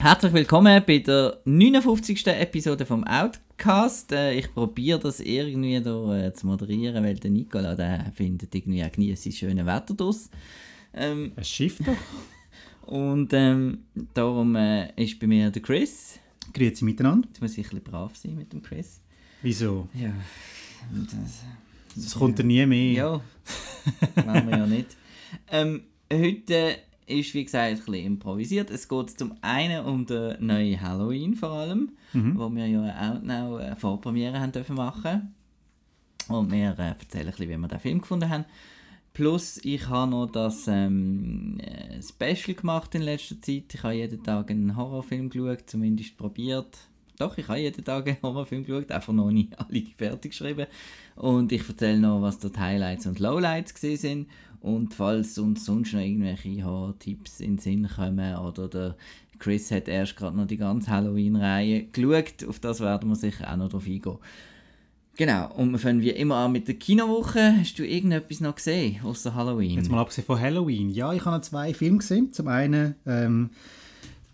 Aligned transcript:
Herzlich 0.00 0.32
willkommen 0.32 0.80
bei 0.86 0.98
der 0.98 1.40
59. 1.44 2.24
Episode 2.28 2.86
vom 2.86 3.02
Outcast. 3.02 4.12
Äh, 4.12 4.34
ich 4.34 4.54
probiere 4.54 5.00
das 5.00 5.18
irgendwie 5.18 5.80
da, 5.80 6.26
äh, 6.26 6.32
zu 6.32 6.46
moderieren, 6.46 7.02
weil 7.02 7.16
der 7.16 7.32
Nicola 7.32 7.74
der 7.74 8.12
findet 8.14 8.54
irgendwie 8.54 8.84
auch 8.84 8.92
genießt 8.92 9.26
das 9.26 9.34
schöne 9.34 9.66
Wetter 9.66 9.94
draus. 9.94 10.30
Ähm, 10.94 11.32
es 11.34 11.48
schifft 11.48 11.80
doch. 11.80 11.96
Und 12.86 13.32
ähm, 13.32 13.86
darum 14.14 14.54
äh, 14.54 14.92
ist 14.94 15.18
bei 15.18 15.26
mir 15.26 15.50
der 15.50 15.62
Chris. 15.62 16.20
Grüezi 16.54 16.84
miteinander. 16.84 17.26
Jetzt 17.26 17.42
muss 17.42 17.58
ich 17.58 17.58
ein 17.58 17.62
bisschen 17.62 17.82
brav 17.82 18.14
sein 18.14 18.36
mit 18.36 18.52
dem 18.52 18.62
Chris. 18.62 19.00
Wieso? 19.42 19.88
Ja. 19.94 20.12
Das, 20.92 21.42
das 21.96 22.14
kommt 22.14 22.38
ja 22.38 22.44
nie 22.44 22.64
mehr. 22.66 22.92
Ja, 22.92 23.20
machen 24.24 24.48
wir 24.48 24.58
ja 24.58 24.66
nicht. 24.66 24.96
Ähm, 25.50 25.82
heute 26.12 26.76
ist 27.08 27.34
wie 27.34 27.44
gesagt 27.44 27.66
ein 27.66 27.76
bisschen 27.76 27.94
improvisiert. 27.94 28.70
Es 28.70 28.88
geht 28.88 29.18
zum 29.18 29.34
einen 29.40 29.84
um 29.84 30.06
den 30.06 30.44
neuen 30.44 30.80
Halloween 30.80 31.34
vor 31.34 31.50
allem, 31.50 31.92
mhm. 32.12 32.38
wo 32.38 32.48
wir 32.50 32.66
ja 32.66 33.12
auch 33.12 33.22
noch 33.22 33.58
eine 33.58 33.76
Vorpremiere 33.76 34.40
haben 34.40 34.52
dürfen 34.52 34.76
machen. 34.76 35.34
Und 36.28 36.52
wir 36.52 36.78
äh, 36.78 36.88
erzählen 36.88 37.26
ein 37.26 37.30
bisschen, 37.30 37.48
wie 37.48 37.56
wir 37.56 37.68
den 37.68 37.80
Film 37.80 38.00
gefunden 38.00 38.28
haben. 38.28 38.44
Plus, 39.14 39.58
ich 39.64 39.88
habe 39.88 40.10
noch 40.10 40.26
das 40.26 40.68
ähm, 40.68 41.58
äh, 41.60 42.00
Special 42.02 42.54
gemacht 42.54 42.94
in 42.94 43.02
letzter 43.02 43.40
Zeit. 43.40 43.74
Ich 43.74 43.82
habe 43.82 43.94
jeden 43.94 44.22
Tag 44.22 44.50
einen 44.50 44.76
Horrorfilm 44.76 45.30
geschaut, 45.30 45.64
zumindest 45.66 46.16
probiert. 46.16 46.78
Doch, 47.18 47.36
ich 47.36 47.48
habe 47.48 47.58
jeden 47.58 47.84
Tag 47.84 48.06
einen 48.06 48.22
Horrorfilm 48.22 48.64
geschaut, 48.64 48.92
einfach 48.92 49.12
noch 49.12 49.32
nicht 49.32 49.58
alle 49.58 49.82
fertig 49.96 50.30
geschrieben. 50.30 50.66
Und 51.16 51.50
ich 51.50 51.68
erzähle 51.68 51.98
noch, 51.98 52.22
was 52.22 52.38
dort 52.38 52.58
Highlights 52.58 53.06
und 53.06 53.18
Lowlights 53.18 53.74
gesehen 53.74 53.96
sind. 53.96 54.28
Und 54.60 54.94
falls 54.94 55.38
uns 55.38 55.64
sonst 55.64 55.92
noch 55.92 56.00
irgendwelche 56.00 56.64
Horror-Tipps 56.64 57.40
in 57.40 57.56
den 57.56 57.58
Sinn 57.58 57.88
kommen 57.88 58.36
oder 58.36 58.68
der 58.68 58.96
Chris 59.38 59.70
hat 59.70 59.88
erst 59.88 60.16
gerade 60.16 60.36
noch 60.36 60.46
die 60.46 60.56
ganze 60.56 60.90
Halloween-Reihe 60.90 61.84
geschaut, 61.92 62.44
auf 62.48 62.58
das 62.58 62.80
werden 62.80 63.08
wir 63.08 63.16
sicher 63.16 63.52
auch 63.52 63.56
noch 63.56 63.68
drauf 63.68 63.86
eingehen. 63.86 64.18
Genau, 65.16 65.52
und 65.56 65.72
wir 65.72 65.78
fangen 65.78 66.00
wie 66.00 66.10
immer 66.10 66.36
an 66.36 66.52
mit 66.52 66.68
der 66.68 66.76
Kinowoche. 66.76 67.56
Hast 67.58 67.78
du 67.78 67.84
irgendetwas 67.84 68.40
noch 68.40 68.54
gesehen, 68.54 69.00
außer 69.02 69.34
Halloween? 69.34 69.76
Jetzt 69.78 69.90
mal 69.90 70.00
abgesehen 70.00 70.24
von 70.24 70.40
Halloween. 70.40 70.90
Ja, 70.90 71.12
ich 71.12 71.24
habe 71.24 71.40
zwei 71.40 71.74
Filme 71.74 71.98
gesehen. 71.98 72.32
Zum 72.32 72.46
einen 72.46 72.94
ähm, 73.04 73.50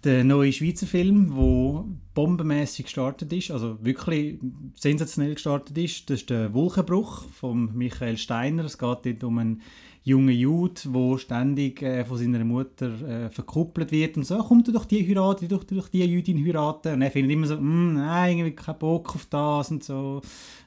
der 0.05 0.25
neue 0.25 0.53
Schweizer 0.53 0.87
Film, 0.87 1.35
der 1.35 1.85
bombenmäßig 2.13 2.85
gestartet 2.85 3.33
ist, 3.33 3.51
also 3.51 3.79
wirklich 3.83 4.39
sensationell 4.75 5.35
gestartet 5.35 5.77
ist. 5.79 6.11
Das 6.11 6.21
ist 6.21 6.31
der 6.31 6.53
Wolkenbruch 6.53 7.25
von 7.31 7.75
Michael 7.75 8.19
Steiner. 8.19 8.67
Es 8.67 8.77
geht 8.77 9.07
dort 9.07 9.25
um 9.25 9.39
einen 9.39 9.63
jungen 10.07 10.35
Jude, 10.35 10.81
der 10.85 11.19
ständig 11.19 11.81
äh, 11.83 12.05
von 12.05 12.19
seiner 12.19 12.45
Mutter 12.45 12.89
äh, 13.09 13.31
verkuppelt 13.31 13.91
wird 13.91 14.19
und 14.19 14.25
so, 14.25 14.37
kommt 14.39 14.69
er 14.69 14.75
doch 14.75 14.85
die 14.85 15.07
heiraten, 15.07 15.49
doch 15.49 15.65
durch 15.65 15.89
die 15.89 16.05
Jüdin 16.05 16.45
heiraten. 16.45 16.93
Und 16.93 17.03
er 17.03 17.11
findet 17.11 17.33
immer 17.33 17.47
so, 17.47 17.57
mm, 17.57 17.95
nein, 17.95 18.39
irgendwie 18.39 18.55
keinen 18.55 18.79
Bock 18.79 19.15
auf 19.15 19.27
das 19.27 19.71
und 19.71 19.83
so. 19.83 20.21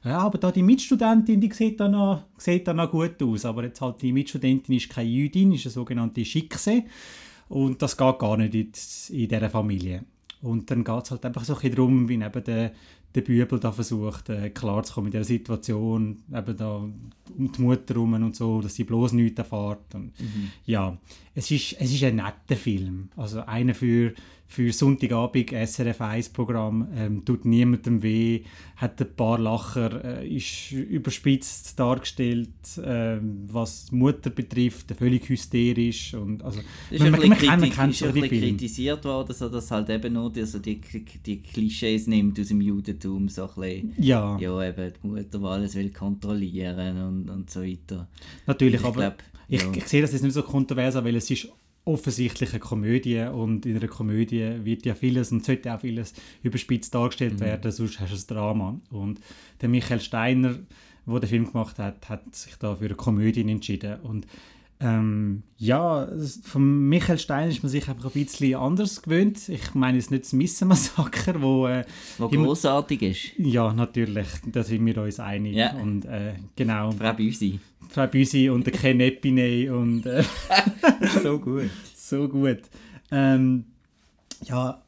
Ja, 0.04 0.20
aber 0.20 0.40
da 0.40 0.52
die 0.52 0.64
Mitstudentin, 0.64 1.40
die 1.40 1.54
sieht 1.54 1.80
da 1.80 1.88
noch, 1.88 2.24
sieht 2.38 2.68
da 2.68 2.74
noch 2.74 2.90
gut 2.90 3.22
aus. 3.22 3.46
Aber 3.46 3.64
jetzt 3.64 3.80
halt 3.80 4.02
die 4.02 4.12
Mitstudentin 4.12 4.76
ist 4.76 4.90
keine 4.90 5.10
Jüdin, 5.10 5.52
ist 5.52 5.68
eine 5.68 5.72
sogenannte 5.72 6.26
Schickse. 6.26 6.84
Und 7.48 7.80
das 7.82 7.96
geht 7.96 8.20
gar 8.20 8.38
nicht 8.38 8.56
in, 8.56 8.72
in 9.16 9.30
dieser 9.30 9.50
Familie. 9.52 10.04
Und 10.42 10.70
dann 10.72 10.84
geht 10.84 11.04
es 11.04 11.12
halt 11.12 11.26
einfach 11.26 11.44
so 11.44 11.54
ein 11.54 11.60
bisschen 11.60 11.76
darum, 11.76 12.10
wie 12.10 12.18
neben 12.18 12.44
der 12.44 12.72
der 13.18 13.24
Bübel 13.24 13.60
da 13.60 13.72
versucht, 13.72 14.30
äh, 14.30 14.52
klarzukommen 14.52 15.08
in 15.08 15.12
dieser 15.12 15.24
Situation, 15.24 16.18
eben 16.32 16.58
da 16.58 16.76
um 16.76 17.52
die 17.52 17.62
Mutter 17.62 17.96
herum 17.96 18.14
und 18.14 18.36
so, 18.36 18.62
dass 18.62 18.76
sie 18.76 18.84
bloß 18.84 19.14
nichts 19.14 19.40
erfährt. 19.40 19.96
Und, 19.96 20.20
mhm. 20.20 20.52
Ja, 20.66 20.98
es 21.34 21.50
ist, 21.50 21.76
es 21.80 21.92
ist 21.94 22.04
ein 22.04 22.18
netter 22.18 22.56
Film. 22.56 23.10
Also 23.16 23.42
einer 23.42 23.74
für, 23.74 24.14
für 24.50 24.72
Sonntagabend 24.72 25.52
SRF 25.52 26.00
1 26.00 26.30
Programm, 26.30 26.88
ähm, 26.96 27.26
tut 27.26 27.44
niemandem 27.44 28.02
weh, 28.02 28.44
hat 28.78 29.00
ein 29.02 29.14
paar 29.16 29.38
Lacher, 29.38 30.22
äh, 30.22 30.28
ist 30.28 30.72
überspitzt 30.72 31.78
dargestellt, 31.78 32.78
äh, 32.78 33.18
was 33.48 33.88
die 33.88 33.96
Mutter 33.96 34.30
betrifft, 34.30 34.94
völlig 34.98 35.28
hysterisch. 35.28 36.14
Und, 36.14 36.44
also, 36.44 36.62
ist 36.90 37.02
man, 37.02 37.12
man, 37.12 37.30
man, 37.30 37.38
kann, 37.38 37.60
man 37.60 37.70
kennt 37.70 37.94
ist 37.94 38.04
ein 38.04 38.14
bisschen 38.14 38.30
kritisiert 38.30 39.04
worden, 39.04 39.34
so, 39.36 39.50
dass 39.50 39.70
halt 39.70 39.90
eben 39.90 40.14
nur 40.14 40.32
die, 40.32 40.42
also 40.42 40.60
die, 40.60 40.80
die 41.26 41.42
Klischees 41.42 42.08
nimmt 42.08 42.40
aus 42.40 42.48
dem 42.48 42.62
Judentum, 42.62 43.28
so 43.28 43.44
ein 43.44 43.48
bisschen, 43.56 43.94
ja. 43.98 44.40
ja, 44.40 44.70
eben 44.70 44.94
die 44.94 45.08
Mutter, 45.08 45.40
die 45.40 45.46
alles 45.46 45.76
will 45.76 45.90
kontrollieren 45.92 47.02
und, 47.02 47.30
und 47.30 47.50
so 47.50 47.62
weiter. 47.62 48.08
Natürlich, 48.46 48.80
ich 48.80 48.88
aber 48.88 49.02
glaub, 49.02 49.24
ich, 49.50 49.62
ja. 49.62 49.72
ich, 49.76 49.88
sehe 49.88 50.02
das 50.02 50.14
jetzt 50.14 50.24
nicht 50.24 50.34
so 50.34 50.44
kontrovers, 50.44 50.96
weil 50.96 51.16
es 51.16 51.30
ist 51.30 51.50
offensichtlich 51.88 52.52
eine 52.52 52.60
Komödie 52.60 53.22
und 53.22 53.66
in 53.66 53.78
einer 53.78 53.88
Komödie 53.88 54.64
wird 54.64 54.86
ja 54.86 54.94
vieles 54.94 55.32
und 55.32 55.46
sollte 55.46 55.74
auch 55.74 55.82
vieles 55.82 56.14
überspitzt 56.44 56.94
dargestellt 56.94 57.36
mhm. 57.36 57.46
werden, 57.46 57.72
sonst 57.72 58.00
hast 58.00 58.12
du 58.12 58.16
ein 58.34 58.38
Drama. 58.38 58.80
Und 58.92 59.20
der 59.62 59.70
Michael 59.70 60.02
Steiner, 60.02 60.60
der 61.06 61.20
den 61.20 61.30
Film 61.30 61.46
gemacht 61.46 61.80
hat, 61.80 62.10
hat 62.10 62.36
sich 62.36 62.56
da 62.56 62.76
für 62.76 62.86
eine 62.86 62.96
Komödie 62.96 63.50
entschieden 63.50 64.02
und 64.02 64.28
ähm, 64.80 65.42
ja, 65.58 66.08
von 66.44 66.88
Michael 66.88 67.18
Stein 67.18 67.50
ist 67.50 67.64
man 67.64 67.72
sich 67.72 67.90
einfach 67.90 68.06
ein 68.06 68.24
bisschen 68.26 68.56
anders 68.56 69.02
gewöhnt. 69.02 69.50
Ich 69.50 69.74
meine 69.74 69.98
jetzt 69.98 70.12
nicht 70.12 70.26
das 70.26 70.34
Missenmassaker, 70.34 71.42
wo, 71.42 71.66
äh, 71.68 71.84
wo 72.20 72.30
großartig 72.30 73.02
ist. 73.02 73.40
Ja, 73.40 73.74
natürlich, 73.74 74.28
da 74.46 74.62
sind 74.64 74.86
wir 74.86 75.02
uns 75.02 75.20
einig. 75.20 75.56
Ja. 75.56 75.74
Und, 75.74 76.06
äh, 76.06 76.36
genau. 76.56 76.92
Frau 76.92 77.14
Büsi. 77.14 77.60
Frau 77.90 78.06
Büsi 78.06 78.50
und 78.50 78.68
der 78.68 78.74
Ken 78.74 79.00
Epiney 79.00 79.70
und 79.70 80.06
äh, 80.06 80.24
so 81.24 81.40
gut. 81.40 81.72
So 81.96 82.28
gut. 82.28 82.62
Ähm, 83.10 83.66
ja, 84.44 84.84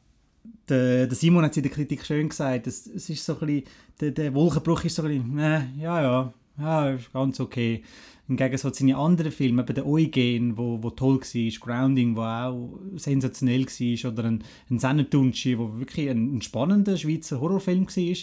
der, 0.68 1.08
der, 1.08 1.16
Simon 1.16 1.44
hat 1.44 1.50
es 1.50 1.56
in 1.56 1.64
der 1.64 1.72
Kritik 1.72 2.06
schön 2.06 2.28
gesagt, 2.28 2.68
es, 2.68 2.86
es 2.86 3.10
ist 3.10 3.24
so 3.24 3.32
ein 3.40 3.46
bisschen, 3.46 3.64
der, 4.00 4.10
der 4.12 4.34
Wolkenbruch 4.34 4.84
ist 4.84 4.94
so 4.94 5.02
ein 5.02 5.08
bisschen, 5.08 5.38
äh, 5.38 5.62
ja, 5.80 6.00
ja, 6.00 6.32
ja, 6.58 6.90
ist 6.90 7.12
ganz 7.12 7.40
okay. 7.40 7.82
Im 8.30 8.36
Gegensatz 8.36 8.76
zu 8.76 8.84
seinen 8.84 8.94
anderen 8.94 9.32
Filmen, 9.32 9.58
eben 9.58 9.74
der 9.74 9.84
Eugen, 9.84 10.56
wo, 10.56 10.80
wo 10.80 10.90
toll 10.90 11.20
war, 11.20 11.60
Grounding, 11.60 12.14
wo 12.14 12.20
auch 12.20 12.78
sensationell 12.94 13.66
war, 13.66 14.12
oder 14.12 14.24
ein, 14.24 14.44
ein 14.70 14.78
Sennetunci, 14.78 15.58
wo 15.58 15.76
wirklich 15.80 16.08
ein, 16.08 16.36
ein 16.36 16.40
spannender 16.40 16.96
Schweizer 16.96 17.40
Horrorfilm 17.40 17.88
war. 17.88 18.16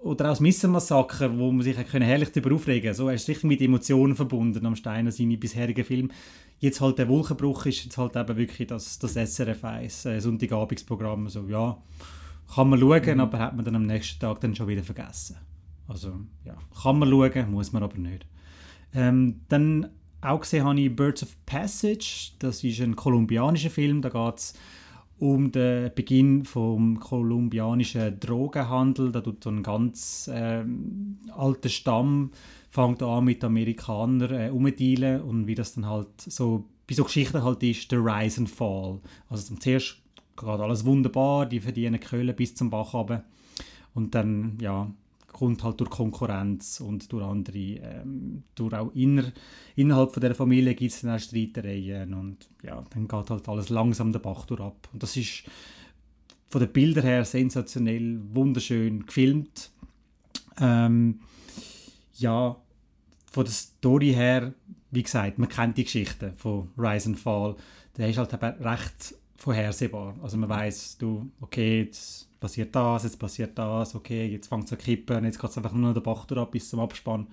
Oder 0.00 0.24
auch 0.24 0.30
das 0.30 0.40
Missenmassaker, 0.40 1.36
wo 1.36 1.52
man 1.52 1.60
sich 1.60 1.76
herrlich 1.76 2.32
darüber 2.32 2.54
aufregen. 2.54 2.94
So, 2.94 3.08
er 3.08 3.14
ist 3.16 3.28
richtig 3.28 3.44
mit 3.44 3.60
Emotionen 3.60 4.16
verbunden 4.16 4.64
am 4.64 4.74
Steiner, 4.74 5.12
seine 5.12 5.36
bisherigen 5.36 5.84
Filme. 5.84 6.08
Jetzt 6.58 6.80
halt 6.80 6.96
der 6.96 7.08
Wolkenbruch 7.08 7.66
ist 7.66 7.84
jetzt 7.84 7.98
halt 7.98 8.16
eben 8.16 8.36
wirklich 8.38 8.68
das, 8.68 8.98
das 8.98 9.16
SRF 9.16 9.62
1, 9.62 10.06
äh, 10.06 10.18
Sonntagabendsprogramm. 10.18 11.28
So, 11.28 11.46
ja, 11.46 11.76
kann 12.54 12.70
man 12.70 12.80
schauen, 12.80 13.14
mhm. 13.14 13.20
aber 13.20 13.38
hat 13.38 13.54
man 13.54 13.66
dann 13.66 13.76
am 13.76 13.84
nächsten 13.84 14.18
Tag 14.18 14.40
dann 14.40 14.54
schon 14.54 14.68
wieder 14.68 14.82
vergessen. 14.82 15.36
Also, 15.88 16.12
ja, 16.46 16.56
kann 16.82 16.98
man 16.98 17.10
schauen, 17.10 17.50
muss 17.50 17.72
man 17.74 17.82
aber 17.82 17.98
nicht. 17.98 18.24
Ähm, 18.96 19.42
dann 19.48 19.90
auch 20.22 20.40
gesehen 20.40 20.64
habe 20.64 20.80
ich 20.80 20.96
Birds 20.96 21.22
of 21.22 21.36
Passage. 21.44 22.32
Das 22.38 22.64
ist 22.64 22.80
ein 22.80 22.96
kolumbianischer 22.96 23.70
Film. 23.70 24.00
Da 24.00 24.08
geht 24.08 24.38
es 24.38 24.54
um 25.18 25.52
den 25.52 25.92
Beginn 25.94 26.44
vom 26.44 26.98
kolumbianischen 26.98 28.18
Drogenhandel. 28.18 29.12
Da 29.12 29.20
tut 29.20 29.44
so 29.44 29.50
ein 29.50 29.62
ganz 29.62 30.28
äh, 30.28 30.64
alter 31.36 31.68
Stamm 31.68 32.30
fängt 32.70 33.02
an 33.02 33.24
mit 33.24 33.42
Amerikanern 33.44 34.32
äh, 34.32 34.50
umzudealen 34.50 35.22
und 35.22 35.46
wie 35.46 35.54
das 35.54 35.74
dann 35.74 35.86
halt 35.86 36.08
so 36.20 36.64
bei 36.86 36.94
so 36.94 37.04
Geschichten 37.04 37.42
halt 37.42 37.62
ist, 37.62 37.90
der 37.90 38.00
Rise 38.00 38.40
and 38.40 38.50
Fall. 38.50 39.00
Also 39.28 39.54
zuerst 39.56 39.96
geht 40.36 40.46
alles 40.46 40.84
wunderbar, 40.84 41.46
die 41.46 41.60
verdienen 41.60 42.00
Köhle 42.00 42.34
bis 42.34 42.54
zum 42.54 42.70
Bach 42.70 42.94
runter. 42.94 43.24
Und 43.94 44.14
dann, 44.14 44.58
ja, 44.60 44.90
kommt 45.36 45.62
halt 45.62 45.78
durch 45.80 45.90
Konkurrenz 45.90 46.80
und 46.80 47.12
durch 47.12 47.22
andere, 47.22 47.58
ähm, 47.58 48.42
durch 48.54 48.72
auch 48.72 48.90
inner, 48.94 49.32
innerhalb 49.74 50.14
von 50.14 50.22
der 50.22 50.34
Familie 50.34 50.74
gibt 50.74 50.92
es 50.92 51.02
dann 51.02 51.14
auch 51.14 51.20
Streitereien 51.20 52.14
und 52.14 52.48
ja, 52.62 52.82
dann 52.88 53.06
geht 53.06 53.30
halt 53.30 53.46
alles 53.46 53.68
langsam 53.68 54.12
der 54.12 54.20
Bach 54.20 54.46
durch 54.46 54.62
ab. 54.62 54.88
Und 54.94 55.02
das 55.02 55.14
ist 55.14 55.44
von 56.48 56.62
den 56.62 56.72
Bildern 56.72 57.04
her 57.04 57.24
sensationell, 57.26 58.18
wunderschön 58.32 59.04
gefilmt. 59.04 59.72
Ähm, 60.58 61.20
ja, 62.14 62.56
von 63.30 63.44
der 63.44 63.52
Story 63.52 64.14
her, 64.14 64.54
wie 64.90 65.02
gesagt, 65.02 65.38
man 65.38 65.50
kennt 65.50 65.76
die 65.76 65.84
Geschichte 65.84 66.32
von 66.38 66.70
Rise 66.78 67.10
and 67.10 67.18
Fall. 67.18 67.56
Der 67.98 68.08
ist 68.08 68.16
halt 68.16 68.32
recht 68.42 69.14
vorhersehbar. 69.36 70.14
Also 70.22 70.36
man 70.36 70.48
weiß, 70.48 70.98
du, 70.98 71.30
okay, 71.40 71.82
jetzt 71.82 72.28
passiert 72.40 72.74
das, 72.74 73.04
jetzt 73.04 73.18
passiert 73.18 73.56
das, 73.58 73.94
okay, 73.94 74.26
jetzt 74.26 74.48
fängt 74.48 74.64
es 74.64 74.72
an 74.72 74.78
kippen, 74.78 75.24
jetzt 75.24 75.40
geht 75.40 75.50
es 75.50 75.56
einfach 75.56 75.72
nur 75.72 75.88
noch 75.88 75.94
den 75.94 76.02
Bach 76.02 76.26
ab 76.30 76.50
bis 76.50 76.70
zum 76.70 76.80
Abspann. 76.80 77.26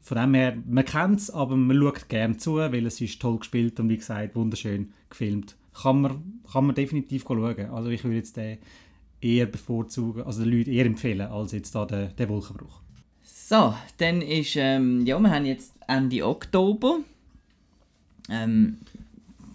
Von 0.00 0.18
dem 0.18 0.34
her, 0.34 0.56
man 0.66 0.84
kennt 0.84 1.20
es, 1.20 1.30
aber 1.30 1.56
man 1.56 1.76
schaut 1.76 2.08
gerne 2.08 2.36
zu, 2.36 2.56
weil 2.56 2.86
es 2.86 3.00
ist 3.00 3.20
toll 3.20 3.38
gespielt 3.38 3.80
und 3.80 3.88
wie 3.88 3.96
gesagt, 3.96 4.36
wunderschön 4.36 4.92
gefilmt. 5.10 5.56
Kann 5.74 6.00
man, 6.00 6.40
kann 6.50 6.66
man 6.66 6.74
definitiv 6.74 7.24
schauen. 7.26 7.70
Also 7.70 7.88
ich 7.90 8.04
würde 8.04 8.16
jetzt 8.16 8.36
den 8.36 8.58
eher 9.20 9.46
bevorzugen, 9.46 10.22
also 10.22 10.44
den 10.44 10.52
Leuten 10.52 10.70
eher 10.70 10.86
empfehlen, 10.86 11.26
als 11.26 11.52
jetzt 11.52 11.74
da 11.74 11.84
den, 11.84 12.14
den 12.16 12.28
Wolkenbruch. 12.28 12.80
So, 13.22 13.74
dann 13.98 14.22
ist, 14.22 14.56
ähm, 14.56 15.04
ja, 15.06 15.18
wir 15.18 15.30
haben 15.30 15.44
jetzt 15.44 15.74
Ende 15.86 16.26
Oktober. 16.26 16.98
Ähm, 18.28 18.78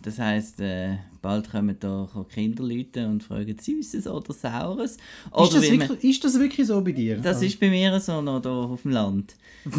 das 0.01 0.19
heisst, 0.19 0.59
äh, 0.59 0.97
bald 1.21 1.49
kommen 1.51 1.75
da 1.79 2.07
Kinderleute 2.33 3.07
und 3.07 3.23
fragen 3.23 3.57
Süßes 3.57 4.07
oder 4.07 4.33
Saures. 4.33 4.97
Oder 5.31 5.43
ist, 5.43 5.53
das 5.55 5.63
wie 5.63 5.77
man- 5.77 5.89
wirklich, 5.89 6.11
ist 6.11 6.23
das 6.23 6.39
wirklich 6.39 6.67
so 6.67 6.81
bei 6.81 6.91
dir? 6.91 7.17
das 7.17 7.35
Also- 7.37 7.45
ist 7.45 7.59
bei 7.59 7.69
mir 7.69 7.99
so 7.99 8.21
noch 8.21 8.41
da 8.41 8.49
auf 8.49 8.81
dem 8.83 8.91
Land. 8.91 9.35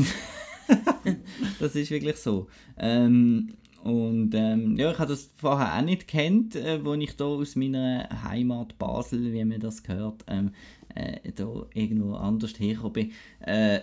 das 1.61 1.75
ist 1.75 1.91
wirklich 1.91 2.17
so. 2.17 2.47
Ähm, 2.79 3.55
und 3.83 4.33
ähm, 4.35 4.77
ja, 4.79 4.93
ich 4.93 4.99
habe 4.99 5.11
das 5.11 5.31
vorher 5.37 5.77
auch 5.77 5.83
nicht 5.85 6.07
kennt, 6.07 6.55
äh, 6.55 6.85
wo 6.85 6.95
ich 6.95 7.17
da 7.17 7.25
aus 7.25 7.57
meiner 7.57 8.09
Heimat 8.23 8.79
Basel, 8.79 9.33
wie 9.33 9.45
man 9.45 9.59
das 9.59 9.83
gehört, 9.83 10.25
ähm, 10.29 10.53
äh, 10.95 11.33
da 11.35 11.67
irgendwo 11.75 12.15
anders 12.15 12.53
hergekommen 12.61 12.93
bin, 12.93 13.13
äh, 13.41 13.81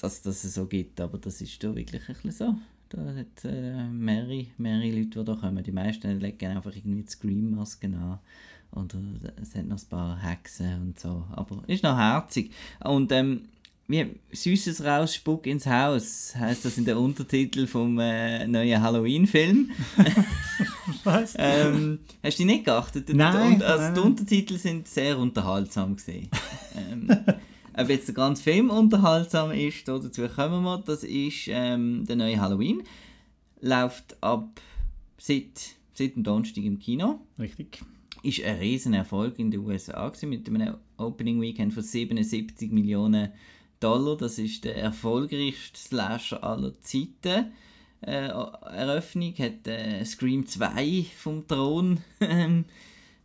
dass 0.00 0.20
dass 0.22 0.44
es 0.44 0.54
so 0.54 0.66
gibt. 0.66 1.00
Aber 1.00 1.16
das 1.18 1.40
ist 1.40 1.64
da 1.64 1.74
wirklich 1.74 2.02
ein 2.08 2.14
bisschen 2.14 2.30
so. 2.32 2.54
Da 2.90 2.98
hat 2.98 3.44
äh, 3.44 3.86
mehrere, 3.88 4.46
mehrere 4.56 4.90
Leute, 4.90 5.18
die 5.18 5.24
da 5.24 5.34
kommen. 5.34 5.62
Die 5.62 5.72
meisten 5.72 6.20
legen 6.20 6.56
einfach 6.56 6.74
irgendwie 6.74 7.02
die 7.02 7.10
Scream-Masken 7.10 7.94
an. 7.94 8.18
Und 8.70 8.94
äh, 8.94 8.98
es 9.42 9.54
hat 9.54 9.66
noch 9.66 9.78
ein 9.78 9.88
paar 9.88 10.18
Hexen 10.22 10.80
und 10.80 11.00
so. 11.00 11.24
Aber 11.32 11.62
ist 11.66 11.82
noch 11.82 11.96
herzig. 11.96 12.52
Und 12.82 13.12
ähm, 13.12 13.42
wie 13.88 14.20
Süßes 14.32 14.84
raus, 14.84 15.14
Spuck 15.14 15.46
ins 15.46 15.66
Haus, 15.66 16.34
heißt 16.36 16.64
das 16.66 16.76
in 16.76 16.84
der 16.84 16.98
Untertitel 16.98 17.66
vom 17.66 17.98
äh, 17.98 18.46
neuen 18.46 18.82
Halloween-Film. 18.82 19.70
Was? 21.04 21.34
ähm, 21.38 22.00
hast 22.22 22.38
du 22.38 22.42
die 22.42 22.46
nicht 22.46 22.66
geachtet? 22.66 23.08
Nein, 23.14 23.54
Und, 23.54 23.62
also 23.62 23.84
nein, 23.84 23.94
die. 23.94 24.00
Untertitel 24.00 24.58
sind 24.58 24.88
sehr 24.88 25.18
unterhaltsam 25.18 25.96
gesehen. 25.96 26.28
ähm, 26.76 27.08
ob 27.78 27.88
jetzt 27.88 28.08
der 28.08 28.14
ganze 28.14 28.42
Film 28.42 28.70
unterhaltsam 28.70 29.52
ist, 29.52 29.86
da 29.86 29.98
dazu 29.98 30.26
kommen 30.28 30.64
wir. 30.64 30.78
Das 30.78 31.04
ist 31.04 31.48
ähm, 31.48 32.04
der 32.06 32.16
neue 32.16 32.40
Halloween. 32.40 32.82
Läuft 33.60 34.20
ab 34.20 34.60
seit, 35.16 35.76
seit 35.94 36.16
dem 36.16 36.24
Donnerstag 36.24 36.64
im 36.64 36.78
Kino. 36.78 37.20
Richtig. 37.38 37.80
Ist 38.24 38.42
ein 38.42 38.56
riesen 38.58 38.94
Erfolg 38.94 39.38
in 39.38 39.52
den 39.52 39.60
USA 39.60 40.08
gewesen, 40.08 40.30
mit 40.30 40.48
einem 40.48 40.76
Opening 40.96 41.40
Weekend 41.40 41.72
von 41.72 41.84
77 41.84 42.72
Millionen 42.72 43.30
Dollar. 43.78 44.16
Das 44.16 44.38
ist 44.38 44.64
der 44.64 44.76
erfolgreichste 44.76 45.78
Slasher 45.78 46.42
aller 46.42 46.72
Zeiten. 46.80 47.52
Äh, 48.00 48.28
Eröffnung 48.28 49.34
hat 49.38 49.68
äh, 49.68 50.04
Scream 50.04 50.46
2 50.46 51.06
vom 51.16 51.46
Thron 51.46 52.00
ähm, 52.20 52.64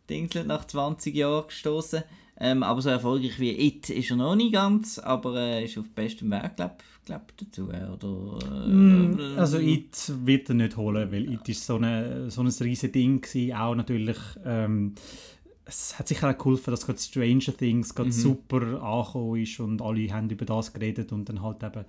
Dingselt 0.08 0.46
nach 0.46 0.64
20 0.64 1.14
Jahren 1.14 1.48
gestoßen. 1.48 2.04
Ähm, 2.40 2.62
aber 2.64 2.82
so 2.82 2.88
erfolgreich 2.90 3.38
wie 3.38 3.50
It 3.68 3.90
ist 3.90 4.10
er 4.10 4.16
noch 4.16 4.34
nicht 4.34 4.52
ganz, 4.52 4.98
aber 4.98 5.36
äh, 5.36 5.64
ist 5.64 5.78
auf 5.78 5.88
bestem 5.90 6.30
Weg, 6.32 6.56
glaube 6.56 6.74
glaub, 7.04 7.32
dazu. 7.36 7.70
äh, 7.70 7.86
Oder, 7.88 8.38
äh, 8.66 8.68
Mm, 8.68 9.18
Also 9.38 9.58
It 9.58 10.12
wird 10.24 10.48
er 10.48 10.56
nicht 10.56 10.76
holen, 10.76 11.12
weil 11.12 11.32
It 11.32 11.48
ist 11.48 11.64
so, 11.64 11.76
eine, 11.76 12.30
so 12.30 12.40
ein 12.42 12.48
riesiges 12.48 12.90
Ding 12.92 13.20
gewesen. 13.20 13.54
Auch 13.54 13.74
natürlich, 13.76 14.16
ähm, 14.44 14.94
es 15.64 15.96
hat 15.98 16.08
sicher 16.08 16.28
auch 16.28 16.36
geholfen, 16.36 16.72
dass 16.72 16.84
gerade 16.84 16.98
Stranger 16.98 17.56
Things 17.56 17.94
gerade 17.94 18.10
super 18.12 18.82
angekommen 18.82 19.40
ist 19.40 19.60
und 19.60 19.80
alle 19.80 20.12
haben 20.12 20.28
über 20.28 20.44
das 20.44 20.72
geredet 20.72 21.12
und 21.12 21.28
dann 21.28 21.40
halt 21.40 21.62
eben 21.62 21.84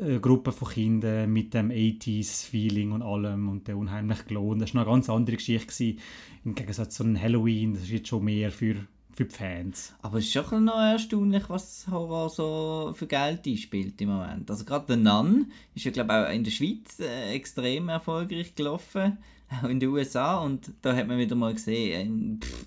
eine 0.00 0.20
Gruppe 0.20 0.52
von 0.52 0.68
Kindern 0.68 1.32
mit 1.32 1.54
dem 1.54 1.70
80s-Feeling 1.70 2.92
und 2.92 3.02
allem 3.02 3.48
und 3.48 3.68
der 3.68 3.76
unheimlich 3.78 4.26
gelohnt. 4.26 4.60
Das 4.62 4.74
war 4.74 4.82
noch 4.82 4.88
eine 4.88 4.96
ganz 4.96 5.08
andere 5.10 5.36
Geschichte 5.36 5.66
gewesen. 5.66 5.98
im 6.44 6.54
Gegensatz 6.54 6.96
zu 6.96 7.04
einem 7.04 7.20
Halloween, 7.20 7.74
das 7.74 7.84
ist 7.84 7.90
jetzt 7.90 8.08
schon 8.08 8.24
mehr 8.24 8.50
für, 8.50 8.74
für 9.16 9.24
die 9.24 9.34
Fans. 9.34 9.94
Aber 10.02 10.18
es 10.18 10.26
ist 10.26 10.32
schon 10.32 10.64
noch 10.64 10.78
erstaunlich, 10.78 11.48
was 11.48 11.86
Horror 11.90 12.28
so 12.30 12.92
für 12.94 13.06
Geld 13.06 13.46
einspielt 13.46 14.00
im 14.00 14.10
Moment. 14.10 14.50
Also 14.50 14.64
gerade 14.64 14.94
The 14.94 15.00
Nun 15.00 15.50
ist 15.74 15.84
ja 15.86 15.90
glaube 15.90 16.12
auch 16.12 16.30
in 16.32 16.44
der 16.44 16.50
Schweiz 16.50 17.00
äh, 17.00 17.32
extrem 17.32 17.88
erfolgreich 17.88 18.54
gelaufen, 18.54 19.18
auch 19.50 19.68
in 19.68 19.80
den 19.80 19.88
USA 19.88 20.36
und 20.38 20.70
da 20.82 20.94
hat 20.94 21.08
man 21.08 21.18
wieder 21.18 21.34
mal 21.34 21.54
gesehen, 21.54 22.40
äh, 22.42 22.44
pff, 22.44 22.66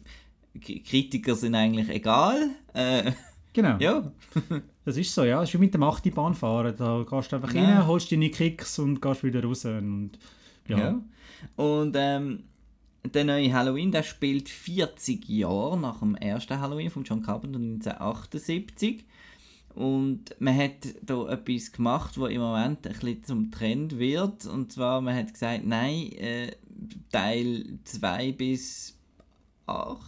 Kritiker 0.86 1.36
sind 1.36 1.56
eigentlich 1.56 1.88
egal. 1.90 2.50
Äh, 2.74 3.12
Genau. 3.52 3.78
ja, 3.80 4.12
Das 4.86 4.96
ist 4.96 5.14
so, 5.14 5.24
ja. 5.24 5.40
Das 5.40 5.50
ist 5.50 5.56
wie 5.56 5.58
mit 5.58 5.74
dem 5.74 5.82
8. 5.84 6.08
fahren. 6.14 6.74
Da 6.78 7.04
gehst 7.10 7.32
du 7.32 7.36
einfach 7.36 7.52
Ja. 7.54 7.64
rein, 7.80 7.88
holst 7.88 8.12
deine 8.12 8.30
Kicks 8.30 8.78
und 8.78 9.02
gehst 9.02 9.24
wieder 9.24 9.44
raus. 9.44 9.66
Und, 9.66 10.12
ja. 10.68 10.78
Ja. 10.78 11.02
Und 11.56 11.96
ähm, 11.98 12.44
der 13.04 13.24
neue 13.24 13.54
Halloween, 13.54 13.92
der 13.92 14.04
spielt 14.04 14.50
40 14.50 15.28
Jahre 15.30 15.78
nach 15.78 16.00
dem 16.00 16.16
ersten 16.16 16.60
Halloween 16.60 16.90
von 16.90 17.04
John 17.04 17.24
Carpenter 17.24 17.60
1978. 17.60 19.06
Und 19.76 20.36
man 20.40 20.58
hat 20.58 20.96
da 21.02 21.30
etwas 21.30 21.72
gemacht, 21.72 22.20
was 22.20 22.32
im 22.32 22.42
Moment 22.42 22.86
ein 22.86 22.94
bisschen 22.94 23.24
zum 23.24 23.52
Trend 23.52 23.98
wird. 23.98 24.46
Und 24.46 24.74
zwar, 24.74 25.00
man 25.00 25.16
hat 25.16 25.32
gesagt, 25.32 25.66
nein, 25.66 26.12
äh, 26.14 26.52
Teil 27.12 27.80
2 27.86 28.34
bis 28.34 28.98
8, 29.68 30.00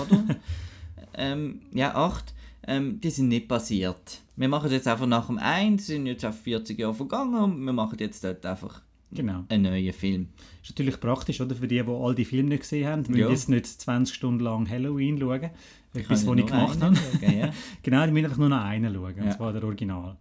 oder? 0.00 0.24
ähm, 1.14 1.62
ja, 1.72 1.94
8, 1.94 2.34
ähm, 2.66 3.00
die 3.00 3.10
sind 3.10 3.28
nicht 3.28 3.48
passiert. 3.48 4.20
Wir 4.36 4.48
machen 4.48 4.70
jetzt 4.70 4.88
einfach 4.88 5.06
nach 5.06 5.26
dem 5.26 5.38
1, 5.38 5.86
sind 5.86 6.06
jetzt 6.06 6.24
auf 6.24 6.38
40 6.40 6.78
Jahre 6.78 6.94
vergangen 6.94 7.42
und 7.42 7.64
wir 7.64 7.72
machen 7.72 7.98
jetzt 7.98 8.22
dort 8.22 8.44
einfach 8.46 8.82
Genau. 9.14 9.44
einen 9.48 9.62
neuen 9.64 9.92
Film. 9.92 10.28
Ist 10.62 10.70
natürlich 10.70 10.98
praktisch, 11.00 11.40
oder? 11.40 11.54
Für 11.54 11.68
die, 11.68 11.82
die 11.82 11.88
all 11.90 12.14
die 12.14 12.24
Filme 12.24 12.48
nicht 12.50 12.60
gesehen 12.62 12.86
haben. 12.88 13.02
Die 13.04 13.10
müssen 13.10 13.22
Ja. 13.22 13.30
jetzt 13.30 13.48
nicht 13.48 13.66
20 13.66 14.14
Stunden 14.14 14.40
lang 14.44 14.68
Halloween 14.68 15.18
schauen. 15.18 15.50
Etwas, 15.94 16.26
was 16.26 16.38
ich 16.38 16.46
gemacht 16.46 16.80
habe. 16.80 16.96
schauen, 16.96 17.38
ja. 17.38 17.50
genau, 17.82 18.06
die 18.06 18.12
müssen 18.12 18.24
einfach 18.26 18.38
nur 18.38 18.48
noch 18.48 18.62
einen 18.64 18.94
schauen. 18.94 19.14
Ja. 19.16 19.22
Und 19.24 19.32
zwar 19.32 19.52
der 19.52 19.62
Original. 19.64 20.16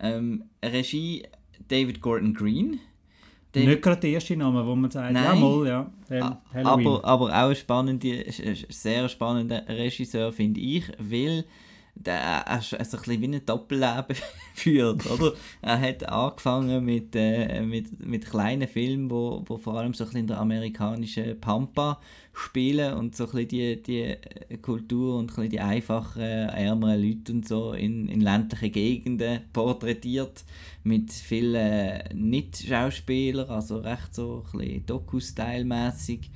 ähm, 0.00 0.44
Regie 0.64 1.22
David 1.68 2.00
Gordon 2.00 2.34
Green. 2.34 2.80
David, 3.52 3.68
Nicht 3.68 3.82
gerade 3.82 4.00
der 4.00 4.10
erste 4.10 4.36
Name, 4.36 4.66
wo 4.66 4.74
man 4.74 4.90
sagt, 4.90 5.12
Nein. 5.12 5.24
ja, 5.24 5.34
mal, 5.34 5.66
ja. 5.66 5.90
Halloween. 6.52 6.86
aber, 6.86 7.04
aber 7.04 7.24
auch 7.44 7.48
ein 7.50 7.56
spannender, 7.56 8.16
sehr 8.68 9.08
spannender 9.08 9.62
Regisseur, 9.68 10.32
finde 10.32 10.60
ich, 10.60 10.84
weil 10.98 11.44
der 11.96 12.20
er 12.46 12.60
so 12.60 12.76
ein 12.76 12.86
bisschen 12.86 13.20
wie 13.20 13.36
ein 13.36 13.46
Doppelleben 13.46 14.16
führt, 14.54 15.06
oder? 15.10 15.32
Er 15.62 15.80
hat 15.80 16.08
angefangen 16.08 16.84
mit, 16.84 17.16
äh, 17.16 17.62
mit, 17.62 18.04
mit 18.04 18.26
kleinen 18.26 18.68
Filmen, 18.68 19.10
wo, 19.10 19.42
wo 19.46 19.56
vor 19.56 19.78
allem 19.78 19.94
so 19.94 20.04
ein 20.04 20.08
bisschen 20.08 20.20
in 20.20 20.26
der 20.26 20.38
amerikanischen 20.38 21.40
Pampa 21.40 22.00
spielen 22.32 22.94
und 22.94 23.16
so 23.16 23.24
ein 23.24 23.30
bisschen 23.30 23.48
die, 23.48 23.82
die 23.82 24.02
äh, 24.02 24.58
Kultur 24.58 25.16
und 25.18 25.30
ein 25.30 25.34
bisschen 25.34 25.50
die 25.50 25.60
einfachen, 25.60 26.20
ärmeren 26.20 27.02
Leute 27.02 27.32
und 27.32 27.48
so 27.48 27.72
in, 27.72 28.08
in 28.08 28.20
ländlichen 28.20 28.72
Gegenden 28.72 29.40
porträtiert 29.52 30.44
mit 30.84 31.12
vielen 31.12 32.02
Nicht-Schauspielern, 32.14 33.48
also 33.48 33.78
recht 33.78 34.14
so 34.14 34.44
ein 34.52 34.58
bisschen 34.58 34.86
Doku-Style-mässig. 34.86 36.30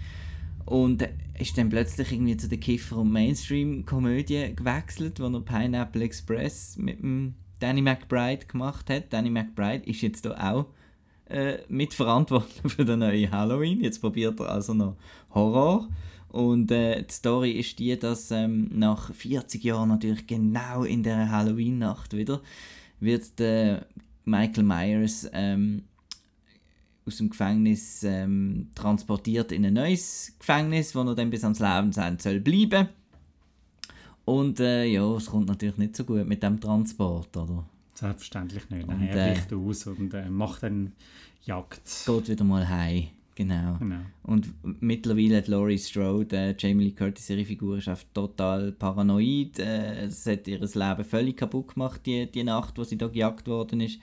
Und 0.66 1.08
ist 1.38 1.56
dann 1.56 1.70
plötzlich 1.70 2.12
irgendwie 2.12 2.36
zu 2.36 2.48
der 2.48 2.58
Kiffer- 2.58 2.98
und 2.98 3.10
Mainstream-Komödie 3.12 4.54
gewechselt, 4.54 5.18
wo 5.20 5.24
er 5.24 5.40
Pineapple 5.40 6.04
Express 6.04 6.76
mit 6.76 7.00
dem 7.00 7.34
Danny 7.58 7.82
McBride 7.82 8.46
gemacht 8.46 8.90
hat. 8.90 9.12
Danny 9.12 9.30
McBride 9.30 9.84
ist 9.84 10.02
jetzt 10.02 10.24
da 10.24 10.52
auch 10.52 10.66
äh, 11.26 11.58
mitverantwortlich 11.68 12.72
für 12.72 12.84
den 12.84 13.00
neuen 13.00 13.30
Halloween. 13.30 13.80
Jetzt 13.80 14.00
probiert 14.00 14.40
er 14.40 14.50
also 14.50 14.74
noch 14.74 14.96
Horror. 15.34 15.88
Und 16.28 16.70
äh, 16.70 17.02
die 17.02 17.12
Story 17.12 17.52
ist 17.52 17.78
die, 17.78 17.98
dass 17.98 18.30
ähm, 18.30 18.70
nach 18.72 19.12
40 19.12 19.64
Jahren 19.64 19.88
natürlich 19.88 20.26
genau 20.26 20.84
in 20.84 21.02
der 21.02 21.30
Halloween-Nacht 21.30 22.16
wieder 22.16 22.40
wird 23.00 23.38
der 23.38 23.86
Michael 24.24 24.64
Myers 24.64 25.28
ähm, 25.32 25.84
aus 27.06 27.16
dem 27.16 27.30
Gefängnis 27.30 28.02
ähm, 28.04 28.68
transportiert 28.74 29.52
in 29.52 29.64
ein 29.64 29.74
neues 29.74 30.34
Gefängnis, 30.38 30.94
wo 30.94 31.00
er 31.00 31.14
dann 31.14 31.30
bis 31.30 31.44
ans 31.44 31.60
Lebensende 31.60 32.22
soll 32.22 32.40
bleiben. 32.40 32.88
Und 34.24 34.60
äh, 34.60 34.84
ja, 34.84 35.16
es 35.16 35.26
kommt 35.26 35.48
natürlich 35.48 35.78
nicht 35.78 35.96
so 35.96 36.04
gut 36.04 36.26
mit 36.26 36.42
dem 36.42 36.60
Transport, 36.60 37.36
oder? 37.36 37.64
Selbstverständlich 37.94 38.68
nicht. 38.70 38.86
Und, 38.86 39.00
Nein, 39.00 39.08
er 39.08 39.30
äh, 39.30 39.34
bricht 39.34 39.52
aus 39.52 39.86
und 39.86 40.14
äh, 40.14 40.28
macht 40.28 40.62
dann 40.62 40.92
Jagd. 41.44 42.04
Geht 42.06 42.28
wieder 42.28 42.44
mal 42.44 42.68
heim, 42.68 43.08
genau. 43.34 43.76
Genau. 43.78 44.00
Und 44.22 44.52
mittlerweile 44.80 45.38
hat 45.38 45.48
Laurie 45.48 45.78
Strode, 45.78 46.36
äh, 46.36 46.54
Jamie 46.56 46.84
Lee 46.84 46.92
Curtis, 46.92 47.30
ihre 47.30 47.44
Figur, 47.44 47.78
ist 47.78 47.90
total 48.12 48.72
paranoid. 48.72 49.58
Äh, 49.58 50.04
es 50.04 50.26
hat 50.26 50.46
ihr 50.46 50.60
Leben 50.60 51.04
völlig 51.04 51.38
kaputt 51.38 51.74
gemacht, 51.74 52.02
die, 52.04 52.30
die 52.30 52.44
Nacht, 52.44 52.76
wo 52.78 52.84
sie 52.84 52.98
da 52.98 53.08
gejagt 53.08 53.48
worden 53.48 53.80
ist. 53.80 53.98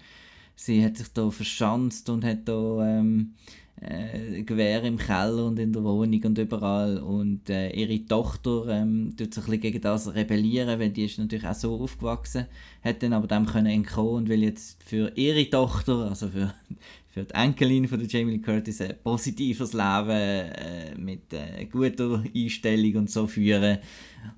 Sie 0.59 0.83
hat 0.83 0.97
sich 0.97 1.07
da 1.13 1.29
verschanzt 1.29 2.09
und 2.09 2.25
hat 2.25 2.47
da 2.47 2.99
ähm, 2.99 3.35
äh, 3.79 4.41
Gewehr 4.41 4.83
im 4.83 4.97
Keller 4.97 5.45
und 5.45 5.59
in 5.59 5.71
der 5.71 5.83
Wohnung 5.83 6.23
und 6.23 6.37
überall. 6.39 6.97
Und 6.97 7.47
äh, 7.47 7.69
ihre 7.69 8.03
Tochter 8.05 8.67
ähm, 8.69 9.13
tut 9.15 9.35
sich 9.35 9.47
ein 9.47 9.61
gegen 9.61 9.81
das 9.81 10.15
rebellieren, 10.15 10.79
weil 10.79 10.89
die 10.89 11.05
ist 11.05 11.19
natürlich 11.19 11.45
auch 11.45 11.53
so 11.53 11.79
aufgewachsen, 11.79 12.47
hat 12.83 13.03
dann 13.03 13.13
aber 13.13 13.27
dem 13.27 13.45
können 13.45 13.67
entkommen 13.67 14.15
und 14.15 14.29
will 14.29 14.41
jetzt 14.41 14.83
für 14.83 15.11
ihre 15.15 15.47
Tochter, 15.47 16.09
also 16.09 16.27
für, 16.27 16.55
für 17.09 17.23
die 17.23 17.35
Enkelin 17.35 17.87
von 17.87 17.99
der 17.99 18.07
Jamie 18.07 18.31
Lee 18.31 18.39
Curtis, 18.39 18.81
ein 18.81 18.95
positives 19.03 19.73
Leben 19.73 20.09
äh, 20.09 20.95
mit 20.97 21.31
äh, 21.33 21.65
guter 21.65 22.23
Einstellung 22.35 22.95
und 22.95 23.11
so 23.11 23.27
führen. 23.27 23.77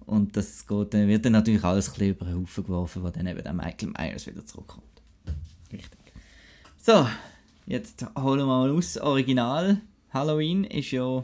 Und 0.05 0.35
das 0.35 0.67
geht, 0.67 0.91
wird 0.91 1.23
dann 1.23 1.31
natürlich 1.31 1.63
alles 1.63 1.88
ein 1.88 1.93
bisschen 1.93 2.09
über 2.09 2.25
den 2.25 2.41
Haufen 2.41 2.65
geworfen, 2.65 3.03
wo 3.03 3.09
dann 3.09 3.25
eben 3.25 3.41
der 3.41 3.53
Michael 3.53 3.93
Myers 3.97 4.27
wieder 4.27 4.45
zurückkommt. 4.45 4.99
So, 6.89 7.08
jetzt 7.67 8.03
holen 8.17 8.39
wir 8.39 8.46
mal 8.48 8.72
aus 8.72 8.98
Original 8.98 9.79
Halloween 10.10 10.63
ist 10.63 10.89
ja 10.89 11.24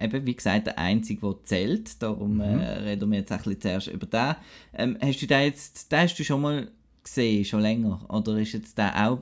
eben, 0.00 0.24
wie 0.24 0.34
gesagt, 0.34 0.66
der 0.66 0.78
einzige, 0.78 1.20
der 1.20 1.44
zählt. 1.44 2.02
Darum 2.02 2.36
mhm. 2.36 2.40
äh, 2.40 2.78
reden 2.78 3.10
wir 3.10 3.18
jetzt 3.18 3.32
ein 3.32 3.36
bisschen 3.36 3.60
zuerst 3.60 3.88
über 3.88 4.06
den. 4.06 4.34
Ähm, 4.72 4.96
hast 5.02 5.20
du 5.20 5.26
den 5.26 5.42
jetzt, 5.42 5.92
den 5.92 5.98
hast 5.98 6.18
du 6.18 6.24
schon 6.24 6.40
mal 6.40 6.70
gesehen, 7.04 7.44
schon 7.44 7.60
länger? 7.60 8.00
Oder 8.08 8.38
ist 8.38 8.54
jetzt 8.54 8.78
der 8.78 9.10
auch 9.10 9.18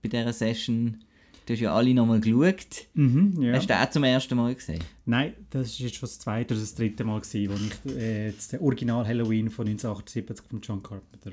bei 0.00 0.08
dieser 0.08 0.32
Session, 0.32 1.04
du 1.44 1.52
hast 1.52 1.60
ja 1.60 1.74
alle 1.74 1.92
nochmal 1.92 2.20
geschaut. 2.20 2.86
Mhm, 2.94 3.42
ja. 3.42 3.52
Hast 3.52 3.68
du 3.68 3.74
den 3.74 3.82
auch 3.82 3.90
zum 3.90 4.04
ersten 4.04 4.34
Mal 4.34 4.54
gesehen? 4.54 4.82
Nein, 5.04 5.34
das 5.50 5.72
ist 5.72 5.78
jetzt 5.80 5.96
schon 5.96 6.08
das 6.08 6.20
zweite 6.20 6.54
oder 6.54 6.62
das 6.62 6.74
dritte 6.74 7.04
Mal 7.04 7.20
gewesen, 7.20 7.52
wo 7.52 7.90
ich 7.90 7.96
äh, 7.98 8.32
den 8.50 8.60
Original 8.60 9.06
Halloween 9.06 9.50
von 9.50 9.66
1978 9.66 10.46
von 10.48 10.60
John 10.62 10.82
Carpenter 10.82 11.32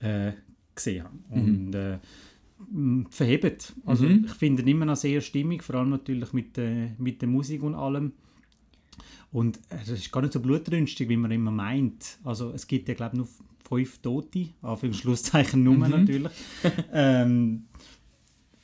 äh, 0.00 0.32
gesehen 0.74 1.04
habe. 1.04 1.14
Mhm. 1.28 1.66
Und 1.66 1.74
äh, 1.74 1.98
verhebt. 3.10 3.74
Also 3.84 4.04
mhm. 4.04 4.24
ich 4.26 4.32
finde 4.32 4.62
ihn 4.62 4.68
immer 4.68 4.84
noch 4.84 4.96
sehr 4.96 5.20
stimmig, 5.20 5.62
vor 5.62 5.76
allem 5.76 5.90
natürlich 5.90 6.32
mit, 6.32 6.58
äh, 6.58 6.90
mit 6.98 7.20
der 7.20 7.28
Musik 7.28 7.62
und 7.62 7.74
allem. 7.74 8.12
Und 9.30 9.60
es 9.70 9.88
ist 9.88 10.12
gar 10.12 10.20
nicht 10.20 10.34
so 10.34 10.40
blutrünstig, 10.40 11.08
wie 11.08 11.16
man 11.16 11.30
immer 11.30 11.50
meint. 11.50 12.18
Also 12.22 12.50
es 12.50 12.66
gibt 12.66 12.88
ja, 12.88 12.94
glaube 12.94 13.14
ich, 13.14 13.18
nur 13.18 13.28
fünf 13.66 13.98
Tote, 13.98 14.48
auf 14.60 14.82
im 14.82 14.92
Schlusszeichen 14.92 15.62
Nummer 15.62 15.88
mhm. 15.88 15.92
natürlich. 15.92 16.32
ähm, 16.92 17.64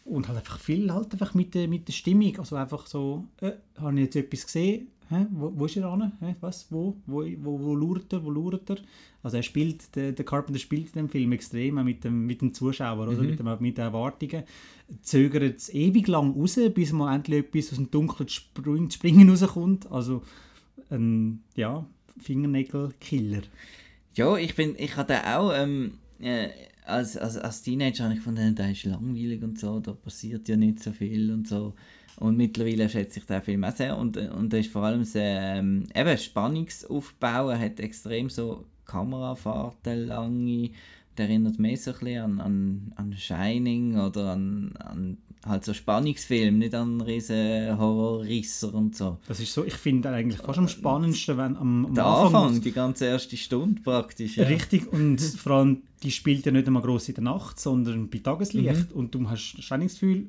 und 0.05 0.27
halt 0.29 0.39
einfach 0.39 0.59
viel 0.59 0.93
halt 0.93 1.13
einfach 1.13 1.35
mit 1.35 1.55
der, 1.55 1.69
mit 1.69 1.89
der 1.89 1.93
Stimmung. 1.93 2.39
Also 2.39 2.57
einfach 2.57 2.87
so, 2.87 3.27
äh, 3.41 3.53
habe 3.79 3.95
ich 3.95 4.05
jetzt 4.07 4.17
etwas 4.17 4.47
gesehen? 4.47 4.89
Hä? 5.11 5.27
Wo, 5.31 5.53
wo 5.55 5.65
ist 5.67 5.77
er 5.77 5.87
an? 5.87 6.13
Hä? 6.21 6.35
Was? 6.41 6.67
Wo? 6.71 6.97
Wo, 7.07 7.25
wo, 7.39 7.61
wo 7.61 7.75
lauert 7.75 8.13
er? 8.13 8.23
Wo 8.23 8.31
lauert 8.31 8.69
er? 8.71 8.77
Also 9.23 9.39
er 9.39 9.43
spielt, 9.43 9.95
der, 9.97 10.13
der 10.13 10.25
Carpenter 10.25 10.61
spielt 10.61 10.89
in 10.89 10.93
dem 10.93 11.09
Film 11.09 11.33
extrem 11.33 11.83
mit 11.85 12.05
dem, 12.05 12.27
mit 12.27 12.41
dem 12.41 12.53
Zuschauer, 12.53 13.07
mhm. 13.07 13.13
oder? 13.13 13.23
Mit, 13.23 13.39
dem, 13.39 13.57
mit 13.61 13.79
den 13.79 13.85
Erwartungen. 13.85 14.45
Zögert 15.03 15.57
es 15.57 15.73
ewig 15.73 16.09
lang 16.09 16.35
raus, 16.35 16.59
bis 16.75 16.93
mal 16.93 17.15
endlich 17.15 17.47
etwas 17.47 17.71
aus 17.71 17.77
dem 17.77 17.91
dunklen 17.91 18.29
Springen 18.29 19.31
rauskommt. 19.31 19.91
Also 19.91 20.23
ein 20.91 21.43
ja, 21.57 21.87
Fingernägel-Killer. 22.19 23.43
Ja, 24.15 24.37
ich 24.37 24.55
bin, 24.55 24.75
ich 24.79 24.97
hatte 24.97 25.25
auch 25.37 25.53
ähm, 25.55 25.93
äh, 26.21 26.49
als, 26.85 27.17
als, 27.17 27.37
als 27.37 27.63
Teenager 27.63 28.05
habe 28.05 28.15
ich 28.15 28.21
gefunden, 28.21 28.55
der 28.55 28.73
ist 28.73 28.85
langweilig 28.85 29.43
und 29.43 29.59
so, 29.59 29.79
da 29.81 29.93
passiert 29.93 30.49
ja 30.49 30.57
nicht 30.57 30.83
so 30.83 30.93
viel 30.93 31.31
und 31.33 31.47
so. 31.47 31.75
Und 32.19 32.37
mittlerweile 32.37 32.89
schätze 32.89 33.21
ich 33.21 33.27
den 33.27 33.43
Film 33.43 33.65
auch 33.65 33.75
sehr 33.75 33.97
und, 33.97 34.17
und 34.17 34.53
er 34.53 34.61
ist 34.61 34.73
vor 34.73 34.83
allem 34.83 35.05
sehr, 35.05 35.57
ähm, 35.57 35.87
eben 35.95 36.19
Spannungsaufbau, 36.19 37.51
er 37.51 37.61
hat 37.61 37.79
extrem 37.79 38.29
so 38.29 38.65
Kamerafahrten, 38.87 40.07
lange, 40.07 40.71
der 41.17 41.29
erinnert 41.29 41.61
mich 41.61 41.83
so 41.83 41.93
ein 41.93 41.99
bisschen 42.01 42.23
an, 42.23 42.41
an, 42.41 42.93
an 42.97 43.13
Shining 43.17 43.99
oder 43.99 44.33
an, 44.33 44.75
an 44.79 45.19
halt 45.47 45.65
so 45.65 45.73
Spannungsfilm, 45.73 46.59
nicht 46.59 46.75
an 46.75 47.01
riesen 47.01 47.79
Horrorrisser 47.79 48.75
und 48.75 48.97
so. 48.97 49.19
Das 49.29 49.39
ist 49.41 49.53
so, 49.53 49.65
ich 49.65 49.75
finde 49.75 50.11
eigentlich 50.11 50.41
fast 50.41 50.59
am 50.59 50.69
spannendsten, 50.69 51.39
wenn 51.39 51.57
am, 51.57 51.87
am 51.87 51.95
Der 51.95 52.05
Anfang, 52.05 52.47
Anfang 52.47 52.61
die 52.63 52.73
ganze 52.73 53.07
erste 53.07 53.37
Stunde 53.37 53.81
praktisch. 53.81 54.37
Ja. 54.37 54.47
Richtig, 54.47 54.93
und 54.93 55.21
vor 55.39 55.53
allem, 55.53 55.83
die 56.03 56.11
spielt 56.11 56.47
ja 56.47 56.53
nicht 56.53 56.67
einmal 56.67 56.83
gross 56.83 57.09
in 57.09 57.15
der 57.15 57.25
Nacht, 57.25 57.61
sondern 57.61 58.09
bei 58.11 58.19
Tageslicht 58.19 58.91
mhm. 58.91 58.99
und 58.99 59.15
du 59.15 59.31
hast 59.31 59.57
das 59.57 59.93
Gefühl, 59.93 60.27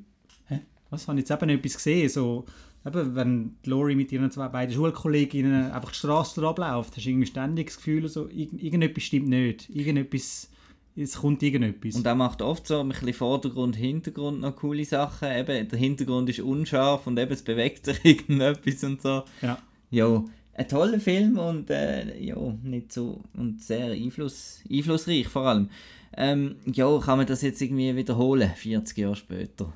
was, 0.90 1.08
habe 1.08 1.18
ich 1.18 1.28
jetzt 1.28 1.42
eben 1.42 1.50
etwas 1.50 1.74
gesehen, 1.74 2.08
so, 2.08 2.44
eben, 2.86 3.14
wenn 3.14 3.56
Lori 3.64 3.94
mit 3.94 4.12
ihren 4.12 4.30
zwei 4.30 4.48
beiden 4.48 4.74
Schulkolleginnen 4.74 5.70
einfach 5.70 5.90
die 5.90 5.98
Straße 5.98 6.46
abläuft, 6.46 6.96
hast 6.96 7.04
du 7.04 7.10
irgendwie 7.10 7.26
ständig 7.26 7.68
das 7.68 7.76
Gefühl, 7.76 8.08
so, 8.08 8.28
irgendetwas 8.28 9.04
stimmt 9.04 9.28
nicht, 9.28 9.70
irgendetwas 9.70 10.50
es 10.96 11.16
kommt 11.16 11.42
irgendetwas. 11.42 11.94
Und 11.94 12.06
er 12.06 12.14
macht 12.14 12.42
oft 12.42 12.66
so 12.66 12.80
ein 12.80 12.88
bisschen 12.88 13.14
Vordergrund, 13.14 13.76
Hintergrund 13.76 14.40
noch 14.40 14.56
coole 14.56 14.84
Sachen. 14.84 15.30
Eben, 15.30 15.68
der 15.68 15.78
Hintergrund 15.78 16.28
ist 16.28 16.40
unscharf 16.40 17.06
und 17.06 17.18
eben 17.18 17.32
es 17.32 17.42
bewegt 17.42 17.84
sich 17.86 17.98
irgendetwas 18.04 18.84
und 18.84 19.02
so. 19.02 19.22
Ja. 19.40 19.58
Jo, 19.90 20.28
ein 20.54 20.68
toller 20.68 21.00
Film 21.00 21.38
und 21.38 21.70
äh, 21.70 22.16
jo, 22.18 22.58
nicht 22.62 22.92
so 22.92 23.22
und 23.36 23.62
sehr 23.62 23.92
Einfluss, 23.92 24.60
einflussreich 24.70 25.26
vor 25.26 25.46
allem. 25.46 25.70
Ähm, 26.16 26.56
ja, 26.66 26.98
kann 26.98 27.18
man 27.18 27.26
das 27.26 27.42
jetzt 27.42 27.60
irgendwie 27.62 27.94
wiederholen, 27.94 28.50
40 28.54 28.98
Jahre 28.98 29.16
später? 29.16 29.72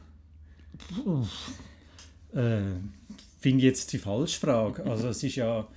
Äh, 2.32 2.62
Finde 3.38 3.64
jetzt 3.64 3.92
die 3.92 3.98
falsche 3.98 4.40
Frage. 4.40 4.84
Also 4.84 5.08
es 5.08 5.22
ist 5.22 5.36
ja 5.36 5.68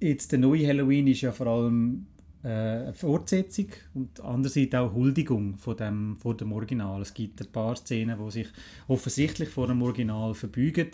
jetzt 0.00 0.32
der 0.32 0.38
neue 0.38 0.66
Halloween 0.66 1.06
ist 1.06 1.20
ja 1.20 1.32
vor 1.32 1.46
allem 1.46 2.06
äh, 2.42 2.48
eine 2.48 2.94
Fortsetzung 2.94 3.68
und 3.94 4.20
andererseits 4.20 4.74
auch 4.74 4.92
Huldigung 4.92 5.56
von 5.56 5.76
dem, 5.76 6.16
von 6.16 6.36
dem 6.36 6.52
Original. 6.52 7.00
Es 7.02 7.14
gibt 7.14 7.40
ein 7.40 7.52
paar 7.52 7.76
Szenen, 7.76 8.18
die 8.18 8.30
sich 8.30 8.48
offensichtlich 8.88 9.48
vor 9.48 9.68
dem 9.68 9.82
Original 9.82 10.34
verbeugen. 10.34 10.88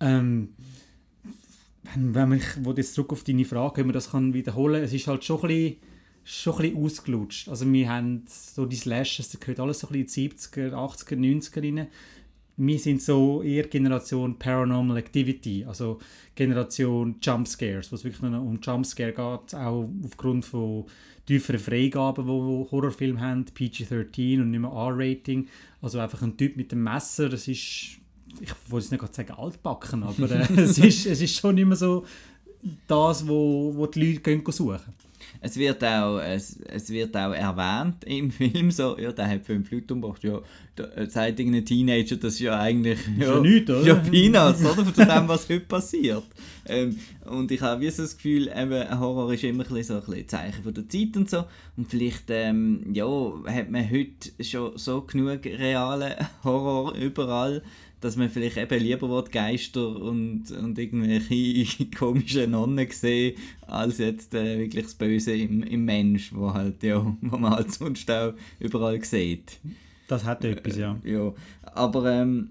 Ähm, 0.00 0.50
wenn, 1.94 2.14
wenn 2.14 2.32
ich 2.38 2.44
wo 2.62 2.72
jetzt 2.72 2.94
zurück 2.94 3.12
auf 3.12 3.24
deine 3.24 3.44
Frage, 3.44 3.78
wenn 3.78 3.86
man 3.86 3.94
das 3.94 4.10
kann 4.10 4.34
wiederholen, 4.34 4.82
es 4.82 4.92
ist 4.92 5.06
halt 5.06 5.24
schon 5.24 5.40
ein 5.42 5.48
bisschen, 5.48 5.76
schon 6.24 6.54
ein 6.54 6.62
bisschen 6.62 6.84
ausgelutscht. 6.84 7.48
Also 7.48 7.70
wir 7.70 7.88
haben 7.88 8.24
so 8.26 8.66
die 8.66 8.76
Slashes, 8.76 9.30
da 9.30 9.38
gehört 9.38 9.60
alles 9.60 9.80
so 9.80 9.88
ein 9.88 10.02
bisschen 10.02 10.24
in 10.24 10.30
die 10.30 10.36
70er, 10.36 10.72
80er, 10.72 11.16
90er 11.16 11.62
rein 11.62 11.88
wir 12.56 12.78
sind 12.78 13.02
so 13.02 13.42
eher 13.42 13.64
Generation 13.64 14.38
Paranormal 14.38 14.96
Activity, 14.98 15.64
also 15.64 15.98
Generation 16.34 17.16
Jumpscares, 17.20 17.90
wo 17.90 17.96
es 17.96 18.04
wirklich 18.04 18.22
nur 18.22 18.40
um 18.40 18.60
Jumpscare 18.60 19.12
geht, 19.12 19.54
auch 19.54 19.88
aufgrund 20.04 20.44
von 20.44 20.84
tieferen 21.26 21.58
Freigaben, 21.58 22.26
die 22.26 22.70
Horrorfilme 22.70 23.20
haben, 23.20 23.44
PG-13 23.44 24.40
und 24.40 24.50
nicht 24.50 24.60
mehr 24.60 24.70
R-Rating. 24.70 25.48
Also 25.82 25.98
einfach 25.98 26.22
ein 26.22 26.36
Typ 26.36 26.56
mit 26.56 26.70
dem 26.70 26.82
Messer, 26.82 27.28
das 27.28 27.48
ist, 27.48 27.98
ich 28.40 28.54
wollte 28.68 28.84
es 28.84 28.90
nicht 28.90 29.00
gerade 29.00 29.14
sagen 29.14 29.32
altbacken, 29.32 30.02
aber 30.02 30.30
äh, 30.30 30.46
es, 30.60 30.78
ist, 30.78 31.06
es 31.06 31.20
ist 31.20 31.36
schon 31.36 31.58
immer 31.58 31.76
so 31.76 32.04
das, 32.86 33.26
wo, 33.26 33.74
wo 33.74 33.86
die 33.86 34.12
Leute 34.12 34.20
gehen 34.20 34.42
suchen 34.52 34.80
es 35.44 35.58
wird 35.58 35.84
auch, 35.84 36.20
es, 36.20 36.58
es 36.68 36.88
wird 36.88 37.14
auch 37.14 37.32
erwähnt 37.32 38.02
im 38.06 38.30
Film, 38.30 38.70
so, 38.70 38.98
ja, 38.98 39.12
der 39.12 39.28
hat 39.28 39.44
fünf 39.44 39.70
Leute 39.70 39.92
umgebracht, 39.92 40.24
ja, 40.24 40.40
da 40.74 40.84
sagt 41.06 41.38
irgendein 41.38 41.66
Teenager, 41.66 42.16
das 42.16 42.34
ist 42.34 42.40
ja 42.40 42.58
eigentlich 42.58 42.98
ja, 43.18 43.34
ja, 43.34 43.40
nichts, 43.40 43.70
oder? 43.70 43.86
ja 43.86 43.94
Peanuts, 43.94 44.64
oder, 44.64 44.86
von 44.86 45.06
dem, 45.06 45.28
was 45.28 45.48
heute 45.48 45.60
passiert. 45.60 46.24
Ähm, 46.66 46.98
und 47.26 47.52
ich 47.52 47.60
habe 47.60 47.82
wie 47.82 47.90
so 47.90 48.02
das 48.02 48.16
Gefühl, 48.16 48.50
eben, 48.56 48.98
Horror 48.98 49.34
ist 49.34 49.44
immer 49.44 49.70
ein 49.70 49.82
so 49.82 50.00
ein 50.00 50.28
Zeichen 50.28 50.62
von 50.62 50.72
der 50.72 50.88
Zeit 50.88 51.14
und 51.14 51.28
so, 51.28 51.44
und 51.76 51.90
vielleicht, 51.90 52.24
ähm, 52.30 52.80
ja, 52.94 53.06
hat 53.46 53.70
man 53.70 53.90
heute 53.90 54.42
schon 54.42 54.78
so 54.78 55.02
genug 55.02 55.44
realen 55.44 56.14
Horror 56.42 56.94
überall, 56.94 57.62
dass 58.04 58.16
man 58.16 58.28
vielleicht 58.28 58.58
eben 58.58 58.82
lieber 58.82 59.08
will, 59.08 59.24
Geister 59.30 59.96
und, 59.96 60.50
und 60.50 60.78
irgendwelche 60.78 61.86
komischen 61.98 62.50
Nonnen 62.50 62.86
sehen, 62.90 63.34
als 63.66 63.96
jetzt 63.96 64.34
äh, 64.34 64.58
wirklich 64.58 64.84
das 64.84 64.94
Böse 64.94 65.34
im, 65.34 65.62
im 65.62 65.86
Mensch, 65.86 66.30
wo, 66.34 66.52
halt, 66.52 66.82
ja, 66.82 66.98
wo 67.22 67.38
man 67.38 67.52
halt 67.52 67.72
sonst 67.72 68.10
auch 68.10 68.34
überall 68.60 69.02
sieht. 69.02 69.58
Das 70.06 70.24
hat 70.24 70.44
etwas, 70.44 70.76
ja. 70.76 70.98
Äh, 71.02 71.12
ja. 71.12 71.32
Aber 71.62 72.12
ähm, 72.12 72.50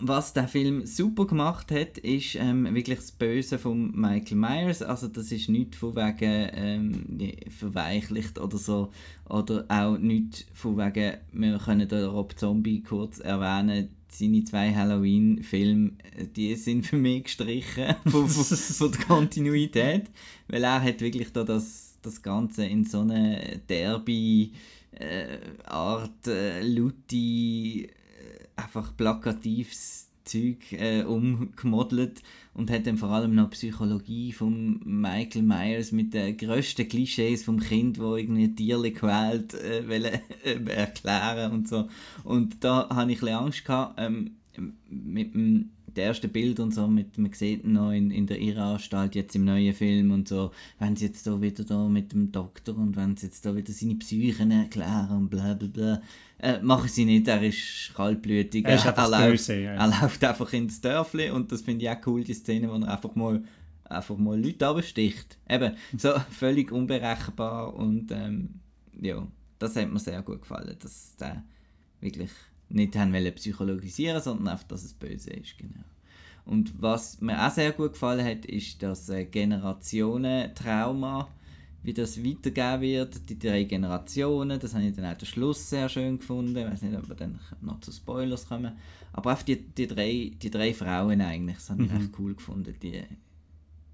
was 0.00 0.32
der 0.32 0.48
Film 0.48 0.84
super 0.84 1.28
gemacht 1.28 1.70
hat, 1.70 1.98
ist 1.98 2.34
ähm, 2.34 2.74
wirklich 2.74 2.98
das 2.98 3.12
Böse 3.12 3.60
von 3.60 3.92
Michael 3.94 4.36
Myers. 4.36 4.82
Also 4.82 5.06
das 5.06 5.30
ist 5.30 5.48
nicht 5.48 5.76
von 5.76 5.94
wegen 5.94 6.50
ähm, 6.54 7.32
verweichlicht 7.56 8.40
oder 8.40 8.58
so. 8.58 8.90
Oder 9.28 9.64
auch 9.68 9.96
nicht 9.96 10.46
von 10.54 10.76
wegen, 10.76 11.18
wir 11.32 11.58
können 11.58 11.88
den 11.88 12.04
Rob 12.04 12.36
Zombie 12.36 12.82
kurz 12.82 13.20
erwähnen, 13.20 13.90
seine 14.18 14.44
zwei 14.44 14.74
Halloween-Filme, 14.74 15.92
die 16.34 16.54
sind 16.54 16.86
für 16.86 16.96
mich 16.96 17.24
gestrichen 17.24 17.94
von, 18.06 18.28
von, 18.28 18.56
von, 18.56 18.92
der 18.92 19.00
Kontinuität, 19.02 20.10
weil 20.48 20.64
er 20.64 20.82
hat 20.82 21.00
wirklich 21.00 21.32
da 21.32 21.44
das, 21.44 21.98
das 22.02 22.22
Ganze 22.22 22.66
in 22.66 22.84
so 22.84 23.00
eine 23.00 23.60
derby 23.68 24.52
äh, 24.92 25.38
Art, 25.64 26.26
äh, 26.26 26.62
laute, 26.62 27.16
äh, 27.16 27.88
einfach 28.56 28.96
plakatives 28.96 30.08
Zeug 30.24 30.72
äh, 30.72 31.02
umgemodelt 31.02 32.22
und 32.56 32.70
hat 32.70 32.86
dann 32.86 32.96
vor 32.96 33.10
allem 33.10 33.34
noch 33.34 33.50
Psychologie 33.50 34.32
von 34.32 34.80
Michael 34.82 35.42
Myers 35.42 35.92
mit 35.92 36.14
den 36.14 36.38
grössten 36.38 36.88
Klischees 36.88 37.44
vom 37.44 37.60
Kind, 37.60 37.98
wo 37.98 38.16
irgendwie 38.16 38.54
Tiere 38.54 38.90
quält, 38.92 39.52
äh, 39.54 39.86
wollen, 39.86 40.20
äh, 40.42 40.70
erklären 40.70 41.52
und 41.52 41.68
so. 41.68 41.88
Und 42.24 42.64
da 42.64 42.88
hatte 42.88 43.12
ich 43.12 43.18
ein 43.18 43.26
bisschen 43.26 43.36
Angst 43.36 43.64
gehabt, 43.66 43.94
ähm, 43.98 44.36
mit 44.88 45.34
dem 45.34 45.70
ersten 45.94 46.30
Bilder 46.30 46.62
und 46.62 46.72
so, 46.72 46.88
mit, 46.88 47.18
man 47.18 47.32
sieht 47.32 47.66
noch 47.66 47.92
in, 47.92 48.10
in 48.10 48.26
der 48.26 48.40
Irrenanstalt 48.40 49.14
jetzt 49.14 49.36
im 49.36 49.44
neuen 49.44 49.74
Film 49.74 50.10
und 50.10 50.26
so, 50.26 50.50
wenn 50.78 50.96
sie 50.96 51.06
jetzt 51.06 51.26
da 51.26 51.40
wieder 51.40 51.64
da 51.64 51.88
mit 51.88 52.12
dem 52.12 52.32
Doktor 52.32 52.76
und 52.76 52.96
wenn 52.96 53.16
sie 53.16 53.26
jetzt 53.26 53.44
da 53.44 53.54
wieder 53.54 53.72
seine 53.72 53.96
Psychen 53.96 54.50
erklären 54.50 55.16
und 55.16 55.28
bla 55.28 55.54
bla 55.54 55.68
bla, 55.68 56.02
äh, 56.38 56.60
machen 56.60 56.88
sie 56.88 57.04
nicht, 57.04 57.28
er 57.28 57.42
ist 57.42 57.92
kaltblütig, 57.94 58.64
er, 58.64 58.76
ist 58.76 58.84
er, 58.84 59.08
läuft, 59.08 59.30
böse, 59.30 59.60
ja. 59.60 59.74
er 59.74 59.86
läuft 59.86 60.22
einfach 60.24 60.52
ins 60.52 60.80
Dörfli 60.80 61.30
und 61.30 61.50
das 61.50 61.62
finde 61.62 61.84
ich 61.84 61.90
auch 61.90 62.06
cool, 62.06 62.24
die 62.24 62.34
Szene, 62.34 62.68
wo 62.68 62.74
er 62.74 62.92
einfach 62.92 63.14
mal 63.14 63.42
einfach 63.88 64.16
mal 64.16 64.40
Leute 64.40 64.66
absticht. 64.66 65.38
Eben, 65.48 65.76
so 65.96 66.12
völlig 66.30 66.72
unberechenbar 66.72 67.74
und 67.74 68.10
ähm, 68.12 68.60
ja, 69.00 69.26
das 69.58 69.76
hat 69.76 69.90
mir 69.90 69.98
sehr 69.98 70.20
gut 70.22 70.42
gefallen, 70.42 70.76
dass 70.80 71.16
der 71.16 71.42
wirklich 72.00 72.30
nicht 72.68 72.96
haben 72.96 73.12
wollen 73.12 73.34
psychologisieren, 73.34 74.22
sondern 74.22 74.48
einfach, 74.48 74.66
dass 74.66 74.82
es 74.84 74.94
böse 74.94 75.30
ist, 75.30 75.58
genau. 75.58 75.84
Und 76.44 76.80
was 76.80 77.20
mir 77.20 77.44
auch 77.44 77.50
sehr 77.50 77.72
gut 77.72 77.94
gefallen 77.94 78.24
hat, 78.24 78.46
ist 78.46 78.80
das 78.82 79.08
äh, 79.08 79.24
Generationen-Trauma, 79.24 81.28
wie 81.86 81.94
das 81.94 82.22
weitergehen 82.22 82.80
wird, 82.80 83.30
die 83.30 83.38
drei 83.38 83.62
Generationen, 83.62 84.58
das 84.58 84.74
habe 84.74 84.84
ich 84.84 84.96
dann 84.96 85.04
auch 85.04 85.16
den 85.16 85.26
Schluss 85.26 85.70
sehr 85.70 85.88
schön 85.88 86.18
gefunden, 86.18 86.56
ich 86.56 86.66
weiß 86.66 86.82
nicht, 86.82 86.98
ob 86.98 87.08
wir 87.08 87.14
dann 87.14 87.38
noch 87.60 87.80
zu 87.80 87.92
Spoilers 87.92 88.48
kommen, 88.48 88.72
aber 89.12 89.32
auch 89.32 89.42
die, 89.42 89.56
die, 89.56 89.86
drei, 89.86 90.32
die 90.42 90.50
drei 90.50 90.74
Frauen 90.74 91.20
eigentlich, 91.20 91.56
das 91.56 91.70
habe 91.70 91.84
ich 91.84 91.92
mhm. 91.92 92.00
echt 92.00 92.18
cool 92.18 92.34
gefunden, 92.34 92.74
die, 92.82 93.04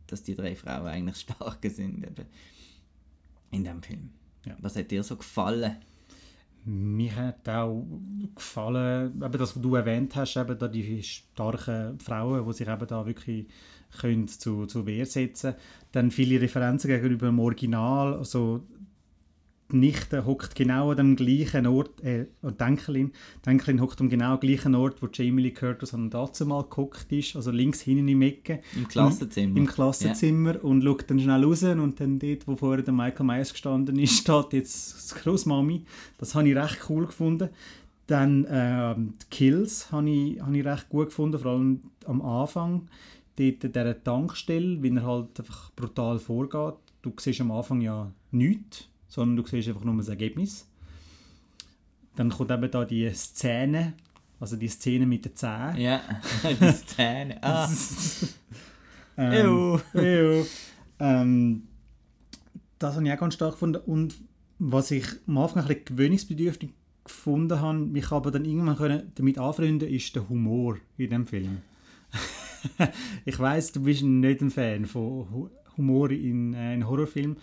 dass 0.07 0.23
die 0.23 0.35
drei 0.35 0.57
Frauen 0.57 0.87
eigentlich 0.87 1.17
stark 1.21 1.59
sind 1.65 2.03
eben 2.03 2.27
in 3.51 3.65
dem 3.65 3.83
Film. 3.83 4.09
Ja. 4.47 4.57
Was 4.61 4.75
hat 4.75 4.91
dir 4.91 5.03
so 5.03 5.17
gefallen? 5.17 5.77
Mir 6.65 7.15
hat 7.15 7.47
auch 7.49 7.85
gefallen, 8.35 9.13
eben 9.23 9.33
das, 9.33 9.55
was 9.55 9.63
du 9.63 9.75
erwähnt 9.75 10.17
hast, 10.17 10.37
eben 10.37 10.59
da 10.59 10.67
die 10.67 11.03
starken 11.03 11.99
Frauen, 12.01 12.47
die 12.47 12.53
sich 12.55 12.69
eben 12.69 12.87
da 12.87 13.05
wirklich 13.05 13.47
können 14.01 14.29
zu, 14.29 14.67
zu 14.67 14.87
Wehr 14.87 15.07
setzen 15.07 15.55
Dann 15.93 16.11
viele 16.11 16.41
Referenzen 16.41 16.89
gegenüber 16.89 17.27
dem 17.27 17.39
Original, 17.39 18.15
also 18.15 18.63
die 19.73 19.79
Nichte 19.79 20.27
hockt 20.27 20.55
genau 20.55 20.91
an 20.91 20.97
dem 20.99 21.17
gleichen 21.17 21.67
Ort, 21.67 22.03
äh, 22.05 22.27
Denkelin, 22.43 23.13
Denkelin 23.45 23.81
hockt 23.81 24.01
am 24.01 24.09
genau 24.09 24.37
gleichen 24.39 24.75
Ort, 24.75 25.03
wo 25.03 25.09
Jamie 25.13 25.43
Lee 25.43 25.51
Curtis 25.51 25.95
an 25.95 26.11
dazu 26.11 26.47
mal 26.47 26.65
gehockt 26.69 27.11
ist, 27.11 27.37
also 27.37 27.51
links 27.51 27.81
hinten 27.81 28.09
im 28.09 28.23
Ecke. 28.23 28.61
Im 28.77 28.87
Klassenzimmer. 28.87 29.57
Im 29.57 29.67
Klassenzimmer 29.67 30.55
yeah. 30.55 30.63
und 30.63 30.83
schaut 30.83 31.11
dann 31.11 31.21
schnell 31.21 31.45
raus 31.45 31.63
und 31.63 32.01
dann 32.01 32.19
dort, 32.19 32.47
wo 32.47 32.57
vorher 32.57 32.83
der 32.83 32.93
Michael 32.93 33.27
Myers 33.27 33.53
gestanden 33.53 33.99
ist, 33.99 34.17
steht 34.19 34.53
jetzt 34.53 34.95
das 34.95 35.15
Großmami. 35.23 35.85
Das 36.19 36.35
habe 36.35 36.49
ich 36.49 36.57
recht 36.57 36.79
cool 36.89 37.07
gefunden. 37.07 37.49
Dann 38.07 38.45
äh, 38.45 38.95
die 38.97 39.27
Kills 39.31 39.91
habe 39.91 40.11
ich, 40.11 40.41
habe 40.41 40.57
ich 40.57 40.65
recht 40.65 40.89
gut 40.91 41.07
gefunden, 41.07 41.39
vor 41.39 41.53
allem 41.53 41.81
am 42.05 42.21
Anfang. 42.21 42.89
Dort 43.37 43.65
an 43.65 43.73
dieser 43.73 44.05
Tankstelle, 44.05 44.83
wie 44.83 44.95
er 44.95 45.03
halt 45.05 45.41
einfach 45.41 45.71
brutal 45.73 46.19
vorgeht. 46.19 46.75
Du 47.01 47.13
siehst 47.19 47.41
am 47.41 47.51
Anfang 47.51 47.81
ja 47.81 48.13
nichts 48.31 48.89
sondern 49.13 49.37
du 49.37 49.47
siehst 49.47 49.69
einfach 49.69 49.85
nur 49.85 49.97
das 49.99 50.09
Ergebnis. 50.09 50.67
Dann 52.17 52.31
kommt 52.31 52.51
eben 52.51 52.71
da 52.71 52.85
die 52.87 53.11
Szene, 53.11 53.93
also 54.41 54.57
die 54.57 54.69
Szene 54.69 55.05
mit 55.05 55.27
den 55.27 55.37
Zähnen. 55.37 55.77
Ja, 55.77 56.01
die 56.61 56.73
Szene. 56.73 57.43
Ah. 57.43 57.69
ähm, 59.19 59.81
ew. 59.93 60.45
ähm, 60.99 61.63
das 62.79 62.97
habe 62.97 63.07
ich 63.07 63.13
auch 63.13 63.19
ganz 63.19 63.35
stark 63.35 63.53
gefunden. 63.53 63.83
Und 63.85 64.15
was 64.59 64.91
ich 64.91 65.07
am 65.27 65.37
Anfang 65.37 65.63
ein 65.63 65.69
bisschen 65.69 65.85
gewöhnungsbedürftig 65.85 66.71
gefunden 67.05 67.61
habe, 67.61 67.79
mich 67.81 68.11
aber 68.13 68.31
dann 68.31 68.47
irgendwann 68.47 68.77
können 68.77 69.13
damit 69.15 69.37
anfreunden, 69.39 69.89
ist 69.91 70.17
der 70.17 70.27
Humor 70.27 70.79
in 70.97 71.11
dem 71.11 71.27
Film. 71.27 71.61
ich 73.25 73.39
weiß, 73.39 73.73
du 73.73 73.83
bist 73.83 74.03
nicht 74.03 74.41
ein 74.41 74.51
Fan 74.51 74.87
von 74.87 75.51
Humor 75.77 76.11
in, 76.11 76.55
äh, 76.55 76.75
in 76.75 76.87
Horrorfilmen, 76.87 77.37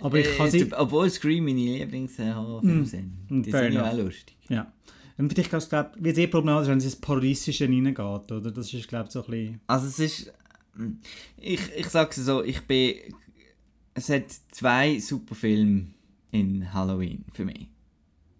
aber 0.00 0.18
ich 0.18 0.36
kann 0.36 0.50
sie... 0.50 0.60
Äh, 0.60 0.72
obwohl 0.76 1.10
Scream 1.10 1.44
meine 1.44 1.60
Lieblingshorrorfilme 1.60 2.82
mm. 2.82 2.84
sind. 2.84 3.30
Mm, 3.30 3.42
die 3.42 3.50
sind 3.50 3.72
ja 3.72 3.90
auch 3.90 3.96
lustig. 3.96 4.36
Ja. 4.48 4.72
Und 5.16 5.32
vielleicht 5.32 5.52
ich 5.52 5.68
glaube, 5.68 5.90
wird 5.98 6.16
es 6.16 6.22
eh 6.22 6.26
problematisch, 6.28 6.68
wenn 6.68 6.78
es 6.78 6.84
ins 6.84 6.96
Parodistische 6.96 7.64
reingeht, 7.64 7.98
oder? 7.98 8.50
Das 8.50 8.72
ist, 8.72 8.88
glaube 8.88 9.06
ich, 9.06 9.12
so 9.12 9.24
ein 9.24 9.30
bisschen... 9.30 9.60
Also 9.66 9.86
es 9.86 9.98
ist... 9.98 10.32
Hm, 10.76 10.98
ich, 11.36 11.60
ich 11.76 11.88
sage 11.88 12.10
es 12.10 12.16
so, 12.16 12.42
ich 12.42 12.60
bin... 12.62 12.94
Es 13.94 14.08
hat 14.10 14.30
zwei 14.52 15.00
super 15.00 15.34
Filme 15.34 15.88
in 16.30 16.72
Halloween 16.72 17.24
für 17.32 17.44
mich. 17.44 17.68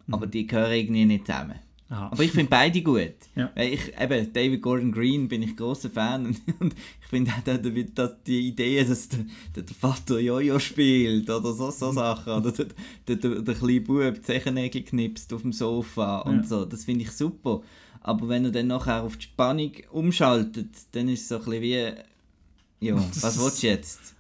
Mhm. 0.07 0.15
Aber 0.15 0.27
die 0.27 0.47
gehören 0.47 0.73
irgendwie 0.73 1.05
nicht 1.05 1.27
zusammen. 1.27 1.59
Aha. 1.91 2.11
Aber 2.13 2.23
ich 2.23 2.33
finde 2.33 2.51
beide 2.51 2.83
gut. 2.83 3.15
Ja. 3.35 3.51
Weil 3.55 3.73
ich, 3.73 3.99
eben, 3.99 4.33
David 4.33 4.61
Gordon 4.61 4.93
Green 4.93 5.27
bin 5.27 5.43
ich 5.43 5.57
großer 5.57 5.89
Fan 5.89 6.27
und, 6.27 6.41
und 6.61 6.75
ich 6.75 7.07
finde 7.09 7.33
auch 7.33 7.43
dass, 7.43 7.61
dass 7.95 8.23
die 8.25 8.49
Idee, 8.49 8.85
dass 8.85 9.09
der, 9.09 9.25
der 9.57 9.65
Vater 9.75 10.19
Jojo 10.19 10.59
spielt 10.59 11.31
oder 11.31 11.53
so, 11.53 11.71
so 11.71 11.93
Sachen 11.93 12.35
oder 12.35 12.53
der, 12.53 12.67
der, 13.07 13.17
der, 13.17 13.43
der 13.43 13.55
kleine 13.55 13.81
Bub 13.81 14.15
die 14.15 14.23
Zechennägel 14.23 14.83
knipst 14.83 15.33
auf 15.33 15.43
dem 15.43 15.53
Sofa 15.53 16.21
und 16.21 16.43
ja. 16.43 16.45
so, 16.45 16.65
das 16.67 16.85
finde 16.85 17.05
ich 17.05 17.13
super. 17.13 17.63
Aber 18.01 18.29
wenn 18.29 18.45
er 18.45 18.51
dann 18.51 18.67
nachher 18.67 19.03
auf 19.03 19.17
die 19.17 19.25
Spannung 19.25 19.73
umschaltet, 19.91 20.69
dann 20.93 21.09
ist 21.09 21.23
es 21.23 21.29
so 21.29 21.37
ein 21.37 21.45
bisschen 21.45 21.63
wie, 21.63 22.87
ja, 22.87 22.97
was 23.21 23.43
willst 23.43 23.63
du 23.63 23.67
jetzt? 23.67 24.15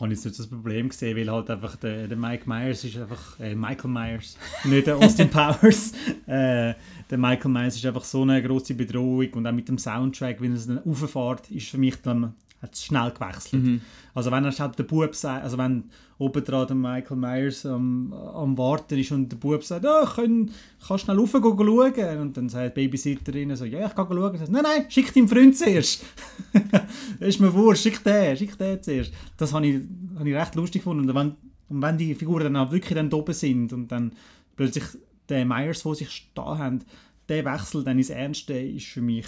Habe 0.00 0.12
ich 0.12 0.24
nicht 0.24 0.38
das 0.38 0.46
Problem 0.46 0.88
gesehen, 0.88 1.16
weil 1.16 1.30
halt 1.30 1.50
einfach 1.50 1.76
der, 1.76 2.08
der 2.08 2.16
Mike 2.16 2.48
Myers 2.48 2.84
ist 2.84 2.96
einfach, 2.96 3.38
äh, 3.40 3.54
Michael 3.54 3.90
Myers, 3.90 4.36
nicht 4.64 4.86
der 4.86 4.96
Austin 4.96 5.28
Powers, 5.28 5.92
äh, 6.26 6.74
der 7.10 7.18
Michael 7.18 7.50
Myers 7.50 7.76
ist 7.76 7.86
einfach 7.86 8.04
so 8.04 8.22
eine 8.22 8.42
große 8.42 8.74
Bedrohung 8.74 9.32
und 9.34 9.46
auch 9.46 9.52
mit 9.52 9.68
dem 9.68 9.78
Soundtrack, 9.78 10.40
wenn 10.40 10.52
es 10.52 10.66
dann 10.66 10.78
rauffährt, 10.78 11.50
ist 11.50 11.68
für 11.68 11.78
mich 11.78 11.96
dann 12.02 12.34
hat 12.60 12.74
es 12.74 12.84
schnell 12.84 13.10
gewechselt. 13.12 13.62
Mhm. 13.62 13.80
Also 14.14 14.30
wenn 14.30 14.44
er 14.44 14.52
halt 14.52 14.78
der 14.78 14.84
Bub 14.84 15.14
sagt, 15.14 15.44
also 15.44 15.58
wenn 15.58 15.84
oben 16.18 16.44
dran 16.44 16.66
der 16.66 16.76
Michael 16.76 17.16
Myers 17.16 17.64
am, 17.64 18.12
am 18.12 18.58
Warten 18.58 18.98
ist 18.98 19.12
und 19.12 19.30
der 19.30 19.36
Bub 19.36 19.62
sagt, 19.62 19.86
oh, 19.86 20.04
kann, 20.04 20.50
kannst 20.86 21.04
schnell 21.04 21.18
rauf 21.18 21.30
schauen 21.30 22.18
und 22.18 22.36
dann 22.36 22.48
sagt 22.48 22.76
die 22.76 22.88
Babysitterin 22.88 23.54
so, 23.54 23.64
ja, 23.64 23.86
ich 23.86 23.94
kann 23.94 24.08
schauen. 24.08 24.38
Sagt, 24.38 24.50
nein, 24.50 24.62
nein, 24.64 24.90
schick 24.90 25.14
deinen 25.14 25.28
Freund 25.28 25.56
zuerst. 25.56 26.04
ist 27.20 27.40
mir 27.40 27.54
wurscht, 27.54 27.84
schick 27.84 28.02
den, 28.02 28.36
schick 28.36 28.58
den 28.58 28.82
zuerst. 28.82 29.12
Das 29.36 29.52
habe 29.52 29.66
ich, 29.66 29.82
hab 30.18 30.26
ich 30.26 30.34
recht 30.34 30.54
lustig 30.56 30.82
gefunden. 30.82 31.08
Und 31.08 31.14
wenn, 31.14 31.36
und 31.68 31.82
wenn 31.82 31.98
die 31.98 32.14
Figuren 32.14 32.52
dann 32.52 32.56
auch 32.56 32.72
wirklich 32.72 32.94
dann 32.94 33.12
oben 33.12 33.34
sind 33.34 33.72
und 33.72 33.92
dann 33.92 34.12
plötzlich 34.56 34.84
der 35.28 35.44
Myers 35.44 35.82
vor 35.82 35.94
sich 35.94 36.10
stehen 36.10 36.44
haben, 36.44 36.80
der 37.28 37.44
Wechsel 37.44 37.84
dann 37.84 37.98
ins 37.98 38.10
Ernste 38.10 38.54
ist 38.54 38.86
für 38.86 39.02
mich, 39.02 39.26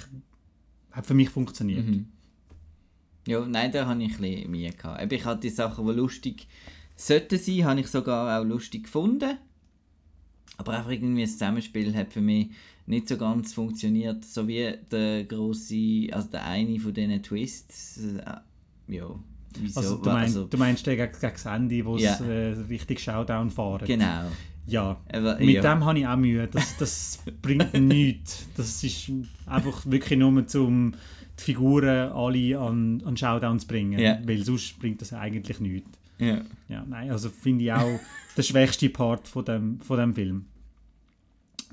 hat 0.90 1.06
für 1.06 1.14
mich 1.14 1.30
funktioniert. 1.30 1.86
Mhm. 1.86 2.06
Ja, 3.30 3.46
nein, 3.46 3.70
da 3.70 3.86
habe 3.86 4.02
ich 4.02 4.14
ein 4.16 4.20
bisschen 4.20 4.50
Mühe 4.50 4.70
gehabt. 4.70 5.12
Ich 5.12 5.24
hatte 5.24 5.42
die 5.42 5.50
Sachen, 5.50 5.86
die 5.86 5.92
lustig 5.92 6.48
sollten 6.96 7.38
sein, 7.38 7.64
habe 7.64 7.80
ich 7.80 7.86
sogar 7.86 8.40
auch 8.40 8.44
lustig 8.44 8.84
gefunden. 8.84 9.38
Aber 10.56 10.72
einfach 10.72 10.90
irgendwie 10.90 11.22
das 11.22 11.34
Zusammenspiel 11.34 11.94
hat 11.94 12.12
für 12.12 12.20
mich 12.20 12.48
nicht 12.86 13.06
so 13.06 13.16
ganz 13.16 13.54
funktioniert. 13.54 14.24
So 14.24 14.48
wie 14.48 14.74
der 14.90 15.24
große, 15.24 16.08
also 16.10 16.28
der 16.28 16.44
eine 16.44 16.80
von 16.80 16.92
diesen 16.92 17.22
Twists. 17.22 17.98
Äh, 17.98 18.94
ja, 18.94 19.14
wieso? 19.60 19.78
Also 19.78 19.96
du, 19.98 20.10
meinst, 20.10 20.36
also, 20.36 20.48
du 20.48 20.56
meinst 20.58 20.86
den 20.88 20.96
gegen, 20.96 21.12
gegen 21.12 21.32
das 21.32 21.46
Ende, 21.46 21.84
wo 21.84 21.96
ja. 21.98 22.14
es 22.14 22.20
äh, 22.22 22.60
richtig 22.68 22.98
Showdown 22.98 23.48
fahren. 23.50 23.86
Genau. 23.86 24.24
Ja, 24.66 25.00
Aber, 25.12 25.38
mit 25.38 25.54
ja. 25.54 25.62
dem 25.62 25.84
habe 25.84 26.00
ich 26.00 26.06
auch 26.06 26.16
Mühe. 26.16 26.48
Das, 26.48 26.76
das 26.78 27.20
bringt 27.42 27.74
nichts. 27.74 28.48
Das 28.56 28.82
ist 28.82 29.12
einfach 29.46 29.86
wirklich 29.86 30.18
nur 30.18 30.44
zum 30.48 30.94
die 31.40 31.44
Figuren 31.44 32.12
alle 32.12 32.58
an, 32.58 33.02
an 33.04 33.16
Showdowns 33.16 33.64
bringen, 33.64 33.98
yeah. 33.98 34.20
weil 34.24 34.44
sonst 34.44 34.78
bringt 34.78 35.00
das 35.00 35.12
eigentlich 35.12 35.60
nichts. 35.60 35.90
Yeah. 36.20 36.44
Ja, 36.68 36.84
nein, 36.86 37.10
also 37.10 37.30
finde 37.30 37.64
ich 37.64 37.72
auch 37.72 37.98
der 38.36 38.42
schwächste 38.42 38.90
Part 38.90 39.26
von 39.26 39.44
dem, 39.44 39.80
von 39.80 39.98
dem 39.98 40.14
Film. 40.14 40.46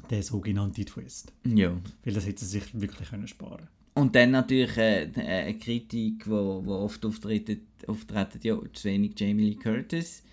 Der 0.10 0.23
sogenannte 0.23 0.86
Twist. 0.86 1.34
Ja. 1.43 1.75
Weil 2.06 2.13
das 2.13 2.25
hätte 2.25 2.45
sie 2.45 2.60
sich 2.60 2.80
wirklich 2.80 3.10
können 3.10 3.27
sparen 3.27 3.67
Und 3.93 4.15
dann 4.15 4.32
natürlich 4.32 4.77
äh, 4.77 5.10
eine 5.15 5.58
Kritik, 5.58 6.23
die 6.23 6.30
wo, 6.30 6.62
wo 6.65 6.75
oft 6.75 7.06
auftreten, 7.06 7.67
auftreten, 7.88 8.39
ja, 8.43 8.58
zu 8.71 8.86
wenig 8.86 9.19
Jamie 9.19 9.49
Lee 9.49 9.56
Curtis 9.56 10.23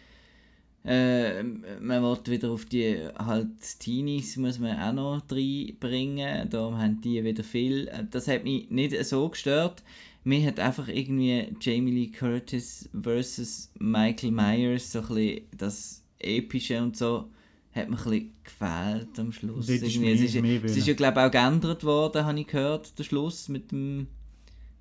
äh, 0.85 1.43
man 1.43 2.03
will 2.03 2.19
wieder 2.27 2.51
auf 2.51 2.67
die 2.67 2.99
halt 3.17 3.79
Teenies 3.79 4.37
muss 4.37 4.59
man 4.59 4.79
auch 4.79 4.93
noch 4.93 5.23
reinbringen. 5.31 6.51
Da 6.51 6.73
haben 6.73 7.01
die 7.01 7.25
wieder 7.25 7.43
viel. 7.43 7.89
Äh, 7.89 8.05
das 8.11 8.29
hat 8.29 8.45
mich 8.45 8.69
nicht 8.71 9.03
so 9.05 9.29
gestört. 9.31 9.83
Mir 10.25 10.47
hat 10.47 10.61
einfach 10.61 10.89
irgendwie 10.89 11.55
Jamie 11.61 11.91
Lee 11.91 12.11
Curtis 12.11 12.89
versus 13.03 13.71
Michael 13.79 14.31
Myers 14.31 14.93
so 14.93 15.01
ein 15.01 15.07
bisschen 15.09 15.41
das 15.57 16.03
Epische 16.19 16.83
und 16.83 16.97
so 16.97 17.31
hat 17.73 17.89
mir 17.89 17.97
ein 17.97 18.05
bisschen 18.05 18.33
gefehlt 18.45 19.19
am 19.19 19.33
Schluss. 19.33 19.69
Ist 19.69 19.83
es, 19.83 19.97
ist, 19.97 20.35
es 20.35 20.77
ist 20.77 20.87
ja 20.87 20.95
glaube 20.95 21.21
ich 21.21 21.27
auch 21.27 21.31
geändert 21.31 21.85
worden, 21.85 22.25
habe 22.25 22.41
ich 22.41 22.47
gehört, 22.47 22.99
der 22.99 23.05
Schluss 23.05 23.49
mit 23.49 23.73
dem 23.73 24.07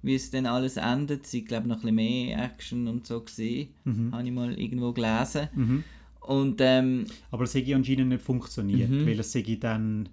wie 0.04 0.16
es 0.16 0.30
dann 0.30 0.46
alles 0.46 0.78
endet. 0.78 1.26
Sie 1.26 1.44
glaube 1.44 1.68
noch 1.68 1.78
ein 1.78 1.82
bisschen 1.82 1.96
mehr 1.96 2.44
Action 2.44 2.88
und 2.88 3.08
so 3.08 3.22
gesehen, 3.22 3.70
mhm. 3.86 4.12
habe 4.12 4.24
ich 4.24 4.32
mal 4.32 4.60
irgendwo 4.60 4.92
gelesen. 4.92 5.48
Mhm. 5.56 5.84
Und, 6.20 6.62
ähm, 6.62 7.06
Aber 7.32 7.44
es 7.46 7.56
hätte 7.56 7.76
anscheinend 7.76 8.10
nicht 8.10 8.22
funktioniert, 8.22 8.90
mhm. 8.90 9.08
weil 9.08 9.20
es 9.20 9.32
dann 9.60 10.10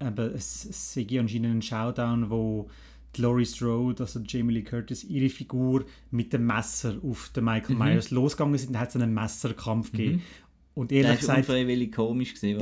eben, 0.00 0.34
es, 0.34 0.94
sei 0.94 1.06
anscheinend 1.18 1.56
ein 1.56 1.62
Showdown, 1.62 2.28
wo 2.28 2.68
Laurie 3.18 3.46
Strode, 3.46 4.02
also 4.02 4.20
Jamie 4.26 4.54
Lee 4.54 4.62
Curtis, 4.62 5.04
ihre 5.04 5.30
Figur 5.30 5.86
mit 6.10 6.32
dem 6.32 6.46
Messer 6.46 6.96
auf 7.02 7.30
den 7.34 7.44
Michael 7.44 7.74
mhm. 7.74 7.82
Myers 7.82 8.10
losgegangen 8.10 8.58
sind, 8.58 8.74
dann 8.74 8.82
hat 8.82 8.90
es 8.90 8.96
einen 8.96 9.14
Messerkampf 9.14 9.92
mhm. 9.92 9.96
gegeben. 9.96 10.22
Und 10.74 10.92
ehrlich 10.92 11.12
das 11.12 11.20
gesagt, 11.20 11.38
unfreiwillig 11.38 11.92
komisch 11.92 12.34
gesehen. 12.34 12.58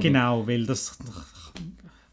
Genau, 0.00 0.46
weil 0.46 0.66
das 0.66 0.96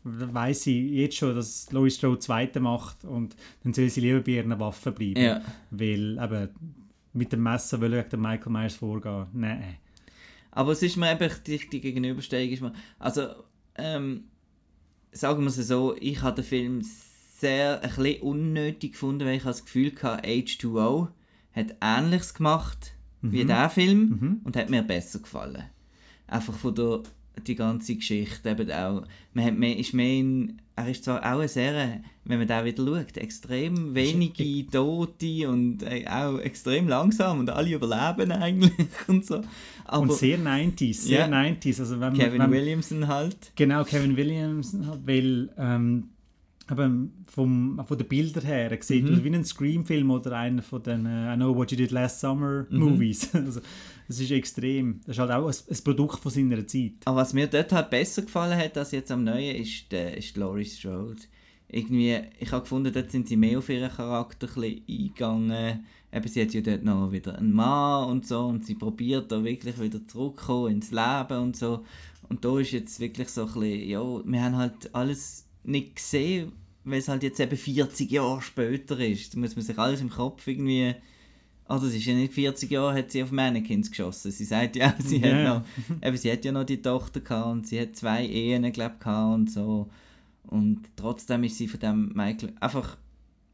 weiß 0.08 0.63
sie 0.63 0.89
jetzt 0.96 1.17
schon, 1.17 1.36
dass 1.36 1.72
Laurie 1.72 1.91
Strode 1.91 2.20
Zweite 2.20 2.60
macht 2.60 3.04
und 3.04 3.36
dann 3.63 3.74
soll 3.74 3.89
sie 3.89 4.02
lieber 4.02 4.22
bei 4.22 4.34
ihren 4.34 4.60
Waffen 4.60 4.93
bleiben. 4.93 5.22
Ja. 5.22 5.41
Weil 5.72 6.17
eben 6.17 6.50
mit 7.13 7.32
dem 7.32 7.43
Messer 7.43 7.82
will 7.82 8.04
gegen 8.04 8.22
Michael 8.22 8.52
Myers 8.52 8.76
vorgehen. 8.76 9.28
Nein. 9.34 9.78
Aber 10.52 10.72
es 10.72 10.82
ist 10.82 10.98
mir 10.98 11.12
eben 11.12 11.32
die, 11.46 11.70
die 11.70 11.82
Gegenüberstellung. 11.82 12.50
Ist 12.50 12.62
mir, 12.62 12.74
also, 13.00 13.28
ähm, 13.76 14.26
sagen 15.12 15.41
wir 15.41 15.48
es 15.48 15.56
so, 15.56 15.96
ich 16.00 16.22
habe 16.22 16.41
den 16.41 16.46
Film 16.46 16.82
sehr 16.84 17.82
ein 17.84 17.89
bisschen 17.89 18.22
unnötig 18.22 18.93
gefunden, 18.93 19.26
weil 19.26 19.38
ich 19.38 19.43
das 19.43 19.65
Gefühl 19.65 19.91
hatte, 20.02 20.28
H2O 20.28 21.10
hat 21.54 21.76
Ähnliches 21.82 22.34
gemacht 22.34 22.93
mhm. 23.22 23.32
wie 23.32 23.46
der 23.46 23.70
Film 23.70 24.00
mhm. 24.00 24.41
und 24.43 24.56
hat 24.56 24.70
mir 24.70 24.84
besser 24.84 25.20
gefallen. 25.20 25.63
Einfach 26.28 26.54
von 26.54 26.76
der 26.76 27.04
die 27.41 27.56
ganze 27.56 27.95
Geschichte 27.95 28.50
eben 28.50 28.71
auch. 28.71 29.04
Man 29.34 29.45
hat 29.45 29.58
mehr, 29.58 29.78
ist 29.78 29.93
mehr 29.93 30.19
in, 30.19 30.62
er 30.76 30.89
ist 30.89 31.04
zwar 31.04 31.19
auch 31.19 31.39
eine 31.39 31.47
sehr, 31.47 32.02
wenn 32.26 32.39
man 32.39 32.47
da 32.47 32.63
wieder 32.63 32.86
schaut, 32.86 33.17
extrem 33.17 33.95
wenige 33.95 34.67
Tote 34.67 35.50
und 35.50 35.84
äh, 35.84 36.06
auch 36.08 36.39
extrem 36.39 36.88
langsam 36.88 37.39
und 37.39 37.50
alle 37.50 37.76
überleben 37.76 38.32
eigentlich 38.32 38.71
und 39.08 39.26
so. 39.26 39.41
Aber, 39.86 40.02
und 40.02 40.13
sehr 40.13 40.38
90s, 40.38 40.93
sehr 40.93 41.28
yeah. 41.28 41.43
90s. 41.43 41.80
Also 41.80 42.00
wenn 42.00 42.13
Kevin 42.13 42.38
man, 42.38 42.52
wenn, 42.52 42.60
Williamson 42.60 43.08
halt. 43.08 43.52
Genau, 43.56 43.84
Kevin 43.84 44.17
Williamson 44.17 44.88
halt, 44.88 45.06
weil 45.06 45.50
ähm, 45.58 46.10
aber 46.67 46.91
vom, 47.27 47.82
von 47.86 47.97
den 47.97 48.08
Bildern 48.08 48.43
her 48.43 48.77
sieht 48.82 49.06
mhm. 49.06 49.23
wie 49.23 49.34
ein 49.34 49.45
Scream-Film 49.45 50.12
oder 50.12 50.34
einer 50.38 50.62
von 50.62 50.84
den 50.84 51.06
uh, 51.06 51.34
I 51.34 51.36
Know 51.36 51.56
What 51.56 51.71
You 51.71 51.77
Did 51.77 51.91
Last 51.91 52.19
Summer 52.19 52.65
mhm. 52.69 52.80
Movies. 52.80 53.34
also, 53.36 53.62
das 54.08 54.19
ist 54.19 54.32
extrem. 54.32 54.99
Das 55.06 55.15
ist 55.15 55.19
halt 55.19 55.32
auch 55.32 55.47
ein, 55.47 55.56
ein, 55.69 55.84
Produkt 55.84 56.19
von 56.19 56.32
seiner 56.32 56.67
Zeit. 56.67 56.93
Aber 57.06 57.17
was 57.17 57.34
mir 57.34 57.47
dort 57.47 57.71
halt 57.71 57.89
besser 57.89 58.23
gefallen 58.23 58.58
hat 58.58 58.77
als 58.77 58.91
jetzt 58.91 59.12
am 59.12 59.23
Neuen, 59.23 59.56
ist, 59.56 59.91
der, 59.91 60.17
ist 60.17 60.36
Laurie 60.36 60.65
Strode. 60.65 61.21
Irgendwie, 61.69 62.17
ich 62.39 62.51
habe 62.51 62.63
gefunden, 62.63 62.93
dort 62.93 63.12
sind 63.12 63.27
sie 63.27 63.38
mehr 63.38 63.60
auf 63.60 63.69
ihren 63.69 63.91
Charakter 63.91 64.47
ein 64.58 64.82
eingegangen. 64.89 65.86
Eben, 66.12 66.27
sie 66.27 66.41
hat 66.41 66.53
ja 66.53 66.62
dort 66.62 66.84
noch 66.84 67.12
wieder 67.12 67.38
einen 67.38 67.51
Mann 67.53 68.10
und 68.10 68.25
so 68.25 68.45
und 68.45 68.65
sie 68.65 68.75
probiert 68.75 69.32
da 69.32 69.43
wirklich 69.43 69.80
wieder 69.80 70.06
zurückzukommen 70.08 70.71
ins 70.71 70.91
Leben 70.91 71.39
und 71.39 71.56
so. 71.56 71.84
Und 72.30 72.43
da 72.43 72.60
ist 72.60 72.71
jetzt 72.71 72.99
wirklich 72.99 73.30
so 73.30 73.41
ein 73.41 73.47
bisschen, 73.47 73.89
ja, 73.89 74.01
wir 74.01 74.43
haben 74.43 74.56
halt 74.58 74.93
alles 74.95 75.46
nicht 75.67 75.95
gesehen, 75.95 76.53
weil 76.84 76.99
es 76.99 77.08
halt 77.08 77.23
jetzt 77.23 77.39
eben 77.39 77.58
40 77.58 78.10
Jahre 78.10 78.41
später 78.41 78.99
ist. 78.99 79.34
Da 79.34 79.39
muss 79.39 79.56
man 79.56 79.65
sich 79.65 79.77
alles 79.77 80.01
im 80.01 80.10
Kopf 80.10 80.47
irgendwie... 80.47 80.95
Also 81.65 81.88
es 81.88 81.95
ist 81.95 82.06
ja 82.06 82.13
nicht 82.13 82.34
40 82.34 82.71
Jahre, 82.71 82.97
hat 82.97 83.12
sie 83.12 83.21
auf 83.21 83.32
Mannequins 83.32 83.89
geschossen. 83.89 84.32
Sie 84.32 84.45
sagt 84.45 84.77
ja, 84.77 84.95
sie, 84.99 85.21
yeah. 85.21 85.56
hat, 85.56 85.65
noch, 85.89 86.08
eben, 86.08 86.17
sie 86.17 86.32
hat 86.32 86.45
ja 86.45 86.53
noch 86.53 86.63
die 86.63 86.82
Tochter 86.82 87.19
gehabt 87.19 87.47
und 87.47 87.67
sie 87.67 87.82
hat 87.82 87.95
zwei 87.97 88.25
Ehen, 88.25 88.71
glaube 88.71 88.95
ich, 89.01 89.06
und 89.06 89.51
so. 89.51 89.89
Und 90.43 90.84
trotzdem 90.95 91.43
ist 91.43 91.58
sie 91.58 91.67
von 91.67 91.80
dem 91.80 92.13
Michael 92.15 92.53
einfach... 92.62 92.95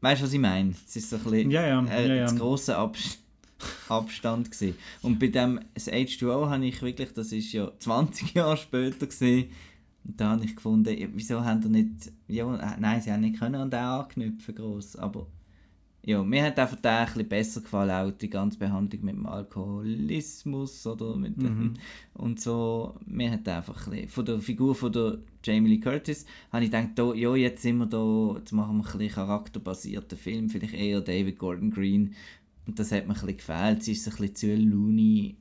Weißt 0.00 0.20
du, 0.20 0.26
was 0.26 0.32
ich 0.32 0.38
meine? 0.38 0.74
Es 0.86 0.94
ist 0.94 1.10
so 1.10 1.16
ein 1.16 1.24
bisschen 1.24 1.50
ja, 1.50 1.66
ja. 1.66 1.84
Äh, 1.86 2.08
ja, 2.08 2.14
ja. 2.14 2.26
ein 2.26 2.38
grosser 2.38 2.78
Abstand. 2.78 3.18
Abstand 3.88 4.50
gewesen. 4.50 4.76
Und 5.02 5.18
bei 5.18 5.28
dem 5.28 5.60
das 5.74 5.90
H2O 5.90 6.50
habe 6.50 6.66
ich 6.66 6.82
wirklich, 6.82 7.12
das 7.12 7.32
ist 7.32 7.52
ja 7.52 7.70
20 7.78 8.34
Jahre 8.34 8.56
später 8.56 9.06
gesehen, 9.06 9.50
und 10.04 10.20
da 10.20 10.30
habe 10.30 10.44
ich 10.44 10.54
gefunden, 10.54 10.94
wieso 11.14 11.44
haben 11.44 11.60
die 11.60 11.68
nicht, 11.68 12.12
ja, 12.28 12.54
äh, 12.56 12.80
nein, 12.80 13.00
sie 13.00 13.10
haben 13.10 13.22
nicht 13.22 13.38
können 13.38 13.54
an 13.56 13.70
den 13.70 13.80
anknüpfen, 13.80 14.54
gross, 14.54 14.96
aber 14.96 15.26
ja, 16.06 16.22
mir 16.22 16.44
hat 16.44 16.58
einfach 16.58 16.76
der 16.76 17.00
ein 17.00 17.06
bisschen 17.06 17.28
besser 17.28 17.60
gefallen, 17.62 17.90
auch 17.90 18.10
die 18.10 18.28
ganze 18.28 18.58
Behandlung 18.58 19.04
mit 19.04 19.14
dem 19.14 19.26
Alkoholismus 19.26 20.86
oder 20.86 21.16
mit 21.16 21.40
dem, 21.40 21.58
mhm. 21.58 21.74
und 22.12 22.40
so, 22.40 22.94
mir 23.06 23.30
hat 23.30 23.48
einfach 23.48 23.86
ein 23.86 23.92
bisschen, 23.92 24.08
von 24.10 24.24
der 24.26 24.40
Figur 24.40 24.74
von 24.74 24.92
der 24.92 25.18
Jamie 25.42 25.70
Lee 25.70 25.80
Curtis, 25.80 26.26
habe 26.52 26.64
ich 26.64 26.70
gedacht, 26.70 26.90
da, 26.96 27.14
ja, 27.14 27.34
jetzt 27.34 27.62
sind 27.62 27.78
wir 27.78 27.86
da, 27.86 28.36
jetzt 28.38 28.52
machen 28.52 28.76
wir 28.76 28.84
ein 28.84 28.98
bisschen 28.98 29.14
charakterbasierten 29.14 30.18
Film, 30.18 30.50
vielleicht 30.50 30.74
eher 30.74 31.00
David 31.00 31.38
Gordon 31.38 31.70
Green, 31.70 32.14
und 32.66 32.78
das 32.78 32.92
hat 32.92 33.06
mir 33.06 33.14
ein 33.14 33.20
bisschen 33.20 33.36
gefehlt, 33.38 33.82
sie 33.82 33.92
ist 33.92 34.06
ein 34.06 34.16
bisschen 34.16 34.34
zu 34.34 34.54
loony, 34.56 35.36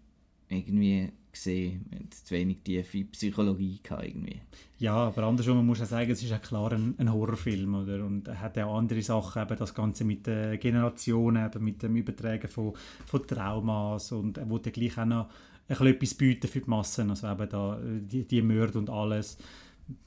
irgendwie 0.47 1.11
gesehen, 1.33 1.85
zu 2.09 2.33
wenig 2.33 2.59
tiefe 2.63 3.03
Psychologie 3.05 3.79
gehabt 3.83 4.05
irgendwie. 4.05 4.39
Ja, 4.77 4.95
aber 4.95 5.23
andersrum, 5.23 5.57
man 5.57 5.65
muss 5.65 5.79
ja 5.79 5.85
sagen, 5.85 6.11
es 6.11 6.23
ist 6.23 6.29
ja 6.29 6.37
klar 6.37 6.71
ein, 6.71 6.95
ein, 6.97 7.11
Horrorfilm, 7.11 7.75
oder? 7.75 8.05
Und 8.05 8.27
er 8.27 8.39
hat 8.39 8.57
auch 8.59 8.77
andere 8.77 9.01
Sachen, 9.01 9.41
eben 9.41 9.57
das 9.57 9.73
Ganze 9.73 10.05
mit 10.05 10.27
den 10.27 10.59
Generationen, 10.59 11.45
eben 11.45 11.63
mit 11.63 11.81
dem 11.83 11.95
Übertragen 11.95 12.47
von, 12.47 12.73
von 13.05 13.27
Traumas 13.27 14.11
und 14.11 14.37
er 14.37 14.49
wollte 14.49 14.71
gleich 14.71 14.97
auch 14.97 15.05
noch 15.05 15.29
ein 15.67 15.87
etwas 15.87 16.13
bieten 16.13 16.47
für 16.47 16.61
die 16.61 16.69
Massen, 16.69 17.09
also 17.09 17.31
eben 17.31 17.49
da 17.49 17.79
die, 17.81 18.27
die 18.27 18.41
Mörder 18.41 18.79
und 18.79 18.89
alles. 18.89 19.37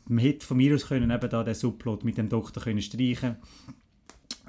Man 0.06 0.18
hätte 0.18 0.46
von 0.46 0.56
mir 0.56 0.74
aus 0.74 0.86
können 0.86 1.10
eben 1.10 1.30
da 1.30 1.42
den 1.42 1.54
Subplot 1.54 2.04
mit 2.04 2.18
dem 2.18 2.28
Doktor 2.28 2.62
können 2.62 2.82
streichen 2.82 3.36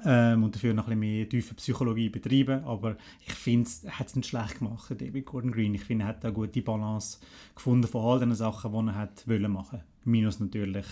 ähm, 0.04 0.44
und 0.44 0.54
dafür 0.54 0.74
noch 0.74 0.84
ein 0.84 0.98
bisschen 0.98 1.16
mehr 1.16 1.28
tiefe 1.28 1.54
Psychologie 1.54 2.08
betreiben. 2.08 2.64
Aber 2.64 2.96
ich 3.26 3.34
finde, 3.34 3.68
er 3.84 3.98
hat 3.98 4.08
es 4.08 4.16
nicht 4.16 4.28
schlecht 4.28 4.58
gemacht, 4.58 4.90
David 4.90 5.26
Gordon 5.26 5.52
Green. 5.52 5.74
Ich 5.74 5.84
finde, 5.84 6.04
er 6.04 6.08
hat 6.08 6.24
eine 6.24 6.34
gute 6.34 6.62
Balance 6.62 7.18
gefunden 7.54 7.88
von 7.88 8.04
all 8.04 8.20
den 8.20 8.34
Sachen, 8.34 8.72
die 8.72 8.90
er 8.90 8.94
hat 8.94 9.26
wollen 9.26 9.52
machen. 9.52 9.80
Minus 10.04 10.40
natürlich 10.40 10.86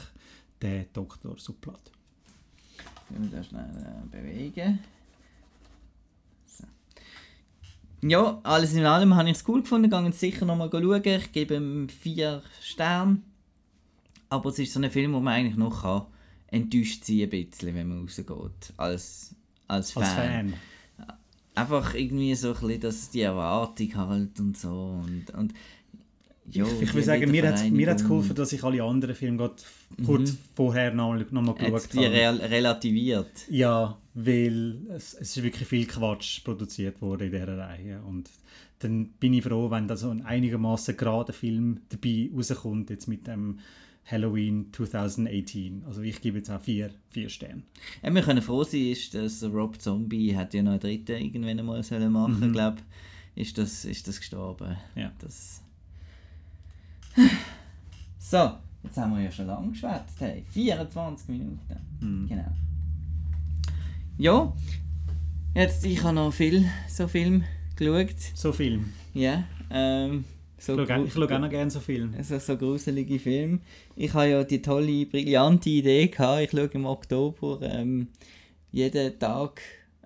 der 0.60 0.84
Doktor 0.92 1.38
Subplot. 1.38 1.92
Ich 3.10 3.18
will 3.18 3.28
das 3.28 3.46
schnell 3.46 3.64
äh, 3.64 4.16
bewegen. 4.16 4.78
Ja, 8.02 8.40
alles 8.42 8.74
in 8.74 8.84
allem 8.84 9.14
habe 9.14 9.30
ich 9.30 9.36
es 9.36 9.48
cool 9.48 9.62
gefunden. 9.62 9.90
Gehe 9.90 10.12
sicher 10.12 10.44
nochmal 10.44 10.70
schauen. 10.70 11.02
Ich 11.04 11.32
gebe 11.32 11.54
ihm 11.54 11.88
vier 11.88 12.42
Sterne. 12.60 13.22
Aber 14.28 14.50
es 14.50 14.58
ist 14.58 14.72
so 14.72 14.80
ein 14.80 14.90
Film, 14.90 15.12
wo 15.12 15.20
man 15.20 15.34
eigentlich 15.34 15.56
noch 15.56 15.82
kann 15.82 16.06
enttäuscht 16.50 17.04
sein 17.04 17.22
ein 17.22 17.30
bisschen, 17.30 17.74
wenn 17.74 17.88
man 17.88 18.00
rausgeht, 18.02 18.72
als, 18.76 19.34
als 19.68 19.92
Fan. 19.92 20.02
Als 20.02 20.14
Fan. 20.14 20.54
Einfach 21.54 21.94
irgendwie 21.94 22.34
so 22.34 22.48
ein 22.48 22.60
bisschen 22.60 22.80
dass 22.80 23.10
die 23.10 23.22
Erwartung 23.22 23.96
halt 23.96 24.38
und 24.40 24.58
so 24.58 25.02
und, 25.02 25.30
und 25.30 25.54
Jo, 26.48 26.66
ich, 26.66 26.82
ich 26.82 26.94
will 26.94 27.02
sagen, 27.02 27.30
mir 27.30 27.48
hat 27.48 27.96
es 27.96 28.02
geholfen, 28.02 28.34
dass 28.36 28.52
ich 28.52 28.62
alle 28.62 28.82
anderen 28.82 29.14
Filme 29.14 29.36
gerade 29.38 29.56
kurz 30.04 30.32
mhm. 30.32 30.38
vorher 30.54 30.94
noch, 30.94 31.14
noch 31.30 31.42
mal 31.42 31.54
geschaut 31.54 31.72
habe. 31.72 31.88
Die 31.92 32.04
re 32.04 32.50
relativiert? 32.50 33.30
Ja, 33.50 33.98
weil 34.14 34.76
es, 34.90 35.14
es 35.14 35.36
ist 35.36 35.42
wirklich 35.42 35.68
viel 35.68 35.86
Quatsch 35.86 36.44
produziert 36.44 37.00
worden 37.02 37.24
in 37.24 37.32
dieser 37.32 37.58
Reihe. 37.58 38.00
Und 38.02 38.30
dann 38.78 39.06
bin 39.18 39.34
ich 39.34 39.42
froh, 39.42 39.70
wenn 39.70 39.88
da 39.88 39.96
so 39.96 40.10
ein 40.10 40.24
einigermaßen 40.24 40.96
gerader 40.96 41.32
Film 41.32 41.80
dabei 41.88 42.30
rauskommt, 42.34 42.90
jetzt 42.90 43.08
mit 43.08 43.26
dem 43.26 43.58
Halloween 44.06 44.72
2018. 44.72 45.82
Also 45.86 46.00
ich 46.02 46.20
gebe 46.20 46.38
jetzt 46.38 46.50
auch 46.50 46.60
vier, 46.60 46.90
vier 47.10 47.28
Sterne. 47.28 47.62
Ja, 48.02 48.14
wir 48.14 48.22
können 48.22 48.42
froh 48.42 48.62
sein, 48.62 48.86
ist, 48.86 49.14
dass 49.14 49.42
Rob 49.42 49.80
Zombie 49.80 50.36
hat 50.36 50.54
ja 50.54 50.62
noch 50.62 50.72
einen 50.72 50.80
dritten 50.80 51.12
irgendwann 51.12 51.58
einmal 51.58 51.82
sollen 51.82 52.12
machen, 52.12 52.40
mhm. 52.40 52.52
glaube 52.52 52.78
ist 53.34 53.58
das, 53.58 53.84
ist 53.84 54.08
das 54.08 54.18
gestorben. 54.18 54.76
Ja. 54.94 55.12
Das... 55.18 55.62
So, 58.18 58.54
jetzt 58.82 58.96
haben 58.96 59.14
wir 59.14 59.22
ja 59.22 59.30
schon 59.30 59.46
lange 59.46 59.70
geschwätzt. 59.70 60.20
Hey. 60.20 60.44
24 60.50 61.28
Minuten. 61.28 61.60
Mhm. 62.00 62.28
Genau. 62.28 62.52
Ja, 64.18 64.52
jetzt, 65.54 65.86
ich 65.86 66.02
habe 66.02 66.16
noch 66.16 66.32
viel, 66.32 66.68
so 66.88 67.06
Film 67.06 67.44
geschaut. 67.76 68.16
So 68.34 68.52
Film? 68.52 68.92
Ja. 69.14 69.44
Ähm, 69.70 70.24
so 70.58 70.78
ich 70.78 71.12
schaue 71.12 71.34
auch 71.34 71.38
noch 71.38 71.50
gerne 71.50 71.70
so 71.70 71.80
Filme. 71.80 72.16
Also 72.16 72.38
so 72.38 72.56
gruselige 72.56 73.18
Filme. 73.18 73.60
Ich 73.94 74.14
habe 74.14 74.28
ja 74.28 74.44
die 74.44 74.62
tolle, 74.62 75.06
brillante 75.06 75.68
Idee 75.68 76.08
gehabt. 76.08 76.42
Ich 76.42 76.50
schaue 76.50 76.70
im 76.72 76.86
Oktober 76.86 77.60
ähm, 77.62 78.08
jeden 78.72 79.18
Tag 79.18 79.60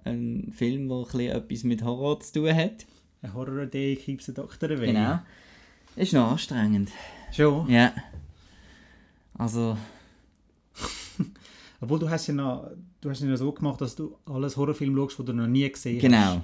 einen 0.04 0.52
Film, 0.52 0.88
der 0.88 1.36
etwas 1.36 1.64
mit 1.64 1.84
Horror 1.84 2.20
zu 2.20 2.40
tun 2.40 2.54
hat. 2.54 2.86
Ein 3.22 3.34
Horror-Day 3.34 3.96
keeps 3.96 4.26
the 4.26 4.34
Doctor 4.34 4.70
away. 4.70 4.86
Genau. 4.86 5.20
Ist 5.96 6.12
noch 6.12 6.32
anstrengend. 6.32 6.90
Schon? 7.32 7.68
Ja. 7.70 7.92
Also... 9.34 9.76
Obwohl 11.82 11.98
du 11.98 12.10
hast 12.10 12.26
ja 12.26 12.34
noch, 12.34 12.70
du 13.00 13.08
hast 13.08 13.22
ja 13.22 13.36
so 13.36 13.52
gemacht, 13.52 13.80
dass 13.80 13.96
du 13.96 14.16
alles 14.26 14.56
Horrorfilme 14.56 14.96
schaust, 15.00 15.18
die 15.18 15.24
du 15.24 15.32
noch 15.32 15.46
nie 15.46 15.70
gesehen 15.70 15.98
genau. 15.98 16.18
hast. 16.18 16.40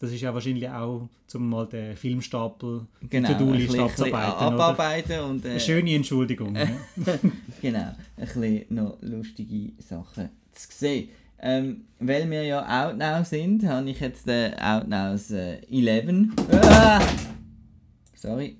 Das 0.00 0.10
ist 0.12 0.22
ja 0.22 0.32
wahrscheinlich 0.32 0.66
auch, 0.66 1.10
um 1.34 1.48
mal 1.50 1.66
den 1.66 1.94
Filmstapel, 1.94 2.86
genau, 3.10 3.28
die 3.28 3.34
To-Do-Liste 3.34 3.82
abzuarbeiten. 3.82 4.32
abarbeiten 4.32 5.20
und, 5.20 5.44
äh, 5.44 5.50
Eine 5.50 5.60
schöne 5.60 5.94
Entschuldigung. 5.94 6.54
genau, 7.62 7.78
ein 7.78 7.96
bisschen 8.16 8.64
noch 8.70 8.96
lustige 9.02 9.72
Sachen 9.78 10.30
zu 10.52 10.68
sehen. 10.70 11.10
Ähm, 11.38 11.84
weil 11.98 12.30
wir 12.30 12.42
ja 12.44 12.88
Outnow 12.88 13.26
sind, 13.26 13.66
habe 13.66 13.90
ich 13.90 14.00
jetzt 14.00 14.26
den 14.26 14.54
Outnows 14.54 15.32
äh, 15.32 15.60
11. 15.70 16.30
Ah! 16.50 17.00
Sorry. 18.14 18.56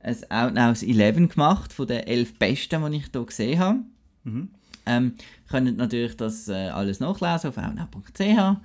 Ein 0.00 0.16
Outnows 0.30 0.82
11 0.82 1.28
gemacht, 1.32 1.72
von 1.72 1.86
den 1.86 2.00
11 2.00 2.38
besten, 2.40 2.90
die 2.90 2.98
ich 2.98 3.06
hier 3.12 3.24
gesehen 3.24 3.58
habe. 3.60 3.78
Mhm. 4.24 4.48
Ähm, 4.84 5.14
könnt 5.48 5.76
natürlich 5.76 6.16
das 6.16 6.48
äh, 6.48 6.70
alles 6.70 6.98
nachlesen 6.98 7.50
auf 7.50 7.56
outnow.ch 7.56 8.56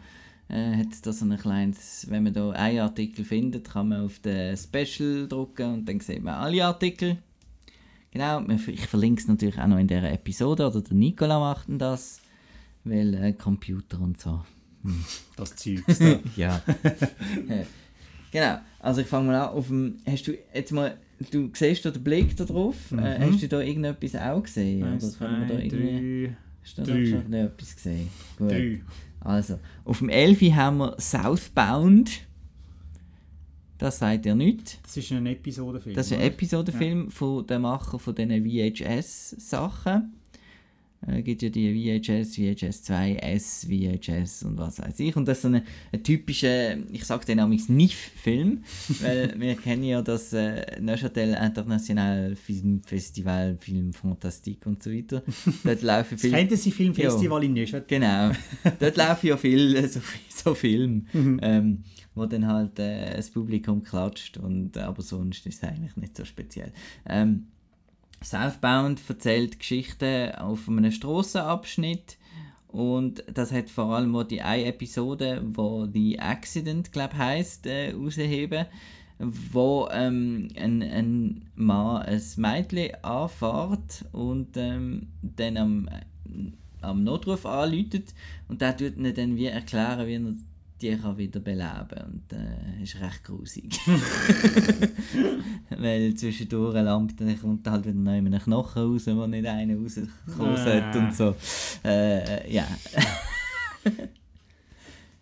äh, 0.50 0.78
hat 0.78 0.88
da 1.06 1.12
so 1.12 1.26
ein 1.26 1.38
kleines, 1.38 2.08
wenn 2.10 2.24
man 2.24 2.34
da 2.34 2.52
einen 2.52 2.80
Artikel 2.80 3.26
findet, 3.26 3.70
kann 3.70 3.90
man 3.90 4.06
auf 4.06 4.20
den 4.20 4.56
Special 4.56 5.28
drücken 5.28 5.74
und 5.74 5.86
dann 5.86 6.00
sieht 6.00 6.24
man 6.24 6.36
alle 6.36 6.66
Artikel. 6.66 7.18
Genau, 8.12 8.42
ich 8.50 8.88
verlinke 8.88 9.22
es 9.22 9.28
natürlich 9.28 9.60
auch 9.60 9.68
noch 9.68 9.78
in 9.78 9.88
dieser 9.88 10.12
Episode, 10.12 10.68
oder 10.68 10.82
der 10.82 10.94
Nicola 10.94 11.40
macht 11.40 11.68
das, 11.70 12.22
weil 12.84 13.14
äh, 13.14 13.34
Computer 13.34 14.00
und 14.00 14.20
so. 14.20 14.44
Hm. 14.84 15.04
Das 15.36 15.56
Zeug. 15.56 15.84
ja. 16.36 16.62
Genau, 18.32 18.60
also 18.80 19.02
ich 19.02 19.08
fange 19.08 19.28
mal 19.28 19.36
an. 19.36 19.50
Auf 19.50 19.68
dem, 19.68 19.98
hast 20.06 20.28
du 20.28 20.34
jetzt 20.54 20.72
mal, 20.72 20.98
du 21.32 21.50
siehst 21.54 21.86
da 21.86 21.92
den 21.92 22.04
Blick 22.04 22.36
da 22.36 22.46
drauf? 22.46 22.76
Mhm. 22.92 23.00
Äh, 23.00 23.20
hast 23.20 23.42
du 23.42 23.48
da 23.48 23.62
irgendetwas 23.62 24.16
auch 24.16 24.44
gesehen? 24.44 24.84
Eins, 24.84 25.04
Oder 25.04 25.28
können 25.28 25.48
wir 25.48 25.56
da 25.56 25.62
irgendwie... 25.62 26.26
drei, 26.28 26.38
Hast 26.64 26.78
du 26.78 26.82
da 26.84 27.06
schon 27.06 27.34
etwas 27.34 27.76
gesehen? 27.76 28.10
Gut. 28.38 28.52
drei. 28.52 28.82
Also, 29.20 29.60
auf 29.84 30.00
dem 30.00 30.10
Elfi 30.10 30.52
haben 30.52 30.78
wir 30.78 30.96
Southbound. 30.98 32.22
Das 33.78 34.00
sagt 34.00 34.26
ihr 34.26 34.36
nicht. 34.36 34.80
Das 34.84 34.98
ist 34.98 35.12
ein 35.12 35.26
Episodenfilm. 35.26 35.96
Das 35.96 36.08
ist 36.08 36.14
ein? 36.14 36.22
Episodenfilm 36.22 37.12
von 37.12 37.46
den 37.46 37.62
Macher 37.62 38.00
von 38.00 38.16
diesen 38.16 38.44
VHS-Sachen. 38.44 40.14
Es 41.06 41.24
gibt 41.24 41.42
ja 41.44 41.50
die 41.50 42.02
VHS, 42.02 42.36
VHS 42.36 42.90
2S, 42.90 43.68
VHS 43.68 44.44
und 44.44 44.58
was 44.58 44.80
weiß 44.80 45.00
ich. 45.00 45.16
Und 45.16 45.28
das 45.28 45.38
ist 45.38 45.42
so 45.44 45.48
ein, 45.50 45.64
typischer, 46.04 46.78
ich 46.92 47.06
sage 47.06 47.26
den 47.26 47.38
namens 47.38 47.70
NIF-Film, 47.70 48.64
weil 49.02 49.40
wir 49.40 49.56
kennen 49.56 49.84
ja 49.84 50.02
das 50.02 50.34
äh, 50.34 50.80
Neuchâtel 50.82 51.38
International 51.40 52.36
Film 52.36 52.82
Festival, 52.84 53.58
Film 53.60 53.94
Fantastique 53.94 54.66
und 54.66 54.82
so 54.82 54.92
weiter. 54.92 55.22
Dort 55.64 55.82
laufen 55.84 56.16
Das 56.16 56.22
viele 56.22 56.38
Fantasy-Filmfestival 56.38 57.44
in 57.44 57.54
Neustadt. 57.54 57.88
Genau. 57.88 58.32
Dort 58.80 58.98
laufen 58.98 59.28
ja 59.28 59.38
viele 59.38 59.88
so, 59.88 60.02
so 60.30 60.56
Filme, 60.56 61.04
ähm, 61.14 61.84
wo 62.16 62.26
dann 62.26 62.48
halt 62.48 62.80
äh, 62.80 63.16
das 63.16 63.30
Publikum 63.30 63.84
klatscht. 63.84 64.38
Und, 64.38 64.76
äh, 64.76 64.82
aber 64.82 65.04
sonst 65.04 65.46
ist 65.46 65.64
es 65.64 65.70
eigentlich 65.70 65.96
nicht 65.96 66.18
so 66.18 66.26
speziell. 66.26 66.74
Ähm, 67.06 67.48
Southbound 68.24 69.02
erzählt 69.08 69.60
Geschichten 69.60 70.32
auf 70.36 70.68
einem 70.68 70.92
Strassenabschnitt. 70.92 72.18
Und 72.68 73.24
das 73.32 73.52
hat 73.52 73.70
vor 73.70 73.96
allem 73.96 74.16
auch 74.16 74.24
die 74.24 74.42
eine 74.42 74.66
Episode, 74.66 75.42
wo 75.54 75.86
die 75.86 76.20
Accident, 76.20 76.90
ich, 76.94 77.14
heisst, 77.18 77.66
äh, 77.66 77.92
rausheben, 77.92 78.66
wo 79.20 79.88
ähm, 79.92 80.50
ein, 80.56 80.84
ein 80.84 81.50
Mann 81.56 82.04
ein 82.04 82.22
Mädchen 82.36 83.04
anfährt 83.04 84.06
und 84.12 84.58
ähm, 84.58 85.08
dann 85.22 85.58
am, 85.58 85.90
am 86.82 87.04
Notruf 87.04 87.46
anläutet 87.46 88.14
und 88.48 88.62
der 88.62 88.76
tut 88.78 88.98
ihnen 88.98 89.16
dann 89.16 89.38
wie 89.38 89.46
erklären, 89.46 90.08
wie 90.08 90.16
er 90.16 90.36
die 90.82 90.96
kann 90.96 91.18
wieder 91.18 91.40
beleben 91.40 92.06
und 92.06 92.34
äh, 92.34 92.84
ist 92.84 93.00
recht 93.02 93.24
grusig. 93.24 93.80
Weil 95.70 96.14
zwischendurch 96.14 96.76
lampt 96.76 97.20
dann 97.20 97.40
kommt 97.40 97.68
halt 97.68 97.86
wieder 97.86 97.96
noch 97.96 98.12
ein 98.12 98.40
Knochen 98.40 98.82
raus, 98.84 99.08
wo 99.08 99.26
nicht 99.26 99.48
einer 99.48 99.76
rauskommen 99.76 100.56
Ah. 100.56 100.64
sollte 100.64 101.00
und 101.00 101.16
so. 101.16 101.36
Äh, 101.84 102.54
ja. 102.54 102.68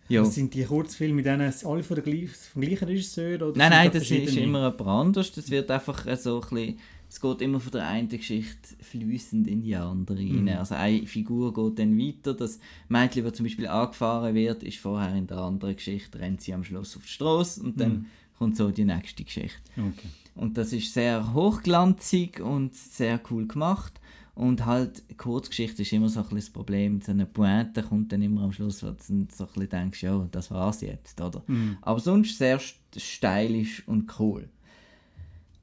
jo. 0.10 0.24
Das 0.24 0.36
sind 0.36 0.54
die 0.54 0.64
Kurzfilme 0.66 1.16
mit 1.16 1.26
denen 1.26 1.54
alle 1.64 1.84
von 1.84 1.96
der 1.96 2.04
vom 2.04 2.62
gleichen 2.62 2.88
Regisseur? 2.88 3.42
Oder 3.42 3.58
Nein, 3.58 3.70
nein, 3.72 3.92
das 3.94 4.04
ist 4.04 4.36
immer 4.36 4.70
jemand 4.70 4.82
anders. 4.82 5.32
Das 5.32 5.50
wird 5.50 5.72
einfach 5.72 6.06
äh, 6.06 6.18
so 6.18 6.42
ein 6.42 6.50
bisschen, 6.50 6.80
es 7.10 7.20
geht 7.22 7.42
immer 7.42 7.60
von 7.60 7.72
der 7.72 7.88
einen 7.88 8.10
Geschichte 8.10 8.76
fließend 8.82 9.48
in 9.48 9.62
die 9.62 9.76
andere 9.76 10.22
Mhm. 10.22 10.48
rein. 10.48 10.58
Also 10.58 10.76
eine 10.76 11.06
Figur 11.08 11.54
geht 11.54 11.80
dann 11.80 11.98
weiter. 11.98 12.34
Das 12.34 12.60
Mädchen, 12.90 13.24
das 13.24 13.34
zum 13.34 13.46
Beispiel 13.46 13.68
angefahren 13.68 14.34
wird, 14.36 14.64
ist 14.64 14.78
vorher 14.78 15.16
in 15.16 15.28
der 15.28 15.38
anderen 15.38 15.76
Geschichte, 15.76 16.20
rennt 16.20 16.42
sie 16.42 16.54
am 16.54 16.64
Schluss 16.64 16.96
auf 16.98 17.04
die 17.04 17.10
Straße 17.10 17.62
und 17.64 17.80
dann 17.80 17.92
Mhm. 17.94 18.06
kommt 18.38 18.58
so 18.58 18.70
die 18.72 18.86
nächste 18.86 19.24
Geschichte. 19.24 19.60
Okay. 19.78 20.08
Und 20.36 20.58
das 20.58 20.74
ist 20.74 20.94
sehr 20.94 21.34
hochglanzig 21.34 22.42
und 22.42 22.74
sehr 22.76 23.22
cool 23.32 23.48
gemacht. 23.48 23.94
Und 24.34 24.66
halt, 24.66 25.02
Kurzgeschichte 25.18 25.84
ist 25.84 25.94
immer 25.94 26.10
so 26.10 26.20
ein 26.20 26.24
bisschen 26.24 26.38
das 26.40 26.50
Problem. 26.50 27.00
So 27.00 27.14
eine 27.14 27.26
Pointe 27.26 27.82
kommt 27.84 28.12
dann 28.12 28.22
immer 28.22 28.42
am 28.42 28.52
Schluss, 28.52 28.84
wo 28.84 28.88
du 28.88 28.96
so 29.00 29.14
ein 29.14 29.28
bisschen 29.28 29.70
denkst, 29.70 30.04
ja, 30.04 30.28
das 30.30 30.52
war's 30.52 30.82
jetzt, 30.82 31.22
oder? 31.22 31.42
Mhm. 31.48 31.78
Aber 31.82 32.02
sonst 32.02 32.38
sehr 32.38 32.60
st- 32.60 32.76
stylisch 32.98 33.88
und 33.88 34.20
cool. 34.20 34.50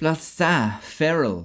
Platz 0.03 0.35
10, 0.37 0.47
Feral. 0.81 1.45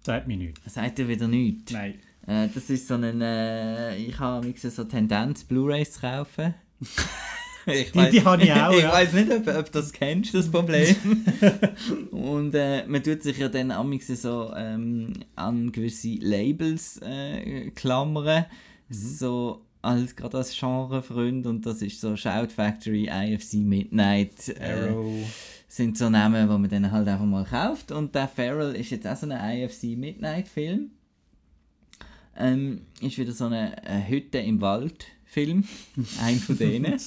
Sagt 0.00 0.28
mir 0.28 0.36
nichts. 0.36 0.60
Sagt 0.72 0.96
ihr 1.00 1.08
wieder 1.08 1.26
nichts? 1.26 1.72
Nein. 1.72 1.94
Äh, 2.24 2.46
das 2.54 2.70
ist 2.70 2.86
so 2.86 2.94
ein, 2.94 3.20
äh, 3.20 3.96
ich 3.96 4.16
habe 4.20 4.54
so 4.56 4.84
Tendenz, 4.84 5.42
Blu-Rays 5.42 5.90
zu 5.94 6.02
kaufen. 6.02 6.54
ich 7.66 7.90
Die- 7.90 8.10
die 8.10 8.24
habe 8.24 8.44
ich 8.44 8.52
auch, 8.52 8.72
Ich 8.76 8.82
ja. 8.82 8.92
weiß 8.92 9.12
nicht, 9.14 9.32
ob, 9.32 9.44
ob 9.48 9.72
das 9.72 9.92
kennst, 9.92 10.34
das 10.34 10.48
Problem. 10.48 10.94
und 12.12 12.54
äh, 12.54 12.86
man 12.86 13.02
tut 13.02 13.24
sich 13.24 13.38
ja 13.38 13.48
dann 13.48 13.72
amix 13.72 14.06
so 14.06 14.52
ähm, 14.56 15.12
an 15.34 15.72
gewisse 15.72 16.14
Labels 16.20 17.00
äh, 17.02 17.72
klammern, 17.72 18.44
Mhm. 18.88 18.94
so 18.94 19.62
als 19.82 20.14
gerade 20.14 20.36
als 20.38 20.56
Genrefreund 20.56 21.44
und 21.48 21.66
das 21.66 21.82
ist 21.82 22.00
so 22.00 22.14
Shout 22.14 22.52
Factory, 22.54 23.06
IFC 23.12 23.54
Midnight, 23.54 24.48
äh, 24.60 24.62
Arrow. 24.90 25.26
Sind 25.70 25.96
so 25.96 26.10
Namen, 26.10 26.48
die 26.48 26.58
man 26.58 26.68
dann 26.68 26.90
halt 26.90 27.06
einfach 27.06 27.24
mal 27.24 27.44
kauft. 27.44 27.92
Und 27.92 28.12
der 28.12 28.26
Feral 28.26 28.74
ist 28.74 28.90
jetzt 28.90 29.06
auch 29.06 29.16
so 29.16 29.28
ein 29.28 29.62
IFC 29.62 29.96
Midnight-Film. 29.96 30.90
Ähm, 32.36 32.80
ist 33.00 33.18
wieder 33.18 33.32
so 33.32 33.46
eine, 33.46 33.80
eine 33.84 34.08
Hütte 34.08 34.38
im 34.38 34.60
Wald-Film. 34.60 35.64
Ein 36.22 36.38
von 36.38 36.58
denen. 36.58 36.98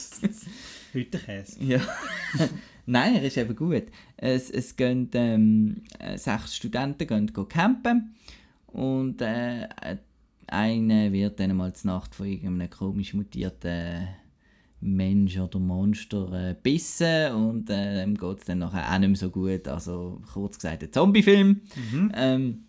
Heute 0.94 1.20
Käse. 1.20 1.62
ja. 1.62 1.82
Nein, 2.86 3.16
er 3.16 3.24
ist 3.24 3.38
eben 3.38 3.56
gut. 3.56 3.84
Es, 4.16 4.50
es 4.50 4.76
gehen, 4.76 5.10
ähm, 5.14 5.82
äh, 6.00 6.18
sechs 6.18 6.56
Studenten 6.56 7.08
gehen, 7.08 7.34
gehen 7.34 7.50
campen 7.50 8.16
und 8.68 9.22
äh, 9.22 9.68
einer 10.48 11.12
wird 11.12 11.40
dann 11.40 11.56
mal 11.56 11.74
zur 11.74 11.92
Nacht 11.92 12.16
von 12.16 12.28
irgendeinem 12.28 12.70
komisch 12.70 13.14
mutierten 13.14 14.08
Mensch 14.84 15.38
oder 15.38 15.60
Monster 15.60 16.50
äh, 16.50 16.56
bissen 16.62 17.32
und 17.34 17.70
äh, 17.70 18.04
ihm 18.04 18.18
geht 18.18 18.40
es 18.40 18.46
dann 18.46 18.60
nachher 18.60 18.94
auch 18.94 19.00
nicht 19.00 19.10
mehr 19.10 19.18
so 19.18 19.30
gut. 19.30 19.68
Also 19.68 20.22
kurz 20.34 20.58
gesagt 20.58 20.84
ein 20.84 20.92
Zombiefilm. 20.92 21.62
Mhm. 21.92 22.12
Ähm, 22.16 22.64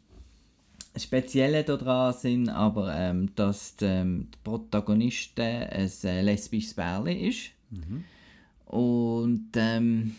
Spezielle 0.97 1.65
daran 1.65 2.15
sind 2.15 2.49
aber, 2.49 2.95
ähm, 2.97 3.35
dass 3.35 3.77
die, 3.77 3.85
ähm, 3.87 4.29
die 4.33 4.39
Protagonistin 4.45 5.45
ein 5.45 5.91
äh, 6.05 6.23
lesbisches 6.23 6.75
Pärchen 6.75 7.19
ist. 7.19 7.51
Und, 8.67 9.51
ähm, 9.57 10.15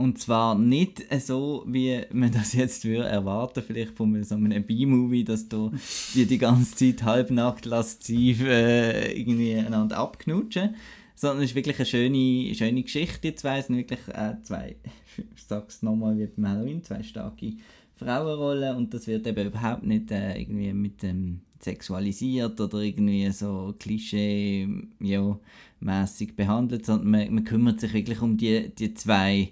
und 0.00 0.18
zwar 0.18 0.56
nicht 0.56 1.04
so, 1.20 1.64
wie 1.66 2.00
man 2.12 2.32
das 2.32 2.54
jetzt 2.54 2.84
würde 2.84 3.06
erwarten, 3.06 3.62
vielleicht 3.62 3.96
von 3.96 4.22
so 4.24 4.34
einem 4.34 4.64
B-Movie, 4.64 5.24
dass 5.24 5.48
da 5.48 5.70
die 6.14 6.24
die 6.24 6.38
ganze 6.38 6.74
Zeit 6.74 7.02
halbnackt 7.04 7.66
lasziv 7.66 8.42
äh, 8.42 9.12
irgendwie 9.12 9.54
einander 9.56 9.98
abknutschen. 9.98 10.74
Sondern 11.14 11.44
es 11.44 11.50
ist 11.50 11.54
wirklich 11.54 11.76
eine 11.76 11.86
schöne, 11.86 12.54
schöne 12.54 12.82
Geschichte. 12.82 13.34
Zwei 13.34 13.60
sind 13.60 13.76
wirklich 13.76 14.00
äh, 14.08 14.36
zwei, 14.42 14.76
ich 15.16 15.42
sag's 15.46 15.82
nochmal 15.82 16.16
wie 16.18 16.26
beim 16.26 16.48
Halloween, 16.48 16.82
zwei 16.82 17.02
starke 17.02 17.52
Frauenrollen 17.96 18.76
und 18.76 18.94
das 18.94 19.06
wird 19.06 19.26
eben 19.26 19.48
überhaupt 19.48 19.84
nicht 19.84 20.10
äh, 20.10 20.40
irgendwie 20.40 20.72
mit 20.72 21.02
dem 21.02 21.42
sexualisiert 21.62 22.58
oder 22.58 22.78
irgendwie 22.78 23.30
so 23.30 23.74
klischee 23.78 24.66
ja, 25.00 25.38
behandelt, 25.80 26.86
sondern 26.86 27.10
man, 27.10 27.34
man 27.34 27.44
kümmert 27.44 27.80
sich 27.80 27.92
wirklich 27.92 28.22
um 28.22 28.36
die, 28.36 28.70
die 28.70 28.94
zwei, 28.94 29.50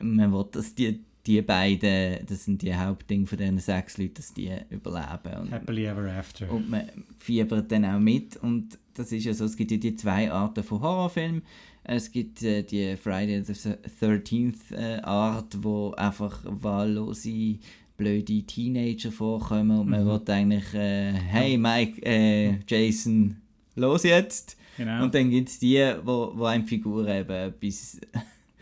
man 0.00 0.32
will, 0.32 0.46
dass 0.52 0.74
die, 0.74 1.00
die 1.26 1.42
beiden, 1.42 2.24
das 2.26 2.44
sind 2.44 2.62
die 2.62 2.74
Hauptdinge 2.74 3.26
von 3.26 3.38
diesen 3.38 3.58
sechs 3.58 3.98
Leuten, 3.98 4.14
dass 4.14 4.32
die 4.34 4.50
überleben. 4.70 5.40
Und, 5.42 5.50
Happily 5.52 5.84
ever 5.86 6.10
after. 6.12 6.50
und 6.50 6.70
man 6.70 6.84
fiebert 7.18 7.70
dann 7.70 7.84
auch 7.84 7.98
mit 8.00 8.36
und 8.36 8.78
das 8.94 9.12
ist 9.12 9.24
ja 9.24 9.34
so, 9.34 9.44
es 9.44 9.56
gibt 9.56 9.70
ja 9.70 9.76
die 9.76 9.94
zwei 9.94 10.30
Arten 10.30 10.62
von 10.64 10.80
Horrorfilmen. 10.80 11.42
Es 11.84 12.10
gibt 12.10 12.42
äh, 12.42 12.62
die 12.64 12.96
Friday 12.96 13.42
the 13.44 13.52
13th 13.52 14.72
äh, 14.74 15.00
Art, 15.02 15.56
wo 15.62 15.92
einfach 15.92 16.40
wahllose, 16.44 17.58
blöde 17.96 18.42
Teenager 18.42 19.10
vorkommen 19.12 19.78
und 19.80 19.88
man 19.88 20.04
Mhm. 20.04 20.08
will 20.08 20.22
eigentlich, 20.34 20.74
äh, 20.74 21.12
hey 21.12 21.56
Mike, 21.56 22.02
äh, 22.04 22.58
Jason, 22.66 23.36
los 23.76 24.02
jetzt! 24.02 24.56
Genau. 24.76 25.02
Und 25.04 25.14
dann 25.14 25.30
gibt 25.30 25.48
es 25.48 25.58
die, 25.58 25.92
wo, 26.04 26.32
wo 26.36 26.44
einem 26.44 26.64
Figur 26.66 27.08
eben 27.08 27.30
etwas, 27.30 28.00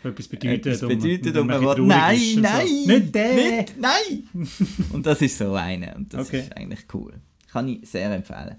etwas 0.06 0.28
bedeutet. 0.28 0.66
etwas 0.66 0.88
bedeutet 0.88 1.34
und 1.36 1.40
und 1.42 1.46
man 1.48 1.60
bisschen 1.60 1.76
traurig 1.76 1.88
nein, 1.88 2.18
und 2.18 2.34
so. 2.34 2.40
nein, 2.40 2.66
Nicht 3.02 3.14
der! 3.14 3.34
nicht, 3.34 3.74
nein! 3.80 4.28
und 4.92 5.06
das 5.06 5.22
ist 5.22 5.38
so 5.38 5.52
eine 5.54 5.94
und 5.94 6.12
das 6.14 6.28
Okay. 6.28 6.40
ist 6.40 6.56
eigentlich 6.56 6.80
cool. 6.94 7.14
Kann 7.52 7.68
ich 7.68 7.88
sehr 7.88 8.10
empfehlen. 8.12 8.56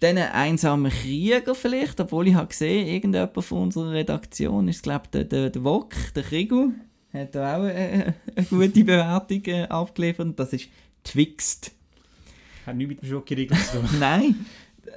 Dann 0.00 0.16
ein 0.18 0.30
einsamer 0.30 0.90
Krieger 0.90 1.54
vielleicht, 1.54 1.98
obwohl 2.00 2.28
ich 2.28 2.34
habe 2.34 2.46
gesehen, 2.48 2.86
irgendjemand 2.86 3.44
von 3.44 3.62
unserer 3.62 3.90
Redaktion 3.92 4.68
ist, 4.68 4.82
glaube 4.82 5.06
der, 5.12 5.24
der, 5.24 5.50
der 5.50 5.64
Wok, 5.64 5.94
der 6.14 6.22
Krigu, 6.22 6.70
hat 7.12 7.34
da 7.34 7.56
auch 7.56 7.64
äh, 7.64 8.12
eine 8.36 8.46
gute 8.48 8.84
Bewertung 8.84 9.42
äh, 9.46 9.62
abgeliefert. 9.64 10.26
und 10.26 10.38
Das 10.38 10.52
ist 10.52 10.68
Twixt. 11.02 11.72
Hat 12.66 12.76
nichts 12.76 12.90
mit 12.90 13.02
dem 13.02 13.08
Schokoriegel 13.08 13.56
zu 13.58 13.78
tun. 13.80 13.88
Nein, 13.98 14.46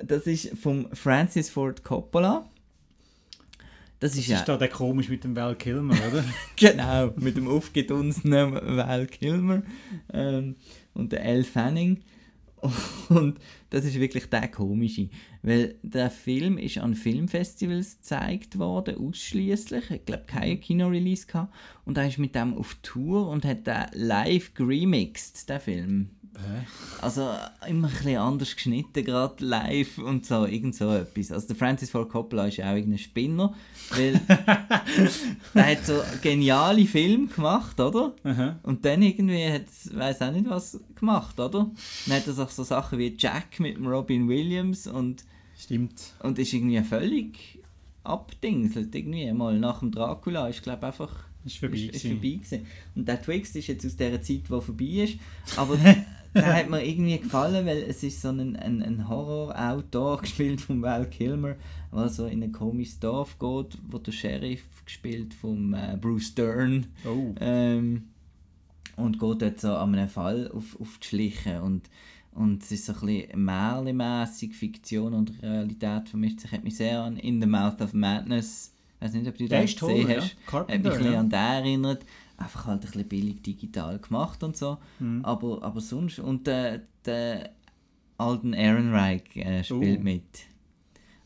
das 0.04 0.28
ist 0.28 0.52
von 0.62 0.88
Francis 0.94 1.50
Ford 1.50 1.84
Coppola. 1.84 2.46
Das 4.02 4.16
ist 4.16 4.22
Das 4.22 4.28
ja 4.28 4.40
ist 4.40 4.50
da 4.50 4.58
der 4.58 4.68
komisch 4.68 5.10
mit 5.10 5.24
dem 5.24 5.36
Val 5.36 5.56
Kilmer, 5.56 5.94
oder? 5.94 6.26
genau 6.56 7.14
mit 7.18 7.38
dem 7.38 7.48
aufgedunsenen 7.48 8.54
Val 8.54 9.06
Kilmer 9.06 9.62
ähm, 10.12 10.56
und 10.94 11.12
der 11.12 11.24
Elle 11.24 11.44
Fanning. 11.44 12.02
Und 13.10 13.40
das 13.72 13.86
ist 13.86 14.00
wirklich 14.00 14.30
der 14.30 14.48
komische, 14.48 15.10
weil 15.42 15.80
der 15.82 16.12
Film 16.12 16.60
ist 16.60 16.78
an 16.78 16.94
Filmfestivals 16.94 17.98
gezeigt 17.98 18.60
worden, 18.60 18.98
ausschließlich. 18.98 19.90
Ich 19.90 20.06
glaube, 20.06 20.26
kein 20.28 20.60
Kinorelease 20.60 21.26
gehabt. 21.26 21.52
Und 21.86 21.98
er 21.98 22.08
ist 22.08 22.20
mit 22.20 22.36
dem 22.36 22.54
auf 22.54 22.78
Tour 22.84 23.28
und 23.30 23.46
hat 23.46 23.66
den 23.66 23.86
live 23.94 24.54
geremixed, 24.54 25.50
der 25.50 25.60
Film. 25.60 26.12
Hä? 26.36 26.66
Also 27.02 27.30
immer 27.68 27.88
ein 27.88 27.94
bisschen 27.94 28.18
anders 28.18 28.56
geschnitten, 28.56 29.04
gerade 29.04 29.44
live 29.46 29.98
und 29.98 30.26
so, 30.26 30.46
irgend 30.46 30.76
so 30.76 30.92
etwas. 30.94 31.32
Also 31.32 31.48
der 31.48 31.56
Francis 31.56 31.90
Ford 31.90 32.10
Coppola 32.10 32.48
ist 32.48 32.58
ja 32.58 32.72
auch 32.72 32.76
irgendein 32.76 33.00
Spinner, 33.00 33.54
weil 33.92 34.14
der 35.54 35.66
hat 35.68 35.86
so 35.86 36.02
geniale 36.22 36.86
Filme 36.86 37.28
gemacht, 37.28 37.80
oder? 37.80 38.16
Aha. 38.24 38.60
Und 38.64 38.86
dann 38.86 39.02
irgendwie 39.02 39.46
hat 39.46 39.66
weiß 39.92 40.22
auch 40.22 40.32
nicht 40.32 40.50
was 40.50 40.80
gemacht, 40.96 41.40
oder? 41.40 41.70
Dann 42.08 42.16
hat 42.16 42.28
er 42.28 42.40
auch 42.40 42.50
so 42.50 42.64
Sachen 42.64 42.98
wie 43.00 43.16
Jack 43.18 43.60
mit 43.60 43.78
dem 43.78 43.88
Robin 43.88 44.28
Williams 44.30 44.88
und, 44.88 45.26
Stimmt. 45.58 46.14
und 46.24 46.40
ist 46.40 46.54
irgendwie 46.54 46.82
völlig 46.82 47.60
abdingselt. 48.04 48.94
Irgendwie 48.96 49.32
mal 49.34 49.58
nach 49.60 49.80
dem 49.80 49.92
Dracula 49.92 50.48
ist 50.48 50.64
glaube 50.64 50.88
einfach 50.88 51.26
Ist 51.46 51.58
vorbei. 51.58 51.78
ist, 51.78 51.96
ist 51.96 52.06
vorbei 52.06 52.30
gewesen. 52.36 52.66
Und 52.96 53.08
der 53.08 53.22
Twix 53.22 53.56
ist 53.56 53.68
jetzt 53.68 53.86
aus 53.86 53.96
der 53.96 54.22
Zeit, 54.22 54.28
die 54.28 54.42
vorbei 54.48 54.86
ist. 54.86 55.18
Aber 55.58 55.78
der 56.34 56.54
hat 56.54 56.70
mir 56.70 56.86
irgendwie 56.86 57.20
gefallen, 57.20 57.66
weil 57.66 57.84
es 57.84 58.04
ist 58.04 58.22
so 58.22 58.30
ein, 58.30 58.56
ein, 58.56 58.82
ein 58.82 59.08
Horror-Autor 59.08 60.22
gespielt 60.22 60.62
von 60.62 60.82
Val 60.82 61.10
Kilmer, 61.10 61.56
der 61.94 62.10
so 62.10 62.26
in 62.26 62.44
ein 62.44 62.52
komisches 62.52 63.00
Dorf 63.00 63.38
geht, 63.40 63.78
wo 63.90 63.98
der 63.98 64.12
Sheriff 64.12 64.64
gespielt 64.86 65.34
von 65.34 65.74
äh, 65.74 65.98
Bruce 66.00 66.34
Dern 66.36 66.88
Oh. 67.06 67.34
ähm, 67.40 68.04
und 68.96 69.20
geht 69.20 69.42
dort 69.42 69.60
so 69.60 69.74
an 69.74 69.96
einem 69.96 70.10
Fall 70.10 70.50
auf, 70.52 70.80
auf 70.80 70.98
die 71.00 71.08
Schliche 71.08 71.62
und 71.62 71.90
und 72.34 72.64
es 72.64 72.72
ist 72.72 72.86
so 72.86 72.94
ein 72.94 73.00
bisschen 73.08 73.44
Märchenmässig, 73.44 74.56
Fiktion 74.56 75.14
und 75.14 75.44
Realität 75.44 76.08
vermischt 76.08 76.40
sich. 76.40 76.52
Hat 76.52 76.64
mich 76.64 76.78
sehr 76.78 77.02
an 77.02 77.18
In 77.18 77.42
the 77.42 77.48
Mouth 77.48 77.82
of 77.82 77.94
Madness, 77.94 78.74
ich 78.96 79.06
weiß 79.06 79.14
nicht, 79.16 79.28
ob 79.28 79.38
du 79.38 79.48
den 79.48 79.68
toll, 79.68 79.94
gesehen 79.94 80.10
ja. 80.10 80.16
hast, 80.16 80.24
hat 80.24 80.38
mich 80.38 80.46
Carpenter, 80.46 80.74
ein 80.74 80.98
bisschen 80.98 81.14
ja. 81.14 81.20
an 81.20 81.30
den 81.30 81.40
erinnert. 81.40 82.06
Einfach 82.42 82.66
halt 82.68 82.82
ein 82.82 82.86
bisschen 82.88 83.08
billig 83.08 83.42
digital 83.44 84.00
gemacht 84.00 84.44
und 84.44 84.58
so. 84.58 84.78
Mhm. 85.00 85.24
Aber, 85.24 85.62
aber 85.64 85.80
sonst. 85.82 86.20
Und 86.20 86.48
der, 86.48 86.82
der 87.06 87.52
Alden 88.18 88.54
Ehrenreich 88.54 89.36
äh, 89.36 89.64
spielt 89.64 90.00
Oh. 90.00 90.04
mit. 90.04 90.24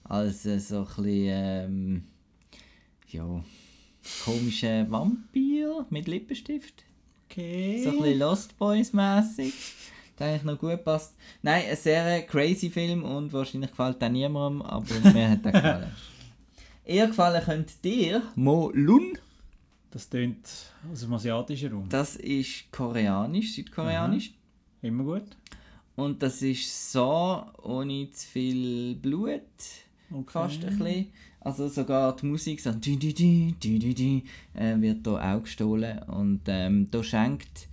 Als 0.04 0.46
äh, 0.46 0.60
so 0.60 0.80
ein 0.80 0.86
bisschen. 0.86 1.28
Ähm, 1.28 2.04
ja. 3.10 3.44
komischer 4.24 4.90
Vampir 4.92 5.86
mit 5.90 6.08
Lippenstift. 6.08 6.84
Okay. 7.30 7.82
So 7.84 7.90
ein 7.92 7.98
bisschen 8.02 8.20
Lost 8.20 8.58
Boys 8.58 8.94
mäßig. 8.94 9.54
Der 10.20 10.28
eigentlich 10.28 10.44
noch 10.44 10.60
gut 10.60 10.84
passt. 10.84 11.16
Nein, 11.42 11.64
ein 11.70 11.76
sehr 11.78 12.22
crazy 12.24 12.70
Film 12.70 13.04
und 13.04 13.34
wahrscheinlich 13.34 13.72
gefällt 13.72 14.02
der 14.02 14.10
niemandem, 14.10 14.62
aber 14.62 14.86
mir 15.12 15.30
hat 15.32 15.44
der 15.46 15.52
gefallen. 15.52 15.92
Eher 16.86 17.08
gefallen 17.08 17.44
könnte 17.44 17.74
dir 17.84 18.22
Mo 18.36 18.72
Lun. 18.74 19.18
Das 19.96 20.10
tönt 20.10 20.46
aus 20.92 21.00
dem 21.00 21.14
asiatischen 21.14 21.72
Raum. 21.72 21.88
Das 21.88 22.18
ist 22.18 22.70
koreanisch, 22.70 23.54
südkoreanisch. 23.54 24.34
Immer 24.82 25.06
gut. 25.06 25.38
Und 25.96 26.22
das 26.22 26.42
ist 26.42 26.92
so 26.92 27.46
ohne 27.64 28.12
zu 28.12 28.28
viel 28.28 28.96
Blut. 28.96 29.40
Okay. 30.12 30.32
Fast 30.34 30.66
ein 30.66 30.78
bisschen. 30.78 31.08
Also 31.40 31.70
sogar 31.70 32.14
die 32.14 32.26
Musik 32.26 32.60
so 32.60 32.74
dü, 32.74 32.98
dü, 32.98 33.14
dü, 33.14 33.54
dü, 33.54 33.94
dü, 33.94 34.22
äh, 34.54 34.82
wird 34.82 35.08
hier 35.08 35.14
auch 35.14 35.44
gestohlen. 35.44 36.00
Und 36.00 36.42
ähm, 36.48 36.92
da 36.92 37.02
schenkt 37.02 37.70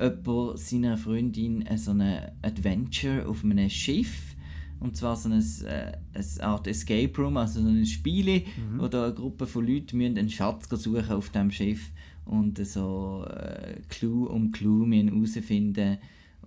jemand 0.00 0.58
seiner 0.58 0.96
Freundin 0.96 1.66
äh, 1.66 1.76
so 1.76 1.90
ein 1.90 2.32
Adventure 2.40 3.28
auf 3.28 3.44
einem 3.44 3.68
Schiff. 3.68 4.36
Und 4.80 4.96
zwar 4.96 5.16
so 5.16 5.28
ein, 5.28 5.44
äh, 5.66 5.92
eine 6.14 6.44
Art 6.44 6.66
Escape 6.66 7.12
Room, 7.20 7.36
also 7.36 7.60
so 7.60 7.68
ein 7.68 7.84
Spiel, 7.84 8.44
wo 8.76 8.88
da 8.88 9.06
eine 9.06 9.14
Gruppe 9.14 9.46
von 9.46 9.66
Leuten 9.66 9.98
müssen 9.98 10.18
einen 10.18 10.30
Schatz 10.30 10.68
suchen 10.70 11.10
auf 11.10 11.30
dem 11.30 11.50
Schiff 11.50 11.90
und 12.24 12.64
so 12.64 13.24
äh, 13.28 13.80
Clou 13.88 14.26
um 14.26 14.52
Clou 14.52 14.86
herausfinden 14.86 15.98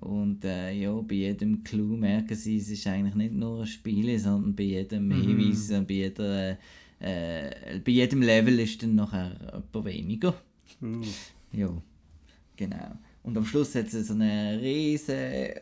und 0.01 0.43
äh, 0.45 0.71
ja, 0.73 0.93
bei 0.93 1.13
jedem 1.13 1.63
Clou 1.63 1.95
merken 1.95 2.35
sie, 2.35 2.57
es 2.57 2.69
ist 2.69 2.87
eigentlich 2.87 3.13
nicht 3.13 3.33
nur 3.33 3.61
ein 3.61 3.67
Spiel, 3.67 4.17
sondern 4.17 4.55
bei 4.55 4.63
jedem 4.63 5.11
Hinweis, 5.11 5.69
äh, 5.69 5.81
bei, 5.81 5.93
jeder, 5.93 6.57
äh, 6.99 7.79
bei 7.85 7.91
jedem 7.91 8.23
Level 8.23 8.59
ist 8.59 8.81
dann 8.81 8.95
nachher 8.95 9.31
jemand 9.39 9.85
weniger. 9.85 10.33
Uh. 10.81 11.03
Ja, 11.53 11.69
genau. 12.55 12.97
Und 13.23 13.37
am 13.37 13.45
Schluss 13.45 13.75
hat 13.75 13.93
es 13.93 14.07
so 14.07 14.13
einen 14.13 14.59
riesen 14.59 15.53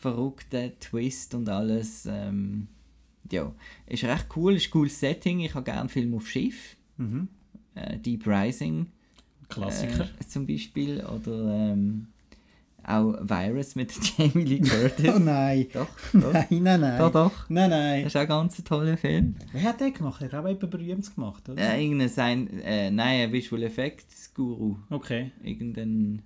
verrückten 0.00 0.72
Twist 0.80 1.34
und 1.34 1.48
alles. 1.48 2.06
Ähm, 2.10 2.66
ja, 3.30 3.52
ist 3.86 4.04
recht 4.04 4.26
cool, 4.36 4.54
ist 4.56 4.66
ein 4.68 4.70
cooles 4.70 4.98
Setting. 4.98 5.40
Ich 5.40 5.54
habe 5.54 5.64
gerne 5.64 5.88
Filme 5.88 6.16
auf 6.16 6.28
Schiff. 6.28 6.76
Mhm. 6.96 7.28
Äh, 7.74 7.98
Deep 7.98 8.26
Rising 8.26 8.86
Klassiker. 9.48 10.04
äh, 10.20 10.26
zum 10.26 10.46
Beispiel. 10.46 11.04
Oder 11.04 11.72
ähm, 11.72 12.08
auch 12.82 13.14
Virus 13.22 13.76
mit 13.76 13.92
Jamie 14.18 14.44
Lee 14.44 14.60
Curtis. 14.60 15.14
oh 15.14 15.18
nein. 15.18 15.66
Doch, 15.72 15.88
doch. 16.12 16.32
Nein, 16.32 16.46
nein, 16.62 16.80
nein. 16.80 16.98
Doch, 16.98 17.12
doch. 17.12 17.48
Nein, 17.48 17.70
nein. 17.70 18.02
Das 18.04 18.12
ist 18.12 18.16
auch 18.16 18.22
ein 18.22 18.28
ganz 18.28 18.62
toller 18.64 18.96
Film. 18.96 19.36
Wer 19.52 19.62
hat 19.62 19.80
den 19.80 19.94
gemacht? 19.94 20.20
Er 20.20 20.32
hat 20.32 20.44
auch 20.44 20.48
jemand 20.48 20.70
berühmt 20.70 21.14
gemacht, 21.14 21.48
oder? 21.48 21.62
Äh, 21.62 21.82
irgendein 21.82 22.08
sein, 22.08 22.48
äh, 22.60 22.90
nein, 22.90 23.22
ein 23.22 23.32
Visual 23.32 23.62
Effects 23.62 24.34
Guru. 24.34 24.76
Okay. 24.90 25.30
Irgendein, 25.42 26.22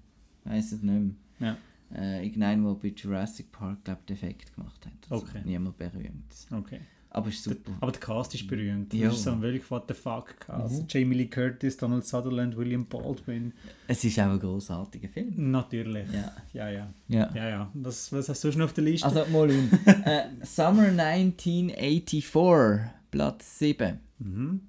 weiß 0.48 0.72
es 0.72 0.82
nicht 0.82 1.14
mehr. 1.38 1.50
Ja. 1.50 1.56
Äh, 1.94 2.24
irgendein, 2.26 2.62
der 2.64 2.72
bei 2.74 2.88
Jurassic 2.94 3.50
Park, 3.52 3.84
glaube 3.84 4.00
ich, 4.06 4.12
Effekt 4.12 4.54
gemacht 4.54 4.84
hat. 4.84 4.92
Also 5.10 5.24
Okay. 5.24 5.40
Niemand 5.44 5.78
berühmt. 5.78 6.34
okay. 6.52 6.80
Aber 7.10 7.30
ist 7.30 7.42
super. 7.42 7.72
Aber 7.80 7.90
der 7.90 8.00
Cast 8.02 8.34
ist 8.34 8.46
berühmt. 8.46 8.92
Ja. 8.92 9.08
Das 9.08 9.16
ist 9.16 9.24
so 9.24 9.30
ein 9.32 9.40
wirklich 9.40 9.70
what 9.70 9.84
the 9.88 9.94
fuck 9.94 10.38
Cast. 10.40 10.82
Mhm. 10.82 10.86
Jamie 10.90 11.14
Lee 11.16 11.26
Curtis, 11.26 11.78
Donald 11.78 12.04
Sutherland, 12.04 12.54
William 12.54 12.84
Baldwin. 12.84 13.54
Es 13.86 14.04
ist 14.04 14.18
auch 14.20 14.24
ein 14.24 14.38
grossartiger 14.38 15.08
Film. 15.08 15.32
Natürlich. 15.50 16.06
Ja. 16.12 16.32
Ja, 16.52 16.68
ja. 16.68 16.92
ja. 17.08 17.30
Ja, 17.34 17.48
ja. 17.48 17.70
Was, 17.72 18.12
was 18.12 18.28
hast 18.28 18.44
du 18.44 18.52
schon 18.52 18.60
auf 18.60 18.74
der 18.74 18.84
Liste? 18.84 19.06
Also, 19.06 19.24
mal 19.32 19.50
um. 19.50 19.70
äh, 20.04 20.24
Summer 20.44 20.88
1984, 20.88 22.28
Platz 23.10 23.58
7. 23.58 23.98
mhm. 24.18 24.60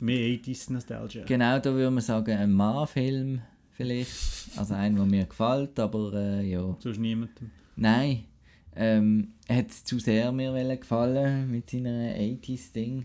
Mehr 0.00 0.18
80s 0.38 0.72
Nostalgia. 0.72 1.24
Genau, 1.26 1.58
da 1.60 1.72
würde 1.74 1.90
man 1.90 2.02
sagen, 2.02 2.36
ein 2.36 2.50
Mann-Film 2.52 3.40
vielleicht. 3.72 4.10
Also 4.56 4.74
ein, 4.74 4.96
der 4.96 5.04
mir 5.06 5.24
gefällt, 5.26 5.78
aber 5.78 6.12
äh, 6.14 6.50
ja. 6.50 6.76
Sonst 6.78 6.98
niemandem. 6.98 7.50
Nein. 7.76 8.24
Ähm, 8.74 9.28
hat 9.48 9.68
es 9.70 9.84
zu 9.84 9.98
sehr 9.98 10.32
mir 10.32 10.52
gefallen 10.78 11.50
mit 11.50 11.68
seiner 11.70 12.14
80s-Ding. 12.16 13.04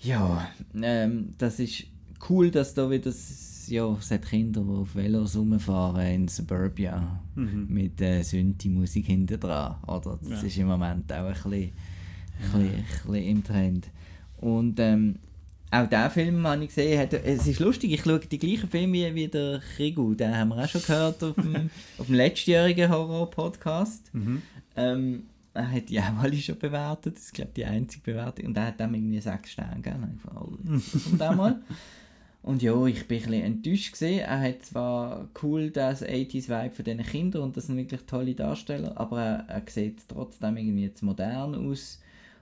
Ja, 0.00 0.48
ähm, 0.80 1.34
das 1.38 1.58
ist 1.58 1.84
cool, 2.28 2.50
dass 2.50 2.74
da 2.74 2.90
wieder 2.90 3.12
ja, 3.68 3.92
es 3.98 4.10
hat 4.12 4.26
Kinder, 4.26 4.62
die 4.62 4.70
auf 4.70 4.94
Velos 4.94 5.36
rumfahren 5.36 6.06
in 6.06 6.28
Suburbia 6.28 7.20
Mhm. 7.34 7.66
mit 7.68 8.00
äh, 8.00 8.22
Synthi-Musik 8.22 9.06
hinten 9.06 9.40
dran. 9.40 9.76
Oder? 9.86 10.18
Das 10.22 10.42
Ja. 10.42 10.46
ist 10.46 10.56
im 10.58 10.68
Moment 10.68 11.12
auch 11.12 11.16
ein 11.26 11.32
bisschen, 11.32 11.52
ein 11.52 11.72
bisschen, 12.40 12.62
ein 12.62 12.84
bisschen 12.84 13.14
im 13.24 13.44
Trend. 13.44 13.90
Und 14.38 14.78
ähm, 14.78 15.16
auch 15.70 15.86
diesen 15.88 16.10
Film 16.10 16.46
habe 16.46 16.62
ich 16.62 16.68
gesehen. 16.68 17.00
Hat, 17.00 17.12
es 17.12 17.46
ist 17.46 17.60
lustig, 17.60 17.92
ich 17.92 18.02
schaue 18.02 18.20
die 18.20 18.38
gleichen 18.38 18.68
Filme 18.68 19.14
wie, 19.14 19.28
der 19.28 19.60
Krigu. 19.76 20.14
Den 20.14 20.36
haben 20.36 20.48
wir 20.48 20.64
auch 20.64 20.68
schon 20.68 20.82
gehört 20.82 21.22
auf 21.22 21.34
dem, 21.34 21.70
auf 21.98 22.06
dem 22.06 22.14
letztjährigen 22.14 22.90
Horror-Podcast. 22.90 24.14
Mhm. 24.14 24.42
Ähm, 24.76 25.26
er 25.54 25.70
hat 25.70 25.88
die 25.88 26.00
auch 26.00 26.18
alle 26.18 26.36
schon 26.36 26.58
bewertet. 26.58 27.16
Das 27.16 27.24
ist, 27.24 27.34
glaube 27.34 27.50
ich, 27.50 27.54
die 27.54 27.64
einzige 27.64 28.12
Bewertung. 28.12 28.46
Und 28.46 28.56
er 28.56 28.66
hat 28.66 28.80
dem 28.80 28.94
irgendwie 28.94 29.20
sechs 29.20 29.52
Sterne 29.52 29.80
gegeben. 29.80 30.20
Und 30.34 31.20
oh, 31.20 31.34
mal. 31.34 31.60
Und 32.46 32.62
ja, 32.62 32.86
ich 32.86 33.08
bin 33.08 33.18
ein 33.18 33.24
bisschen 33.24 33.42
enttäuscht 33.42 33.90
gesehen. 33.90 34.20
Er 34.20 34.40
hat 34.40 34.62
zwar 34.62 35.28
cool 35.42 35.70
das 35.70 36.04
80s-Vibe 36.04 36.76
von 36.76 36.84
diesen 36.84 37.02
Kindern 37.02 37.42
und 37.42 37.56
das 37.56 37.66
sind 37.66 37.76
wirklich 37.76 38.02
tolle 38.02 38.36
Darsteller, 38.36 38.92
aber 38.94 39.20
er, 39.20 39.48
er 39.48 39.62
sieht 39.66 40.06
trotzdem 40.06 40.56
irgendwie 40.56 40.84
jetzt 40.84 41.02
modern 41.02 41.56
aus. 41.56 42.00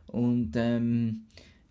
Und 0.09 0.53
ähm, 0.57 1.23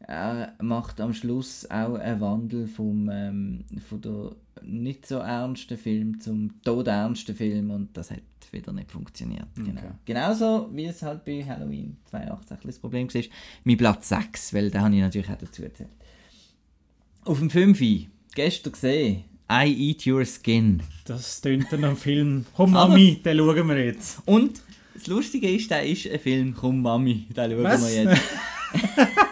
er 0.08 0.54
macht 0.62 1.00
am 1.02 1.14
Schluss 1.14 1.70
auch 1.70 1.96
einen 1.96 2.22
Wandel 2.22 2.68
vom, 2.68 3.10
ähm, 3.12 3.66
von 3.88 4.02
der 4.02 4.32
nicht 4.62 5.08
so 5.08 5.18
ernsten 5.18 5.78
Film 5.78 6.20
zum 6.20 6.62
todernsten 6.64 7.36
Film 7.36 7.72
und 7.72 7.96
das 7.98 8.12
hat 8.12 8.22
wieder 8.52 8.72
nicht 8.72 8.92
funktioniert. 8.92 9.48
Genau. 9.56 9.82
Okay. 9.82 9.92
Genauso 10.06 10.70
wie 10.72 10.86
es 10.86 11.02
halt 11.02 11.26
bei 11.26 11.44
Halloween 11.44 11.98
2018 12.12 12.58
das 12.64 12.80
Problem 12.80 13.14
war. 13.14 13.22
Mein 13.64 13.78
Platz 13.78 14.10
6, 14.10 14.54
weil 14.54 14.70
da 14.70 14.82
habe 14.82 14.96
ich 14.96 15.02
natürlich 15.02 15.30
auch 15.30 15.38
dazu 15.38 15.64
erzählt. 15.64 15.90
Auf 17.26 17.40
dem 17.40 17.50
5. 17.50 17.82
gestern 18.36 18.74
gesehen, 18.74 19.24
I 19.52 19.90
Eat 19.90 20.06
Your 20.06 20.24
Skin. 20.26 20.82
Das 21.06 21.42
tönt 21.42 21.72
dann 21.72 21.84
am 21.84 21.98
Film. 21.98 22.46
Komm, 22.56 22.72
Mami, 22.72 23.22
den 23.24 23.38
schauen 23.38 23.68
wir 23.68 23.86
jetzt. 23.86 24.22
Und 24.26 24.62
das 24.94 25.08
Lustige 25.08 25.50
ist, 25.50 25.70
der 25.72 25.86
ist 25.86 26.08
ein 26.08 26.20
Film, 26.20 26.54
komm 26.56 26.82
Mami, 26.82 27.26
den 27.36 27.52
schauen 27.52 27.64
Was? 27.64 27.82
wir 27.82 28.04
jetzt. 28.04 28.22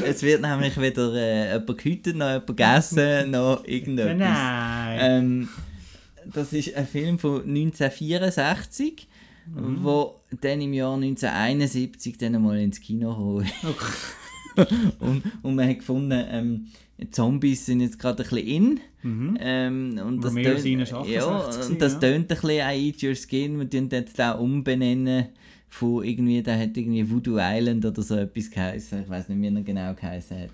es 0.06 0.22
wird 0.22 0.42
nämlich 0.42 0.80
wieder 0.80 1.14
äh, 1.14 1.52
jemand 1.52 1.78
gehütet, 1.78 2.16
noch 2.16 2.28
jemand 2.28 2.46
gegessen, 2.46 3.30
noch 3.30 3.64
irgendetwas. 3.64 4.16
Nein. 4.18 4.98
Ähm, 5.00 5.48
das 6.32 6.52
ist 6.52 6.74
ein 6.74 6.86
Film 6.86 7.18
von 7.18 7.40
1964, 7.42 9.08
wo 9.82 10.20
dann 10.40 10.60
im 10.60 10.72
Jahr 10.74 10.94
1971 10.94 12.18
dann 12.18 12.34
einmal 12.36 12.58
ins 12.60 12.80
Kino 12.80 13.38
gekommen. 13.38 13.50
Okay. 14.56 14.66
und, 14.98 15.22
und 15.42 15.54
man 15.54 15.68
hat 15.68 15.78
gefunden, 15.78 16.24
ähm, 16.28 16.66
Zombies 17.12 17.64
sind 17.66 17.80
jetzt 17.80 17.98
gerade 17.98 18.24
ein 18.24 18.28
bisschen 18.28 18.46
in. 18.46 18.80
Mhm. 19.02 19.38
Ähm, 19.40 20.00
und 20.04 20.24
das 20.24 20.34
tönt- 20.34 20.58
Sina 20.58 20.82
ist 20.82 20.92
68 20.92 21.14
ja, 21.14 21.38
gewesen, 21.38 21.72
und 21.72 21.80
das 21.80 21.92
ja. 21.92 22.08
ein 22.08 22.26
bisschen 22.26 22.60
an 22.60 22.74
Eat 22.74 23.02
Your 23.02 23.14
Skin. 23.14 23.58
Wir 23.58 23.70
tun 23.70 23.88
jetzt 23.90 24.20
auch 24.20 24.40
umbenennen 24.40 25.28
von 25.70 26.04
irgendwie, 26.04 26.42
der 26.42 26.58
hat 26.58 26.76
irgendwie 26.76 27.08
Voodoo 27.08 27.38
Island 27.38 27.86
oder 27.86 28.02
so 28.02 28.16
etwas 28.16 28.50
geheißen. 28.50 29.04
Ich 29.04 29.08
weiß 29.08 29.28
nicht, 29.28 29.40
wie 29.40 29.56
er 29.56 29.62
genau 29.62 29.94
geheißen 29.94 30.42
hat. 30.42 30.50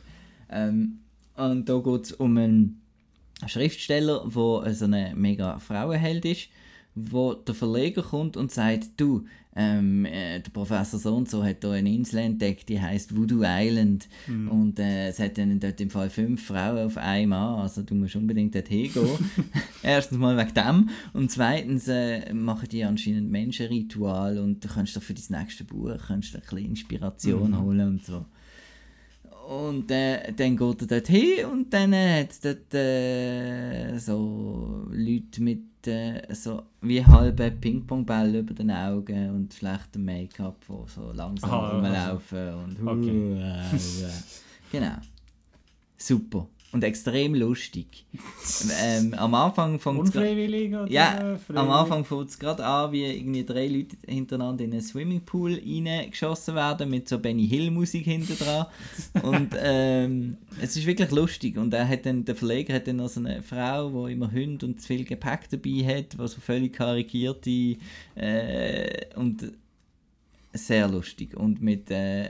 Ähm, 0.50 0.98
und 1.36 1.68
da 1.68 1.78
geht 1.78 2.04
es 2.04 2.12
um 2.12 2.36
einen 2.36 2.80
Schriftsteller, 3.46 4.22
der 4.24 4.74
so 4.74 4.84
eine 4.84 5.14
mega 5.16 5.58
Frauenheld 5.58 6.24
ist, 6.24 6.48
wo 6.96 7.34
der 7.34 7.54
Verleger 7.54 8.02
kommt 8.02 8.36
und 8.38 8.50
sagt, 8.50 8.88
du, 8.96 9.26
ähm, 9.54 10.04
äh, 10.06 10.40
der 10.40 10.50
Professor 10.50 10.98
so 10.98 11.14
und 11.14 11.30
so 11.30 11.44
hat 11.44 11.62
da 11.62 11.72
eine 11.72 11.94
Insel 11.94 12.20
entdeckt, 12.20 12.68
die 12.68 12.80
heißt 12.80 13.16
Voodoo 13.16 13.42
Island. 13.44 14.08
Und 14.50 14.78
äh, 14.78 15.08
es 15.08 15.18
hat 15.18 15.38
dann 15.38 15.60
dort 15.60 15.80
im 15.80 15.90
Fall 15.90 16.10
fünf 16.10 16.46
Frauen 16.46 16.86
auf 16.86 16.96
einmal, 16.96 17.62
also 17.62 17.82
du 17.82 17.94
musst 17.94 18.16
unbedingt 18.16 18.54
dort 18.54 18.68
hingehen. 18.68 19.08
Erstens 19.82 20.18
mal 20.18 20.36
wegen 20.36 20.54
dem. 20.54 20.90
Und 21.12 21.30
zweitens 21.30 21.86
äh, 21.88 22.32
machen 22.32 22.68
die 22.70 22.84
anscheinend 22.84 23.30
Menschenritual 23.30 24.38
und 24.38 24.64
du 24.64 24.68
kannst 24.68 24.96
doch 24.96 25.02
für 25.02 25.14
dein 25.14 25.40
nächste 25.40 25.64
Buch 25.64 25.92
kannst 26.06 26.32
du 26.32 26.38
ein 26.38 26.42
bisschen 26.42 26.64
Inspiration 26.66 27.58
holen 27.60 27.88
und 27.88 28.04
so. 28.04 28.24
Und 29.48 29.90
äh, 29.90 30.32
dann 30.32 30.56
geht 30.56 30.80
er 30.82 30.86
dort 30.86 31.06
hin 31.06 31.46
und 31.50 31.72
dann 31.72 31.94
hat 31.94 32.30
es 32.32 32.40
dort 32.40 32.74
äh, 32.74 33.96
so 33.98 34.86
Leute 34.90 35.40
mit 35.40 35.60
äh, 35.86 36.34
so 36.34 36.62
wie 36.80 37.04
halben 37.04 37.60
Ping-Pong-Ball 37.60 38.34
über 38.34 38.54
den 38.54 38.70
Augen 38.70 39.30
und 39.30 39.54
schlechtem 39.54 40.04
Make-up, 40.04 40.64
die 40.68 40.90
so 40.90 41.12
langsam 41.12 41.50
Aha, 41.50 41.70
rumlaufen 41.70 42.54
und 42.54 42.86
Okay. 42.86 43.72
Genau. 44.72 44.96
Super. 45.96 46.48
Und 46.76 46.84
extrem 46.84 47.34
lustig. 47.34 48.04
ähm, 48.82 49.14
am 49.14 49.32
Anfang 49.32 49.80
fängt 49.80 49.98
Unfreiwillig 49.98 50.74
oder 50.74 50.90
ja, 50.90 51.38
am? 51.54 51.70
Anfang 51.70 52.04
fängt 52.04 52.28
es 52.28 52.38
gerade 52.38 52.66
an, 52.66 52.92
wie 52.92 53.02
irgendwie 53.02 53.46
drei 53.46 53.66
Leute 53.66 53.96
hintereinander 54.06 54.62
in 54.62 54.72
einen 54.72 54.82
Swimmingpool 54.82 55.54
reingeschossen 55.54 56.54
werden, 56.54 56.90
mit 56.90 57.08
so 57.08 57.18
Benny 57.18 57.48
Hill 57.48 57.70
Musik 57.70 58.04
hinten 58.04 58.36
dran. 58.36 58.66
Und 59.22 59.56
ähm, 59.58 60.36
es 60.60 60.76
ist 60.76 60.84
wirklich 60.84 61.10
lustig. 61.12 61.56
Und 61.56 61.72
er 61.72 61.88
hat 61.88 62.04
dann, 62.04 62.26
der 62.26 62.36
Verleger 62.36 62.74
hat 62.74 62.86
dann 62.86 62.96
noch 62.96 63.08
so 63.08 63.20
eine 63.20 63.42
Frau, 63.42 64.06
die 64.06 64.12
immer 64.12 64.30
Hunde 64.30 64.66
und 64.66 64.78
zu 64.78 64.88
viel 64.88 65.04
Gepäck 65.06 65.48
dabei 65.48 65.96
hat, 65.96 66.18
was 66.18 66.32
so 66.32 66.42
völlig 66.42 66.74
karikierte 66.74 67.78
äh, 68.16 69.14
und 69.14 69.50
sehr 70.56 70.88
lustig 70.88 71.36
und 71.36 71.60
mit 71.62 71.90
äh, 71.90 72.28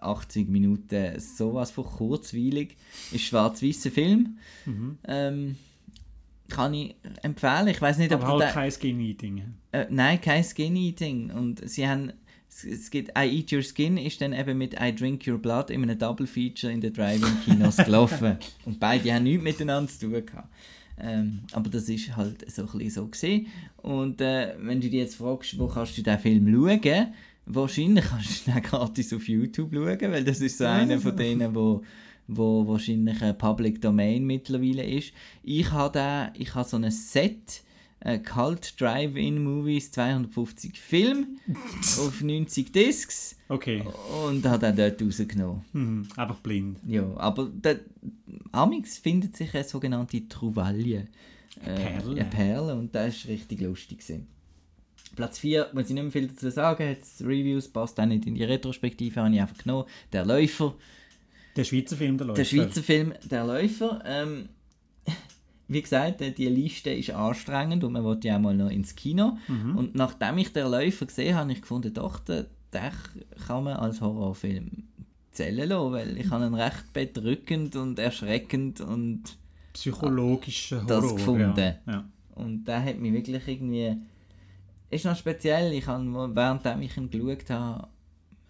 80 0.00 0.48
Minuten 0.48 1.18
sowas 1.18 1.70
von 1.70 1.84
kurzweilig. 1.84 2.76
Ist 3.12 3.22
schwarz-weißer 3.24 3.90
Film. 3.90 4.38
Mhm. 4.66 4.98
Ähm, 5.06 5.56
kann 6.48 6.74
ich 6.74 6.94
empfehlen. 7.22 7.68
Ich 7.68 7.80
weiß 7.80 7.98
nicht, 7.98 8.12
ob 8.12 8.22
Aber 8.22 8.32
halt 8.32 8.42
den- 8.42 8.52
kein 8.54 8.70
Skinny-Ding. 8.70 9.42
äh, 9.72 9.86
nein, 9.90 10.20
kein 10.20 10.44
Skin-Eating. 10.44 11.30
Und 11.30 11.66
sie 11.68 11.88
haben, 11.88 12.12
es, 12.48 12.90
gibt 12.90 13.10
I 13.16 13.38
Eat 13.38 13.52
Your 13.52 13.62
Skin 13.62 13.96
ist 13.96 14.20
dann 14.20 14.34
eben 14.34 14.58
mit 14.58 14.74
I 14.78 14.94
Drink 14.94 15.26
Your 15.26 15.38
Blood 15.38 15.70
in 15.70 15.82
einem 15.82 15.98
Double 15.98 16.26
Feature 16.26 16.70
in 16.72 16.80
den 16.82 16.92
Drive-In-Kinos 16.92 17.76
gelaufen. 17.84 18.36
Und 18.66 18.78
beide 18.78 19.12
haben 19.14 19.22
nichts 19.24 19.42
miteinander 19.42 19.90
zu 19.90 20.00
tun 20.10 20.26
gehabt. 20.26 20.48
Ähm, 20.98 21.40
aber 21.52 21.70
das 21.70 21.88
ist 21.88 22.14
halt 22.14 22.48
so 22.52 22.62
ein 22.62 22.68
bisschen 22.68 22.90
so 22.90 23.06
gesehen. 23.08 23.46
Und 23.78 24.20
äh, 24.20 24.54
wenn 24.60 24.78
du 24.78 24.90
dich 24.90 25.00
jetzt 25.00 25.14
fragst, 25.16 25.58
wo 25.58 25.66
kannst 25.66 25.96
du 25.96 26.02
den 26.02 26.18
Film 26.18 26.46
schauen, 26.52 27.14
wahrscheinlich 27.46 28.04
kannst 28.04 28.46
du 28.46 28.52
den 28.52 28.62
gratis 28.62 29.12
auf 29.12 29.28
YouTube 29.28 29.72
schauen, 29.72 30.12
weil 30.12 30.24
das 30.24 30.40
ist 30.40 30.58
so 30.58 30.64
einer 30.64 30.98
von 30.98 31.16
denen, 31.16 31.54
wo 31.54 31.82
wo 32.28 32.66
wahrscheinlich 32.66 33.20
ein 33.22 33.36
Public 33.36 33.80
Domain 33.80 34.24
mittlerweile 34.24 34.84
ist. 34.84 35.12
Ich 35.42 35.70
habe 35.70 35.92
da, 35.92 36.32
ich 36.34 36.54
habe 36.54 36.68
so 36.68 36.76
ein 36.76 36.90
Set, 36.90 37.62
äh, 38.00 38.18
Cult 38.18 38.80
Drive-In 38.80 39.42
Movies, 39.42 39.90
250 39.92 40.78
Filme 40.78 41.26
auf 41.98 42.22
90 42.22 42.72
Discs 42.72 43.36
Okay, 43.48 43.84
und 44.24 44.46
habe 44.46 44.72
den 44.72 44.76
dort 44.76 45.02
rausgenommen. 45.02 45.64
mhm. 45.72 46.08
einfach 46.16 46.38
blind. 46.40 46.78
Ja, 46.86 47.04
aber 47.16 47.50
der, 47.52 47.80
amix 48.50 48.98
findet 48.98 49.36
sich 49.36 49.54
eine 49.54 49.64
sogenannte 49.64 50.26
Trouvaille. 50.28 51.08
Äh, 51.64 51.74
Perle. 51.74 52.10
Eine 52.12 52.24
Perle 52.24 52.74
und 52.74 52.94
das 52.94 53.24
war 53.24 53.32
richtig 53.32 53.60
lustig. 53.60 53.98
Gewesen. 53.98 54.26
Platz 55.14 55.38
4, 55.38 55.68
muss 55.72 55.84
ich 55.88 55.94
nicht 55.94 56.02
mehr 56.02 56.12
viel 56.12 56.28
dazu 56.28 56.50
sagen, 56.50 56.88
hat 56.88 56.98
Reviews, 57.20 57.68
passt 57.68 57.98
auch 58.00 58.06
nicht 58.06 58.26
in 58.26 58.34
die 58.34 58.44
Retrospektive, 58.44 59.20
habe 59.20 59.34
ich 59.34 59.40
einfach 59.40 59.58
genommen. 59.58 59.84
Der 60.12 60.24
Läufer, 60.24 60.74
Der 61.56 61.64
Schweizer 61.64 61.96
Film, 61.96 62.16
der 62.18 62.26
läuft. 62.28 62.38
der 62.38 62.44
Schweizer 62.44 62.82
Film 62.82 63.12
Der 63.30 63.44
Läufer. 63.46 64.02
Ähm, 64.06 64.48
wie 65.68 65.82
gesagt, 65.82 66.20
äh, 66.22 66.30
die 66.32 66.46
Liste 66.48 66.90
ist 66.90 67.10
anstrengend 67.10 67.84
und 67.84 67.92
man 67.92 68.04
will 68.04 68.18
ja 68.24 68.36
auch 68.36 68.40
mal 68.40 68.54
noch 68.54 68.70
ins 68.70 68.94
Kino. 68.96 69.38
Mhm. 69.48 69.76
Und 69.76 69.94
nachdem 69.94 70.38
ich 70.38 70.52
den 70.52 70.70
Läufer 70.70 71.06
gesehen 71.06 71.34
habe, 71.34 71.42
habe 71.44 71.52
ich 71.52 71.60
gefunden, 71.62 71.92
doch, 71.94 72.18
den, 72.20 72.46
den 72.72 72.90
kann 73.46 73.64
man 73.64 73.76
als 73.76 74.00
Horrorfilm 74.00 74.84
zählen 75.30 75.68
lassen, 75.68 75.92
weil 75.92 76.18
ich 76.18 76.30
habe 76.30 76.44
ihn 76.46 76.54
recht 76.54 76.92
bedrückend 76.92 77.76
und 77.76 77.98
erschreckend 77.98 78.80
und, 78.80 79.22
Psychologischer 79.72 80.84
Das 80.86 81.02
Horror. 81.02 81.16
gefunden. 81.16 81.56
Ja. 81.58 81.74
Ja. 81.86 82.04
und 82.34 82.64
der 82.64 82.84
hat 82.84 82.98
mich 82.98 83.12
wirklich 83.12 83.46
irgendwie... 83.48 83.96
Ist 84.92 85.04
noch 85.06 85.16
speziell, 85.16 85.72
ich 85.72 85.86
habe, 85.86 86.04
während 86.34 86.66
ich 86.82 86.96
ihn 86.96 87.10
geschaut 87.10 87.50
habe, 87.50 87.88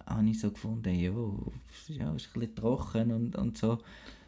habe 0.07 0.29
ich 0.29 0.41
so 0.41 0.51
gefunden, 0.51 0.93
ja, 0.95 1.11
ja 1.89 2.13
ist 2.15 2.31
ein 2.35 2.41
bisschen 2.41 2.55
trocken 2.57 3.13
und, 3.13 3.37
und 3.37 3.57
so. 3.57 3.79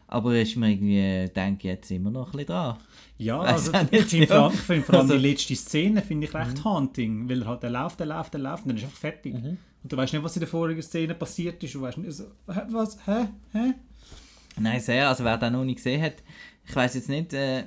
Aber 0.07 0.39
ist 0.39 0.55
mir 0.57 0.71
irgendwie, 0.71 1.29
denke 1.35 1.59
ich 1.69 1.75
jetzt 1.75 1.91
immer 1.91 2.11
noch 2.11 2.27
ein 2.29 2.33
bisschen 2.33 2.47
dran. 2.47 2.77
Ja, 3.19 3.41
Weiss 3.41 3.69
also 3.75 3.89
ich 3.91 4.13
nicht, 4.13 4.31
ja. 4.31 4.49
ich 4.49 4.65
vor 4.65 4.71
allem 4.71 4.85
Also- 4.89 5.15
Mhm. 5.15 5.19
die 5.23 5.29
letzte 5.29 5.57
Szene 5.57 6.03
finde 6.03 6.27
ich 6.29 6.35
recht 6.35 6.63
haunting, 6.65 7.29
weil 7.29 7.43
er 7.43 7.49
halt 7.49 7.63
der 7.65 7.71
läuft, 7.71 7.99
der 7.99 8.07
läuft, 8.07 8.33
der 8.35 8.41
läuft, 8.41 8.63
und 8.65 8.69
dann 8.69 8.77
ist 8.77 8.85
einfach 8.85 8.99
fertig. 8.99 9.35
Mhm. 9.35 9.57
Und 9.83 9.93
du 9.93 9.97
weißt 9.97 10.13
nicht, 10.13 10.23
was 10.23 10.37
in 10.37 10.41
der 10.41 10.49
vorigen 10.49 10.83
Szene 10.83 11.15
passiert 11.15 11.63
ist. 11.65 11.75
Du 11.75 11.81
weißt 11.81 11.99
nicht, 11.99 12.13
so, 12.13 12.25
hä, 12.49 12.61
was, 12.71 12.97
hä, 13.07 13.27
hä? 13.53 13.75
Nein, 14.61 14.81
sehr. 14.81 15.09
Also 15.09 15.25
wer 15.25 15.37
den 15.37 15.53
noch 15.55 15.65
nicht 15.65 15.77
gesehen 15.77 16.01
hat, 16.01 16.23
ich 16.65 16.77
weiß 16.77 16.95
jetzt 16.95 17.09
nicht, 17.09 17.33
äh, 17.33 17.65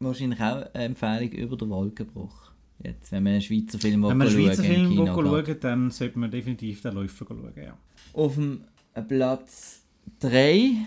wahrscheinlich 0.00 0.40
auch 0.40 0.62
eine 0.72 0.84
Empfehlung 0.84 1.30
über 1.32 1.56
den 1.58 1.68
Wolkenbruch. 1.68 2.45
Jetzt, 2.82 3.10
wenn 3.10 3.22
man 3.22 3.32
einen 3.32 3.42
Schweizer 3.42 3.78
Film 3.78 4.02
Wenn 4.02 4.16
man 4.18 4.28
einen 4.28 4.30
schauen 4.30 4.44
Schweizer 4.44 4.64
Film 4.64 4.96
schauen 4.96 5.56
dann 5.60 5.90
sollte 5.90 6.18
man 6.18 6.30
definitiv 6.30 6.82
den 6.82 6.94
Läufer 6.94 7.26
schauen, 7.26 7.52
ja. 7.56 7.76
Auf 8.12 8.34
dem 8.34 8.64
Platz 9.08 9.82
3 10.20 10.86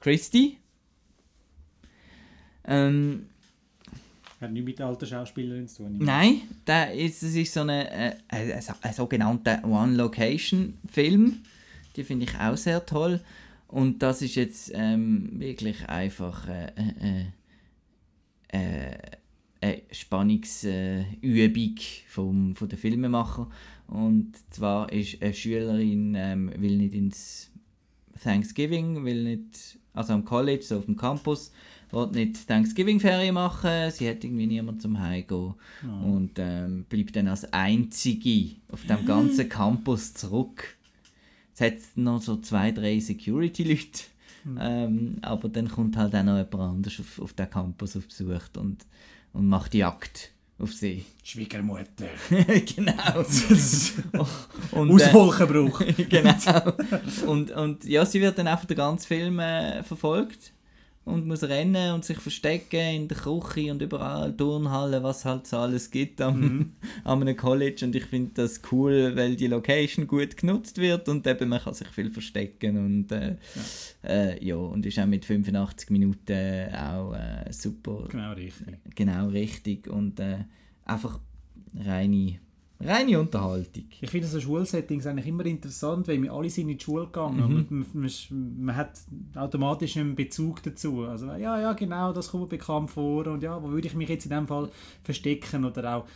Christy. 0.00 0.58
Ähm, 2.64 3.26
Hat 4.40 4.52
nichts 4.52 4.66
mit 4.66 4.78
der 4.78 4.86
alten 4.86 5.06
Schauspielerin 5.06 5.68
zu 5.68 5.84
tun. 5.84 5.98
nein, 5.98 6.42
der 6.66 6.94
ist, 6.94 7.22
es 7.22 7.34
ist 7.34 7.52
so 7.52 7.60
eine, 7.60 7.90
äh, 7.90 8.14
ein, 8.28 8.52
ein, 8.52 8.62
ein 8.82 8.92
sogenannter 8.92 9.64
One-Location-Film. 9.64 11.42
Die 11.96 12.04
finde 12.04 12.26
ich 12.26 12.38
auch 12.38 12.56
sehr 12.56 12.84
toll. 12.86 13.20
Und 13.66 14.02
das 14.02 14.22
ist 14.22 14.34
jetzt 14.34 14.72
ähm, 14.74 15.30
wirklich 15.38 15.88
einfach 15.88 16.48
äh, 16.48 16.72
äh, 16.76 17.26
äh, 18.48 18.98
eine 19.60 19.82
Spannungsübung 19.90 21.76
vom, 22.08 22.54
von 22.54 22.68
den 22.68 22.78
Filmemacher. 22.78 23.48
Und 23.86 24.32
zwar 24.50 24.92
ist 24.92 25.20
eine 25.20 25.34
Schülerin 25.34 26.14
ähm, 26.16 26.52
will 26.56 26.76
nicht 26.76 26.94
ins 26.94 27.50
Thanksgiving, 28.22 29.04
will 29.04 29.24
nicht, 29.24 29.78
also 29.94 30.12
am 30.12 30.24
College, 30.24 30.62
so 30.62 30.78
auf 30.78 30.84
dem 30.84 30.96
Campus, 30.96 31.52
will 31.90 32.06
nicht 32.08 32.46
Thanksgiving-Ferien 32.46 33.34
machen, 33.34 33.90
sie 33.90 34.08
hat 34.08 34.22
irgendwie 34.22 34.46
niemand 34.46 34.82
zum 34.82 35.00
Heimgehen. 35.00 35.54
Und 36.04 36.32
ähm, 36.36 36.84
bleibt 36.88 37.16
dann 37.16 37.28
als 37.28 37.52
Einzige 37.52 38.56
auf 38.68 38.84
dem 38.84 39.04
ganzen 39.06 39.48
Campus 39.48 40.14
zurück. 40.14 40.76
Es 41.54 41.60
hat 41.60 41.74
noch 41.96 42.22
so 42.22 42.36
zwei, 42.36 42.70
drei 42.72 43.00
Security-Leute, 43.00 44.04
ähm, 44.58 45.18
aber 45.22 45.48
dann 45.48 45.68
kommt 45.68 45.96
halt 45.96 46.14
auch 46.14 46.22
noch 46.22 46.36
jemand 46.36 46.54
anderes 46.54 47.00
auf, 47.00 47.20
auf 47.20 47.32
den 47.32 47.50
Campus 47.50 47.96
auf 47.96 48.06
Besuch. 48.06 48.42
Und, 48.56 48.86
und 49.32 49.48
macht 49.48 49.74
Jagd 49.74 50.32
auf 50.58 50.72
sie. 50.72 51.04
Schwiegermutter. 51.24 52.08
genau. 52.30 53.24
und, 54.72 54.90
äh, 54.90 54.94
Auswolkenbruch. 54.94 55.82
genau. 56.08 56.72
Und, 57.26 57.50
und 57.52 57.84
ja, 57.84 58.04
sie 58.04 58.20
wird 58.20 58.38
dann 58.38 58.46
einfach 58.46 58.66
den 58.66 58.76
ganzen 58.76 59.06
Film 59.06 59.38
äh, 59.38 59.82
verfolgt 59.82 60.52
und 61.04 61.26
muss 61.26 61.42
rennen 61.42 61.94
und 61.94 62.04
sich 62.04 62.18
verstecken 62.18 62.94
in 62.94 63.08
der 63.08 63.16
Küche 63.16 63.72
und 63.72 63.80
überall 63.80 64.36
Turnhalle, 64.36 65.02
was 65.02 65.24
halt 65.24 65.46
so 65.46 65.56
alles 65.56 65.90
gibt 65.90 66.20
am, 66.20 66.72
an 67.04 67.22
einem 67.22 67.36
College. 67.36 67.84
Und 67.84 67.96
ich 67.96 68.04
finde 68.04 68.32
das 68.34 68.60
cool, 68.70 69.16
weil 69.16 69.34
die 69.36 69.46
Location 69.46 70.06
gut 70.06 70.36
genutzt 70.36 70.78
wird 70.78 71.08
und 71.08 71.26
eben 71.26 71.48
man 71.48 71.60
kann 71.60 71.74
sich 71.74 71.88
viel 71.88 72.10
verstecken 72.10 72.76
und 72.76 73.12
äh, 73.12 73.36
ja. 74.02 74.10
Äh, 74.10 74.44
ja 74.44 74.56
und 74.56 74.84
ist 74.84 74.98
auch 74.98 75.06
mit 75.06 75.24
85 75.24 75.90
Minuten 75.90 76.74
auch 76.74 77.14
äh, 77.14 77.50
super 77.50 78.06
genau 78.08 78.32
richtig. 78.32 78.78
genau 78.94 79.28
richtig 79.28 79.88
und 79.88 80.20
äh, 80.20 80.44
einfach 80.84 81.18
reine 81.74 82.38
Reine 82.82 83.20
Unterhaltung. 83.20 83.84
Ich 84.00 84.10
finde 84.10 84.26
so 84.26 84.40
Schulsettings 84.40 85.06
eigentlich 85.06 85.26
immer 85.26 85.44
interessant, 85.44 86.08
weil 86.08 86.22
wir 86.22 86.32
alle 86.32 86.48
sind 86.48 86.70
in 86.70 86.78
die 86.78 86.84
Schule 86.84 87.06
gegangen 87.06 87.36
mhm. 87.36 87.56
und 87.56 87.70
man, 87.70 87.86
man, 87.92 88.54
man, 88.64 88.76
hat 88.76 88.98
automatisch 89.34 89.98
einen 89.98 90.14
Bezug 90.14 90.62
dazu. 90.62 91.02
Also 91.02 91.26
ja, 91.26 91.60
ja, 91.60 91.72
genau, 91.74 92.12
das 92.12 92.30
kommt 92.30 92.44
mir 92.44 92.58
bekannt 92.58 92.90
vor 92.90 93.26
und 93.26 93.42
ja, 93.42 93.62
wo 93.62 93.70
würde 93.70 93.86
ich 93.86 93.94
mich 93.94 94.08
jetzt 94.08 94.24
in 94.24 94.30
dem 94.30 94.46
Fall 94.46 94.70
verstecken 95.02 95.64
oder 95.64 95.96
auch 95.96 96.06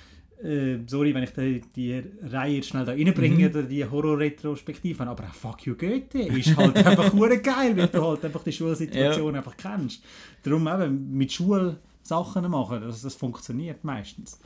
äh, 0.42 0.78
sorry, 0.86 1.14
wenn 1.14 1.22
ich 1.22 1.30
die, 1.30 1.60
die 1.76 2.02
Reihe 2.22 2.56
jetzt 2.56 2.68
schnell 2.68 2.84
da 2.84 2.92
reinbringe 2.92 3.48
mhm. 3.48 3.50
oder 3.50 3.62
die 3.62 3.84
Horror-Retrospektive 3.84 5.06
aber 5.06 5.24
auch 5.24 5.34
Fuck 5.34 5.66
You 5.66 5.74
Goethe 5.74 6.18
ist 6.18 6.56
halt 6.56 6.76
einfach 6.86 7.12
geil, 7.42 7.76
weil 7.76 7.88
du 7.88 8.02
halt 8.02 8.24
einfach 8.24 8.42
die 8.42 8.52
Schulsituation 8.52 9.32
ja. 9.32 9.38
einfach 9.38 9.56
kennst. 9.56 10.02
Darum 10.42 10.66
eben 10.66 11.16
mit 11.16 11.32
Schulsachen 11.32 12.50
machen, 12.50 12.82
das, 12.82 13.02
das 13.02 13.14
funktioniert 13.14 13.84
meistens. 13.84 14.38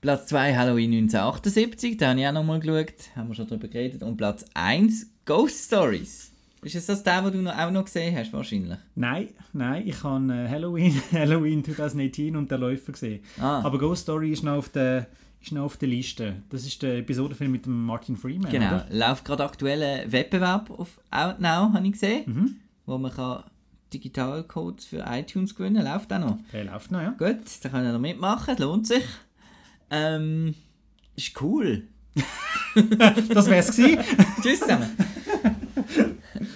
Platz 0.00 0.28
2 0.28 0.56
Halloween 0.56 0.92
1978, 0.92 1.98
da 1.98 2.10
habe 2.10 2.20
ich 2.20 2.26
auch 2.26 2.32
nochmal 2.32 2.58
geschaut, 2.58 2.94
haben 3.16 3.28
wir 3.28 3.34
schon 3.34 3.46
darüber 3.46 3.68
geredet. 3.68 4.02
Und 4.02 4.16
Platz 4.16 4.46
1 4.54 5.10
Ghost 5.26 5.66
Stories. 5.66 6.32
Ist 6.62 6.74
es 6.74 6.86
das 6.86 7.02
der, 7.02 7.20
den 7.22 7.32
du 7.32 7.42
noch, 7.42 7.58
auch 7.58 7.70
noch 7.70 7.84
gesehen 7.84 8.16
hast, 8.16 8.32
wahrscheinlich? 8.32 8.78
Nein, 8.94 9.28
nein, 9.52 9.86
ich 9.86 10.02
habe 10.02 10.32
äh, 10.32 10.48
Halloween, 10.48 11.00
Halloween 11.12 11.62
2018 11.62 12.34
und 12.34 12.50
der 12.50 12.56
Läufer 12.56 12.92
gesehen. 12.92 13.20
Ah. 13.38 13.60
Aber 13.60 13.78
Ghost 13.78 14.02
Story 14.02 14.32
ist 14.32 14.42
noch 14.42 14.56
auf 14.56 14.70
der 14.70 15.06
ist 15.42 15.52
noch 15.52 15.64
auf 15.64 15.76
der 15.76 15.88
Liste. 15.88 16.36
Das 16.50 16.66
ist 16.66 16.82
der 16.82 16.98
Episodenfilm 16.98 17.52
mit 17.52 17.66
dem 17.66 17.84
Martin 17.84 18.16
Freeman. 18.16 18.50
Genau, 18.50 18.66
oder? 18.68 18.86
läuft 18.90 19.24
gerade 19.24 19.44
aktuell 19.44 19.82
ein 19.82 20.12
Wettbewerb 20.12 20.70
auf 20.70 20.98
Outnow, 21.10 21.72
habe 21.72 21.86
ich 21.86 21.92
gesehen, 21.92 22.22
mhm. 22.26 22.56
wo 22.84 22.98
man 22.98 23.12
kann 23.12 23.44
Digitalcodes 23.92 24.84
für 24.84 25.04
iTunes 25.06 25.54
gewinnen 25.54 25.82
kann. 25.82 25.92
Läuft 25.92 26.12
auch 26.12 26.18
noch? 26.18 26.38
Der 26.52 26.64
läuft 26.64 26.90
noch, 26.90 27.00
ja. 27.00 27.10
Gut, 27.10 27.40
da 27.62 27.68
können 27.68 27.84
wir 27.84 27.92
noch 27.92 28.00
mitmachen, 28.00 28.56
lohnt 28.58 28.86
sich. 28.86 29.04
Ähm, 29.90 30.54
ist 31.16 31.40
cool. 31.40 31.82
das 33.28 33.48
wär's 33.48 33.76
gewesen. 33.76 33.98
Tschüss 34.42 34.60
zusammen. 34.60 34.90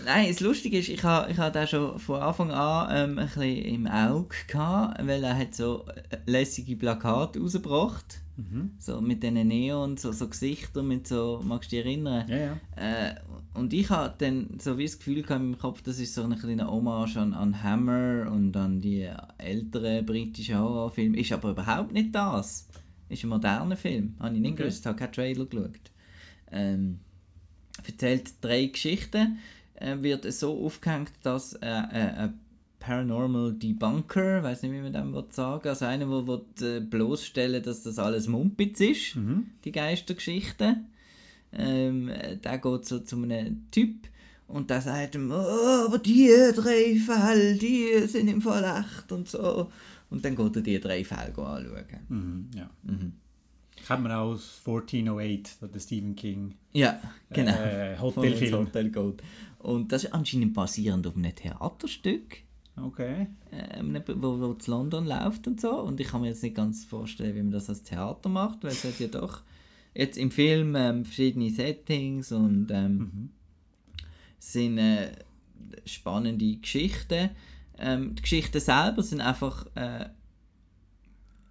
Nein, 0.05 0.29
das 0.29 0.41
Lustige 0.41 0.79
ist, 0.79 0.89
ich 0.89 1.03
habe 1.03 1.31
ich 1.31 1.39
ha 1.39 1.51
den 1.51 1.67
schon 1.67 1.99
von 1.99 2.21
Anfang 2.21 2.51
an 2.51 2.89
ähm, 2.91 3.19
ein 3.19 3.27
bisschen 3.27 3.65
im 3.65 3.87
Auge 3.87 4.35
gehabt, 4.47 5.07
weil 5.07 5.25
er 5.25 5.37
hat 5.37 5.55
so 5.55 5.85
äh, 6.11 6.19
lässige 6.27 6.77
Plakate 6.77 7.41
rausgebracht. 7.41 8.21
Mhm. 8.37 8.73
So 8.79 9.01
mit 9.01 9.23
diesen 9.23 9.47
Neon, 9.47 9.97
so, 9.97 10.11
so 10.13 10.29
Gesichtern, 10.29 10.89
mit 10.89 11.07
so, 11.07 11.41
magst 11.45 11.71
du 11.71 11.77
dich 11.77 11.85
erinnern? 11.85 12.29
Ja, 12.29 12.37
ja. 12.37 12.57
Äh, 12.77 13.15
und 13.55 13.73
ich 13.73 13.89
hatte 13.91 14.27
dann 14.27 14.59
so 14.61 14.77
wie 14.77 14.85
das 14.85 14.99
Gefühl 14.99 15.23
gehabt 15.23 15.41
in 15.41 15.51
meinem 15.51 15.59
Kopf, 15.59 15.83
das 15.83 16.01
ist 16.01 16.15
so 16.15 16.25
eine 16.25 16.37
kleine 16.37 16.69
Hommage 16.69 17.17
an, 17.17 17.33
an 17.33 17.63
Hammer 17.63 18.31
und 18.31 18.57
an 18.57 18.81
die 18.81 19.09
älteren 19.39 20.05
britischen 20.05 20.59
Horrorfilme. 20.59 21.19
Ist 21.19 21.33
aber 21.33 21.51
überhaupt 21.51 21.93
nicht 21.93 22.15
das. 22.15 22.67
Ist 23.09 23.25
ein 23.25 23.29
moderner 23.29 23.77
Film. 23.77 24.15
Habe 24.19 24.35
ich 24.35 24.41
nicht 24.41 24.53
okay. 24.53 24.63
gewusst, 24.63 24.87
habe 24.87 24.99
keinen 24.99 25.13
Trailer 25.13 25.47
geschaut. 25.47 25.91
Ähm, 26.51 27.01
erzählt 27.87 28.33
drei 28.41 28.67
Geschichten, 28.67 29.39
äh, 29.75 29.97
wird 30.01 30.31
so 30.33 30.65
aufgehängt, 30.65 31.13
dass 31.23 31.55
äh, 31.55 31.67
äh, 31.67 32.11
ein 32.17 32.41
Paranormal 32.79 33.55
Debunker, 33.55 34.43
weiß 34.43 34.63
nicht, 34.63 34.73
wie 34.73 34.81
man 34.81 34.93
das 34.93 35.37
sagen 35.37 35.69
also 35.69 35.85
einer, 35.87 36.07
der 36.07 36.27
will, 36.27 36.43
äh, 36.61 36.81
bloßstellen 36.81 37.63
dass 37.63 37.83
das 37.83 37.99
alles 37.99 38.29
Mumpitz 38.29 38.81
ist, 38.81 39.17
mhm. 39.17 39.47
die 39.65 39.73
Geistergeschichte. 39.73 40.77
Ähm, 41.53 42.11
der 42.43 42.59
geht 42.59 42.85
so 42.85 42.99
zu 42.99 43.17
einem 43.23 43.71
Typ 43.71 44.09
und 44.49 44.69
der 44.69 44.81
sagt 44.81 45.15
ihm, 45.15 45.31
oh, 45.31 45.87
aber 45.87 45.99
die 45.99 46.31
drei 46.55 46.97
Fälle, 46.97 47.55
die 47.55 48.07
sind 48.07 48.29
im 48.29 48.43
Fall 48.43 48.65
echt 48.65 49.11
und 49.13 49.29
so. 49.29 49.71
Und 50.11 50.25
dann 50.25 50.37
geht 50.37 50.57
er 50.57 50.63
die 50.63 50.81
drei 50.81 51.05
Fälle 51.05 51.29
anschauen. 51.29 51.85
Mhm, 52.09 52.51
ja. 52.55 52.71
Mhm. 52.83 53.13
Kennt 53.87 54.03
man 54.03 54.13
auch 54.13 54.33
aus 54.33 54.63
1408, 54.65 55.59
der 55.75 55.81
Stephen 55.81 56.15
King. 56.15 56.55
Ja, 56.73 57.01
genau. 57.31 57.53
Äh, 57.53 57.99
Hotelfilm. 57.99 58.67
Hotel 58.67 58.91
Gold. 58.91 59.23
Und 59.59 59.93
das 59.93 60.05
ist 60.05 60.13
anscheinend 60.13 60.55
basierend 60.55 61.07
auf 61.07 61.17
einem 61.17 61.35
Theaterstück. 61.35 62.39
Okay. 62.77 63.29
Äh, 63.51 63.83
wo, 64.17 64.41
wo 64.41 64.55
zu 64.55 64.71
London 64.71 65.07
läuft 65.07 65.47
und 65.47 65.61
so. 65.61 65.81
Und 65.81 66.01
ich 66.01 66.09
kann 66.09 66.23
mir 66.23 66.29
jetzt 66.29 66.43
nicht 66.43 66.57
ganz 66.57 66.85
vorstellen, 66.85 67.35
wie 67.35 67.43
man 67.43 67.53
das 67.53 67.69
als 67.69 67.83
Theater 67.83 68.29
macht, 68.29 68.63
weil 68.63 68.73
es 68.73 68.85
hat 68.85 68.99
ja 68.99 69.09
doch 69.09 69.43
jetzt 69.95 70.19
im 70.19 70.31
Film 70.31 70.75
ähm, 70.77 71.05
verschiedene 71.05 71.51
Settings 71.51 72.33
und 72.33 72.69
ähm, 72.71 72.99
mhm. 72.99 73.29
sind 74.39 74.79
äh, 74.79 75.13
spannende 75.85 76.57
Geschichten. 76.57 77.31
Ähm, 77.79 78.15
die 78.15 78.23
Geschichten 78.23 78.61
selber 78.61 79.03
sind 79.03 79.21
einfach. 79.21 79.67
Äh, 79.75 80.07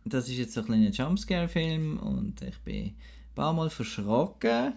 das 0.06 0.28
ist 0.28 0.38
jetzt 0.38 0.54
so 0.54 0.62
ein 0.62 0.66
kleiner 0.66 0.90
Jumpscare-Film 0.90 1.98
und 1.98 2.42
ich 2.42 2.58
bin 2.60 2.88
ein 2.88 2.96
paar 3.36 3.54
Mal 3.54 3.70
verschrocken, 3.70 4.74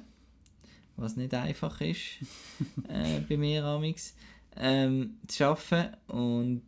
was 0.97 1.17
nicht 1.17 1.35
einfach 1.35 1.81
ist 1.81 2.19
äh, 2.89 3.21
bei 3.29 3.37
mir 3.37 3.65
amix 3.65 4.15
ähm, 4.57 5.19
zu 5.27 5.39
schaffen 5.39 5.89
und 6.07 6.63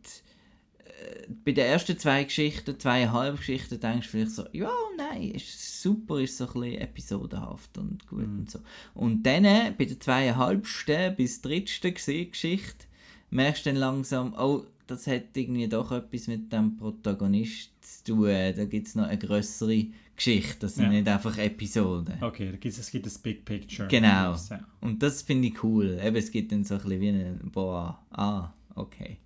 äh, 0.77 1.27
bei 1.45 1.53
den 1.53 1.65
ersten 1.65 1.97
zwei 1.97 2.23
Geschichten, 2.25 2.79
zweieinhalb 2.79 3.37
Geschichten, 3.37 3.79
denkst 3.79 4.07
du 4.07 4.11
vielleicht 4.11 4.31
so, 4.31 4.45
ja, 4.51 4.71
nein, 4.97 5.31
ist 5.31 5.81
super, 5.81 6.19
ist 6.19 6.37
so 6.37 6.45
ein 6.47 6.53
bisschen 6.53 6.81
episodenhaft 6.81 7.77
und 7.77 8.05
gut 8.07 8.27
mm. 8.27 8.39
und 8.39 8.51
so. 8.51 8.59
Und 8.93 9.23
dann, 9.23 9.43
bei 9.77 9.85
der 9.85 9.99
zweieinhalbsten 9.99 11.15
bis 11.15 11.41
drittsten 11.41 11.93
Geschichte, 11.93 12.85
merkst 13.29 13.65
du 13.65 13.69
dann 13.71 13.79
langsam, 13.79 14.33
oh, 14.33 14.65
das 14.87 15.07
hat 15.07 15.35
irgendwie 15.35 15.67
doch 15.67 15.91
etwas 15.91 16.27
mit 16.27 16.51
dem 16.51 16.75
Protagonist 16.77 17.71
zu 17.81 18.15
tun. 18.15 18.27
Da 18.27 18.65
gibt 18.65 18.87
es 18.87 18.95
noch 18.95 19.05
eine 19.05 19.19
größere 19.19 19.87
Geschichte, 20.15 20.57
das 20.61 20.75
sind 20.75 20.85
ja. 20.85 20.89
nicht 20.89 21.07
einfach 21.07 21.37
Episoden. 21.37 22.21
Okay, 22.21 22.51
da 22.51 22.57
gibt's, 22.57 22.77
es 22.77 22.91
gibt 22.91 23.05
das 23.05 23.17
Big 23.17 23.45
Picture. 23.45 23.87
Genau. 23.87 24.35
Und 24.81 25.01
das 25.01 25.21
finde 25.21 25.47
ich 25.47 25.63
cool. 25.63 25.99
Eben, 26.03 26.15
es 26.17 26.31
gibt 26.31 26.51
dann 26.51 26.63
so 26.63 26.75
ein 26.75 26.81
bisschen 26.81 27.01
wie 27.01 27.09
ein, 27.09 27.39
boah, 27.51 27.99
ah, 28.11 28.51
okay, 28.75 29.17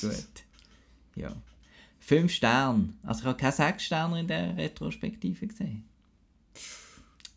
gut. 0.00 0.14
Ja. 1.16 1.34
Fünf 1.98 2.32
Sterne. 2.32 2.94
Also 3.02 3.20
ich 3.20 3.26
habe 3.26 3.36
keine 3.36 3.52
sechs 3.52 3.84
Sterne 3.84 4.20
in 4.20 4.26
der 4.26 4.56
Retrospektive 4.56 5.46
gesehen. 5.46 5.84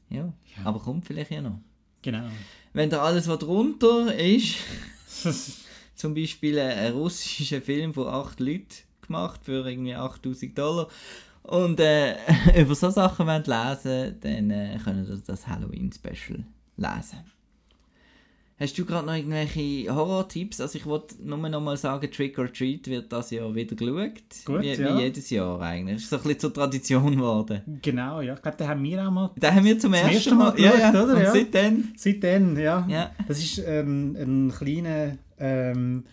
Ja, 0.09 0.22
ja. 0.22 0.64
aber 0.64 0.80
kommt 0.80 1.05
vielleicht 1.05 1.32
ja 1.32 1.41
noch. 1.41 1.59
Genau. 2.01 2.30
Wenn 2.72 2.89
da 2.89 3.01
alles, 3.01 3.28
was 3.28 3.39
drunter 3.39 4.16
ist... 4.16 4.55
zum 5.96 6.14
Beispiel 6.14 6.60
einen 6.60 6.96
russischen 6.96 7.62
Film 7.64 7.94
von 7.94 8.08
acht 8.08 8.39
Leuten 8.39 8.68
gemacht 9.02 9.41
für 9.44 9.68
irgendwie 9.68 9.96
8000 9.96 10.58
Dollar 10.58 10.88
und 11.44 11.80
äh, 11.80 12.16
über 12.62 12.76
so 12.76 12.89
Sachen 12.89 13.28
wollt 13.28 13.48
lesen 13.48 14.16
dann 14.22 14.50
äh, 14.52 14.80
können 14.84 15.06
ihr 15.08 15.18
das 15.26 15.48
Halloween-Special 15.48 16.44
lesen. 16.78 17.33
Hast 18.60 18.78
du 18.78 18.86
gerade 18.86 19.06
noch 19.08 19.16
irgendwelche 19.16 19.93
Horror-Tipps? 19.93 20.62
Also 20.62 20.78
ich 20.78 20.86
wollte 20.86 21.16
nur 21.20 21.38
noch 21.38 21.60
mal 21.60 21.76
sagen, 21.76 22.10
Trick 22.12 22.38
or 22.38 22.51
Treat 22.54 22.88
wird 22.88 23.12
das 23.12 23.32
Jahr 23.32 23.54
wieder 23.54 23.76
geschaut. 23.76 24.24
Gut, 24.45 24.62
wie, 24.62 24.74
ja. 24.74 24.97
wie 24.97 25.01
jedes 25.01 25.30
Jahr 25.32 25.60
eigentlich. 25.60 25.95
Das 25.95 26.04
ist 26.04 26.10
so 26.12 26.16
ein 26.18 26.22
bisschen 26.24 26.39
zur 26.39 26.54
Tradition 26.54 27.16
geworden. 27.16 27.80
Genau, 27.82 28.22
ja. 28.22 28.36
Ich 28.36 28.41
glaube, 28.41 28.58
den 28.58 28.68
haben 28.68 28.84
wir 28.84 29.08
auch 29.08 29.12
mal... 29.12 29.32
Den 29.36 29.56
haben 29.56 29.66
wir 29.66 29.80
zum, 29.80 29.91
zum 29.91 29.93
ersten, 29.95 30.14
ersten 30.14 30.38
Mal, 30.38 30.45
mal 30.45 30.51
geschaut, 30.51 30.80
ja, 30.80 30.93
ja. 30.93 31.04
oder? 31.04 31.16
Und 31.16 31.24
ja. 31.24 31.32
seitdem... 31.32 31.93
Seitdem, 31.97 32.60
ja. 32.60 32.88
ja. 32.88 33.12
Das 33.28 33.39
ist 33.39 33.58
ähm, 33.66 34.16
ein 34.16 34.54
kleiner... 34.56 35.18
Ähm, 35.39 36.04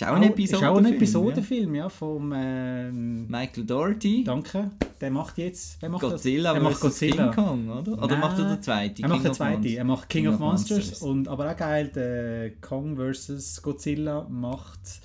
ist 0.00 0.08
auch 0.08 0.16
ein 0.16 0.22
Episodenfilm. 0.22 0.62
Ist 0.62 0.64
auch 0.64 0.76
ein 0.76 0.94
Episodenfilm, 0.94 1.74
ja. 1.74 1.82
ja 1.84 1.88
vom 1.88 2.32
ähm, 2.34 3.26
Michael 3.26 3.64
Doherty. 3.64 4.24
Danke. 4.24 4.70
Der 5.00 5.10
macht 5.10 5.38
jetzt. 5.38 5.82
Macht 5.82 6.02
Godzilla 6.02 6.54
er 6.54 6.60
macht 6.60 6.80
Godzilla. 6.80 7.28
King 7.28 7.44
Kong, 7.44 7.68
oder? 7.68 7.92
Oder 7.92 8.06
Nein, 8.06 8.20
macht 8.20 8.38
er 8.38 8.54
den 8.54 8.62
zweiten? 8.62 9.02
Er 9.02 9.08
macht 9.08 9.24
den 9.24 9.34
zweiten. 9.34 9.64
Er 9.64 9.84
macht 9.84 10.08
King, 10.08 10.24
King 10.24 10.34
of, 10.34 10.40
Monsters. 10.40 10.78
Monsters. 10.78 11.02
Und, 11.02 11.28
aber 11.28 11.50
auch 11.50 11.56
geil, 11.56 11.88
der 11.88 12.50
Kong 12.60 12.96
vs. 12.96 13.62
Godzilla 13.62 14.26
macht 14.28 15.00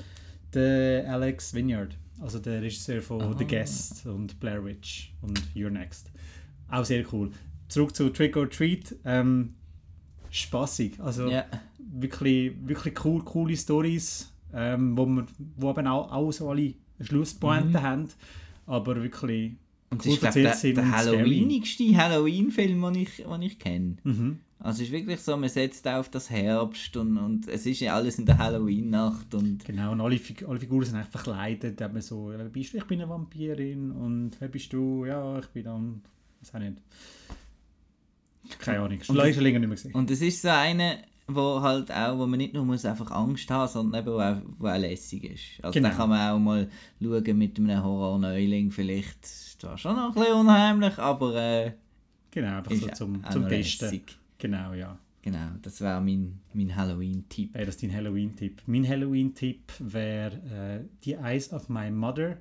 der 0.54 1.12
Alex 1.12 1.54
Vineyard. 1.54 1.98
Also 2.22 2.40
der 2.40 2.62
Regisseur 2.62 3.02
von 3.02 3.22
Aha. 3.22 3.36
The 3.38 3.46
Guest 3.46 4.06
und 4.06 4.40
Blair 4.40 4.64
Witch 4.64 5.14
und 5.22 5.40
You're 5.54 5.70
Next. 5.70 6.12
Auch 6.70 6.86
sehr 6.86 7.04
cool. 7.12 7.32
Zurück 7.68 7.96
zu 7.96 8.10
Trick 8.10 8.38
or 8.38 8.50
Treat. 8.50 8.96
Ähm, 9.04 9.56
spaßig. 10.30 11.00
Also 11.02 11.28
yeah. 11.28 11.46
wirklich, 11.80 12.54
wirklich 12.66 13.04
cool, 13.04 13.22
coole 13.24 13.58
Stories 13.58 14.32
ähm, 14.56 14.98
wo, 14.98 15.06
wir, 15.06 15.26
wo 15.58 15.72
eben 15.72 15.88
auch, 15.88 16.12
auch 16.12 16.32
so 16.32 16.50
alle 16.50 16.74
Schlusspointen 17.02 17.74
mhm. 17.74 17.82
haben, 17.82 18.08
aber 18.66 18.96
wirklich 18.96 19.54
und 19.90 20.06
cool 20.06 20.14
ist, 20.14 20.24
erzählt 20.24 20.46
glaub, 20.46 20.62
der, 20.62 20.74
der 20.74 20.92
Halloweenigste 20.92 21.96
Halloween-Film, 21.96 22.82
den 22.82 22.96
ich, 22.96 23.18
den 23.18 23.42
ich 23.42 23.60
kenne. 23.60 23.98
Mhm. 24.04 24.40
Also 24.60 24.82
es 24.82 24.88
ist 24.88 24.94
wirklich 24.94 25.20
so, 25.20 25.38
man 25.38 25.50
setzt 25.50 25.88
auf 25.88 26.10
das 26.10 26.30
Herbst 26.30 26.96
und, 26.98 27.18
und 27.18 27.48
es 27.48 27.66
ist 27.66 27.82
ja 27.82 27.94
alles 27.94 28.18
in 28.18 28.26
der 28.26 28.38
Halloween-Nacht. 28.38 29.28
Genau, 29.30 29.92
und 29.92 30.02
alle, 30.02 30.20
alle 30.48 30.60
Figuren 30.60 30.86
sind 30.86 30.96
einfach 30.96 31.22
verkleidet. 31.22 31.80
Da 31.80 31.92
so, 32.02 32.32
wer 32.36 32.46
bist 32.46 32.74
du? 32.74 32.78
Ich 32.78 32.86
bin 32.86 33.02
eine 33.02 33.10
Vampirin. 33.10 33.92
Und 33.92 34.32
wer 34.40 34.48
bist 34.48 34.74
du? 34.74 35.06
Ja, 35.06 35.38
ich 35.40 35.48
bin 35.48 35.66
dann... 35.66 36.02
Was 36.40 36.56
auch 36.56 36.60
nicht. 36.60 36.78
Keine 38.60 38.80
Ahnung, 38.80 39.02
schon 39.02 39.16
länger 39.18 39.42
nicht 39.42 39.60
mehr 39.60 39.70
gesehen. 39.70 39.94
Und 39.94 40.10
es 40.10 40.22
ist 40.22 40.42
so 40.42 40.50
eine 40.50 41.00
wo 41.28 41.62
halt 41.62 41.92
auch, 41.92 42.18
wo 42.18 42.28
man 42.28 42.38
nicht 42.38 42.54
nur 42.54 42.66
muss 42.66 42.86
einfach 42.86 43.12
Angst 43.12 43.50
haben, 43.50 43.68
sondern 43.68 44.02
eben 44.02 44.14
wo 44.14 44.20
auch, 44.20 44.38
wo 44.60 44.68
auch 44.68 44.78
lässig 44.78 45.24
ist. 45.24 45.64
Also 45.64 45.74
genau. 45.74 45.90
da 45.90 45.96
kann 45.96 46.10
man 46.10 46.32
auch 46.32 46.40
mal 46.40 46.70
schauen 47.02 47.38
mit 47.38 47.58
einem 47.58 47.84
Horror-Neuling 47.84 48.72
vielleicht, 48.72 49.26
zwar 49.26 49.78
schon 49.78 49.96
noch 49.96 50.10
ein 50.10 50.14
bisschen 50.14 50.34
unheimlich, 50.34 50.98
aber 51.00 51.36
äh, 51.36 51.72
Genau, 52.36 52.58
einfach 52.58 52.72
so 52.74 52.88
zum, 52.90 53.24
zum 53.32 53.48
Testen. 53.48 53.86
lässig. 53.86 54.18
Genau, 54.38 54.74
ja. 54.74 55.00
Genau, 55.22 55.52
das 55.62 55.80
wäre 55.80 56.02
mein, 56.02 56.40
mein 56.54 56.76
Halloween-Tipp. 56.76 57.54
Wäre 57.54 57.66
das 57.66 57.78
dein 57.78 57.94
Halloween-Tipp? 57.94 58.62
Mein 58.68 58.88
Halloween-Tipp 58.88 59.72
wäre 59.80 60.36
äh, 60.84 60.86
The 61.04 61.14
Eyes 61.14 61.54
of 61.54 61.70
My 61.70 61.90
Mother. 61.90 62.38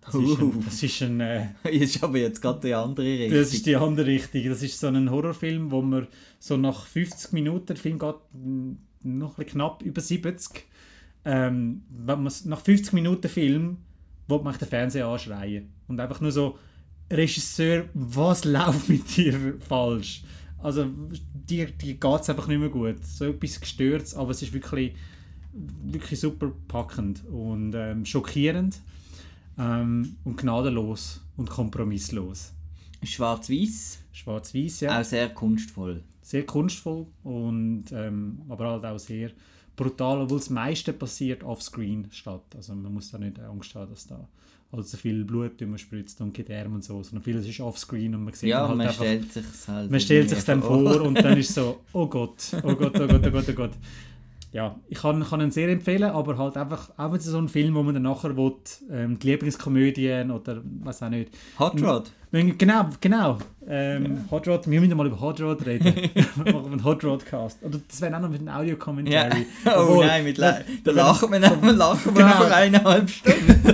Das 0.00 0.14
ist 0.14 0.38
ein, 0.38 0.64
das 0.64 0.82
ist 0.82 1.02
ein 1.02 1.20
äh, 1.20 1.48
ist 1.70 2.02
aber 2.02 2.18
jetzt 2.18 2.40
gerade 2.40 2.60
die 2.60 2.74
andere 2.74 3.06
Richtung. 3.06 3.38
Das 3.38 3.52
ist 3.52 3.66
die 3.66 3.76
andere 3.76 4.06
Richtung. 4.06 4.44
Das 4.48 4.62
ist 4.62 4.78
so 4.78 4.86
ein 4.88 5.10
Horrorfilm, 5.10 5.70
wo 5.70 5.82
man 5.82 6.06
so 6.38 6.56
nach 6.56 6.86
50 6.86 7.32
Minuten, 7.32 7.66
der 7.66 7.76
Film 7.76 7.98
geht 7.98 8.16
noch 9.02 9.36
knapp 9.38 9.82
über 9.82 10.00
70, 10.00 10.64
ähm, 11.24 11.82
nach 12.44 12.60
50 12.60 12.92
Minuten 12.92 13.28
Film 13.28 13.78
will 14.28 14.40
man 14.40 14.56
den 14.56 14.68
Fernseher 14.68 15.06
anschreien. 15.06 15.70
Und 15.88 16.00
einfach 16.00 16.20
nur 16.20 16.32
so, 16.32 16.58
Regisseur, 17.10 17.84
was 17.94 18.44
läuft 18.44 18.88
mit 18.88 19.16
dir 19.16 19.54
falsch? 19.60 20.22
Also, 20.58 20.86
dir, 21.34 21.66
dir 21.66 21.94
geht 21.94 22.20
es 22.20 22.30
einfach 22.30 22.46
nicht 22.46 22.58
mehr 22.58 22.68
gut. 22.68 23.04
So 23.04 23.26
etwas 23.26 23.60
gestört, 23.60 24.14
aber 24.14 24.30
es 24.30 24.42
ist 24.42 24.52
wirklich, 24.52 24.94
wirklich 25.52 26.18
super 26.18 26.52
packend 26.68 27.24
und 27.26 27.74
ähm, 27.74 28.04
schockierend 28.04 28.80
ähm, 29.58 30.16
und 30.24 30.36
gnadenlos 30.36 31.20
und 31.36 31.48
kompromisslos. 31.50 32.52
Schwarz-Weiß, 33.02 33.98
Schwarz-Weiß, 34.12 34.80
ja. 34.80 35.00
auch 35.00 35.04
sehr 35.04 35.28
kunstvoll. 35.30 36.02
Sehr 36.22 36.46
kunstvoll 36.46 37.06
und 37.24 37.86
ähm, 37.92 38.42
aber 38.48 38.70
halt 38.70 38.84
auch 38.84 38.98
sehr 38.98 39.30
brutal, 39.74 40.22
obwohl 40.22 40.38
das 40.38 40.50
meiste 40.50 40.92
passiert 40.92 41.42
offscreen 41.42 42.08
statt. 42.12 42.44
Also 42.54 42.74
man 42.74 42.92
muss 42.94 43.10
da 43.10 43.18
nicht 43.18 43.40
Angst 43.40 43.74
haben, 43.74 43.90
dass 43.90 44.06
da 44.06 44.28
allzu 44.70 44.96
viel 44.96 45.24
Blut 45.24 45.52
spritzt 45.76 46.20
und 46.20 46.32
Gedärme 46.32 46.76
und 46.76 46.84
so, 46.84 47.02
sondern 47.02 47.22
vieles 47.22 47.46
ist 47.46 47.60
offscreen 47.60 48.14
und 48.14 48.24
man 48.24 48.34
sieht 48.34 48.48
Ja, 48.48 48.60
halt 48.60 48.78
man 48.78 48.80
einfach, 48.86 49.02
stellt 49.02 49.32
sich 49.32 49.44
halt. 49.66 49.90
man 49.90 50.00
stellt 50.00 50.30
sich 50.30 50.44
dann 50.44 50.62
vor 50.62 51.02
und 51.02 51.14
dann 51.16 51.36
ist 51.36 51.54
so, 51.54 51.80
oh 51.92 52.06
Gott, 52.06 52.52
oh 52.62 52.74
Gott, 52.74 52.98
oh 52.98 53.06
Gott, 53.06 53.26
oh 53.26 53.30
Gott, 53.30 53.48
oh 53.48 53.52
Gott. 53.52 53.72
Ja, 54.52 54.76
ich 54.90 54.98
kann, 54.98 55.24
kann 55.24 55.40
ihn 55.40 55.50
sehr 55.50 55.68
empfehlen, 55.70 56.10
aber 56.10 56.36
halt 56.36 56.58
einfach 56.58 56.90
auch 56.98 57.16
so 57.18 57.38
ein 57.38 57.48
Film, 57.48 57.74
wo 57.74 57.82
man 57.82 57.94
dann 57.94 58.02
nachher 58.02 58.36
will, 58.36 58.52
ähm, 58.90 59.18
die 59.18 59.30
Lieblingskomödien 59.30 60.30
oder 60.30 60.60
was 60.82 61.02
auch 61.02 61.08
nicht. 61.08 61.30
Hot 61.58 61.82
Rod. 61.82 62.10
Genau, 62.32 62.88
genau. 63.00 63.38
Ähm, 63.66 64.24
Hot 64.30 64.46
Rod, 64.48 64.68
wir 64.70 64.80
müssen 64.80 64.96
mal 64.96 65.06
über 65.06 65.20
Hot 65.20 65.40
Rod 65.40 65.64
reden. 65.64 65.86
Machen 66.36 66.52
wir 66.54 66.64
einen 66.72 66.84
Hot 66.84 67.02
Rod 67.02 67.24
Cast. 67.24 67.62
Oder 67.62 67.78
das 67.88 68.00
wäre 68.02 68.14
auch 68.16 68.20
noch 68.20 68.28
mit 68.28 68.40
einem 68.40 68.48
Ja. 68.48 68.58
Audio-Commentary. 68.58 69.46
Oh 69.66 69.70
Obwohl, 69.76 70.06
nein, 70.06 70.24
mit 70.24 70.38
da 70.38 70.58
lachen 70.84 71.32
wir 71.32 71.38
nicht, 71.40 71.62
wir 71.62 71.72
lachen 71.72 72.14
wir 72.14 72.24
Genau. 72.24 72.54
eineinhalb 72.54 73.08
Stunden. 73.08 73.62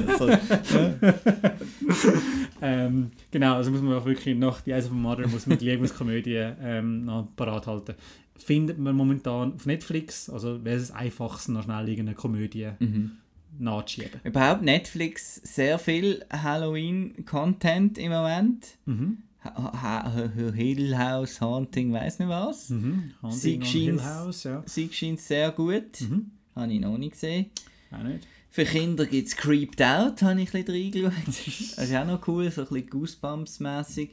Ähm, 2.61 3.11
genau, 3.31 3.55
also 3.55 3.71
muss 3.71 3.81
man 3.81 3.97
auch 3.97 4.05
wirklich 4.05 4.37
nach 4.37 4.61
die 4.63 4.73
Eyes 4.73 4.87
of 4.87 4.91
a 4.93 4.95
Mother 4.95 5.29
muss 5.29 5.47
man 5.47 5.59
die 5.59 5.71
Lieblingskomödie 5.71 6.45
ähm, 6.61 7.05
noch 7.05 7.29
parat 7.37 7.69
halten. 7.69 7.95
Findet 8.39 8.79
man 8.79 8.95
momentan 8.97 9.53
auf 9.55 9.67
Netflix, 9.67 10.31
also 10.31 10.65
wäre 10.65 10.79
es 10.79 10.91
einfachst 10.91 11.49
noch 11.49 11.65
schnell 11.65 11.89
irgendeine 11.89 12.15
Komödie 12.17 12.69
Mhm. 12.79 13.13
nachzuschieben. 13.59 14.21
Überhaupt 14.25 14.63
Netflix 14.63 15.37
sehr 15.45 15.79
viel 15.79 16.25
Halloween-Content 16.33 17.99
im 17.99 18.13
Moment. 18.13 18.67
Mhm. 18.87 19.19
Ha- 19.45 19.55
ha- 19.83 20.13
ha- 20.15 20.31
Hill 20.55 20.97
House, 20.99 21.41
Haunting, 21.41 21.93
weiß 21.93 22.19
nicht 22.19 22.29
was. 22.29 22.71
Mhm. 22.71 23.13
Scheint's- 23.23 23.69
Hill 23.71 24.03
House, 24.03 24.45
ja. 24.45 24.63
Sie 24.67 24.89
scheint 24.93 25.21
sehr 25.21 25.51
gut. 25.53 26.01
Mhm. 26.01 26.31
Habe 26.57 26.73
ich 26.73 26.81
noch 26.81 26.99
nicht 26.99 27.13
gesehen. 27.13 27.47
Auch 27.93 28.03
nicht. 28.03 28.27
Für 28.51 28.65
Kinder 28.65 29.07
gibt 29.07 29.29
es 29.29 29.37
Creeped 29.37 29.81
Out, 29.83 30.23
habe 30.23 30.41
ich 30.43 30.53
ein 30.55 30.65
bisschen 30.65 30.93
reingeschaut. 30.93 31.13
Das 31.77 31.89
ist 31.89 31.95
auch 31.95 32.07
noch 32.07 32.27
cool, 32.27 32.51
so 32.51 32.63
ein 32.63 32.69
bisschen 32.69 32.91
Goosebumps-mässig. 32.91 34.11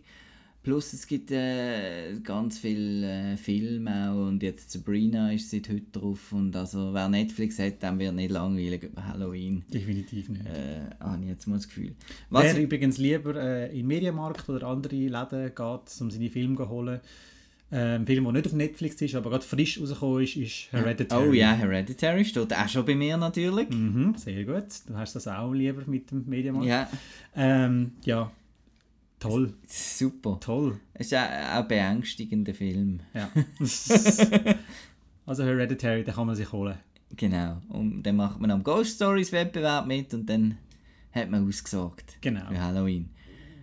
Plus 0.66 0.94
es 0.94 1.06
gibt 1.06 1.30
äh, 1.30 2.16
ganz 2.24 2.58
viele 2.58 3.34
äh, 3.34 3.38
Filme 3.38 4.12
auch 4.12 4.28
und 4.28 4.42
jetzt 4.42 4.72
Sabrina 4.72 5.32
ist 5.32 5.52
seit 5.52 5.70
heute 5.70 5.86
drauf 5.92 6.32
und 6.32 6.56
also 6.56 6.92
wer 6.92 7.08
Netflix 7.08 7.60
hat, 7.60 7.84
dann 7.84 8.00
wird 8.00 8.16
nicht 8.16 8.32
langweilig 8.32 8.82
über 8.82 9.08
Halloween. 9.08 9.64
Definitiv 9.72 10.28
nicht. 10.30 10.44
Äh, 10.44 10.80
habe 11.00 11.22
ich 11.22 11.30
jetzt 11.30 11.46
mal 11.46 11.58
das 11.58 11.68
Gefühl. 11.68 11.94
Was, 12.32 12.46
Wer 12.46 12.64
übrigens 12.64 12.98
lieber 12.98 13.36
äh, 13.36 13.70
in 13.70 13.78
den 13.78 13.88
Mediamarkt 13.88 14.50
oder 14.50 14.66
andere 14.66 14.96
Läden 14.96 15.52
geht, 15.54 16.02
um 16.02 16.10
seine 16.10 16.30
Filme 16.32 16.56
zu 16.58 16.68
holen, 16.68 17.00
äh, 17.72 17.78
ein 17.78 18.08
Film, 18.08 18.24
der 18.24 18.34
nicht 18.34 18.48
auf 18.48 18.54
Netflix 18.54 19.00
ist, 19.04 19.14
aber 19.14 19.30
gerade 19.30 19.46
frisch 19.46 19.80
rausgekommen 19.80 20.24
ist, 20.24 20.36
ist 20.36 20.72
Hereditary. 20.72 21.30
oh 21.30 21.34
ja, 21.34 21.54
Hereditary 21.54 22.26
steht 22.26 22.52
auch 22.52 22.68
schon 22.70 22.86
bei 22.86 22.96
mir 22.96 23.18
natürlich. 23.18 23.70
Mhm, 23.70 24.16
sehr 24.18 24.44
gut. 24.44 24.66
Du 24.88 24.96
hast 24.96 25.16
das 25.16 25.28
auch 25.28 25.54
lieber 25.54 25.84
mit 25.86 26.10
dem 26.10 26.26
Mediamarkt. 26.28 26.68
Ja, 26.68 26.90
Ähm, 27.36 27.92
ja. 28.04 28.32
Toll, 29.28 29.54
super. 29.68 30.38
toll. 30.40 30.80
Es 30.94 31.08
ist 31.08 31.14
auch 31.16 31.20
auch 31.22 31.62
ein 31.62 31.68
beängstigender 31.68 32.54
Film. 32.54 33.00
Ja. 33.14 33.30
also 35.26 35.44
Hereditary, 35.44 36.04
den 36.04 36.14
kann 36.14 36.28
man 36.28 36.36
sich 36.36 36.52
holen. 36.52 36.78
Genau. 37.16 37.62
Und 37.70 38.04
dann 38.04 38.16
macht 38.16 38.40
man 38.40 38.52
am 38.52 38.64
Ghost 38.64 38.96
Stories 38.96 39.32
Wettbewerb 39.32 39.88
mit 39.88 40.14
und 40.14 40.26
dann 40.30 40.58
hat 41.12 41.30
man 41.30 41.48
ausgesorgt 41.48 42.18
Genau. 42.22 42.46
für 42.50 42.60
Halloween. 42.62 43.10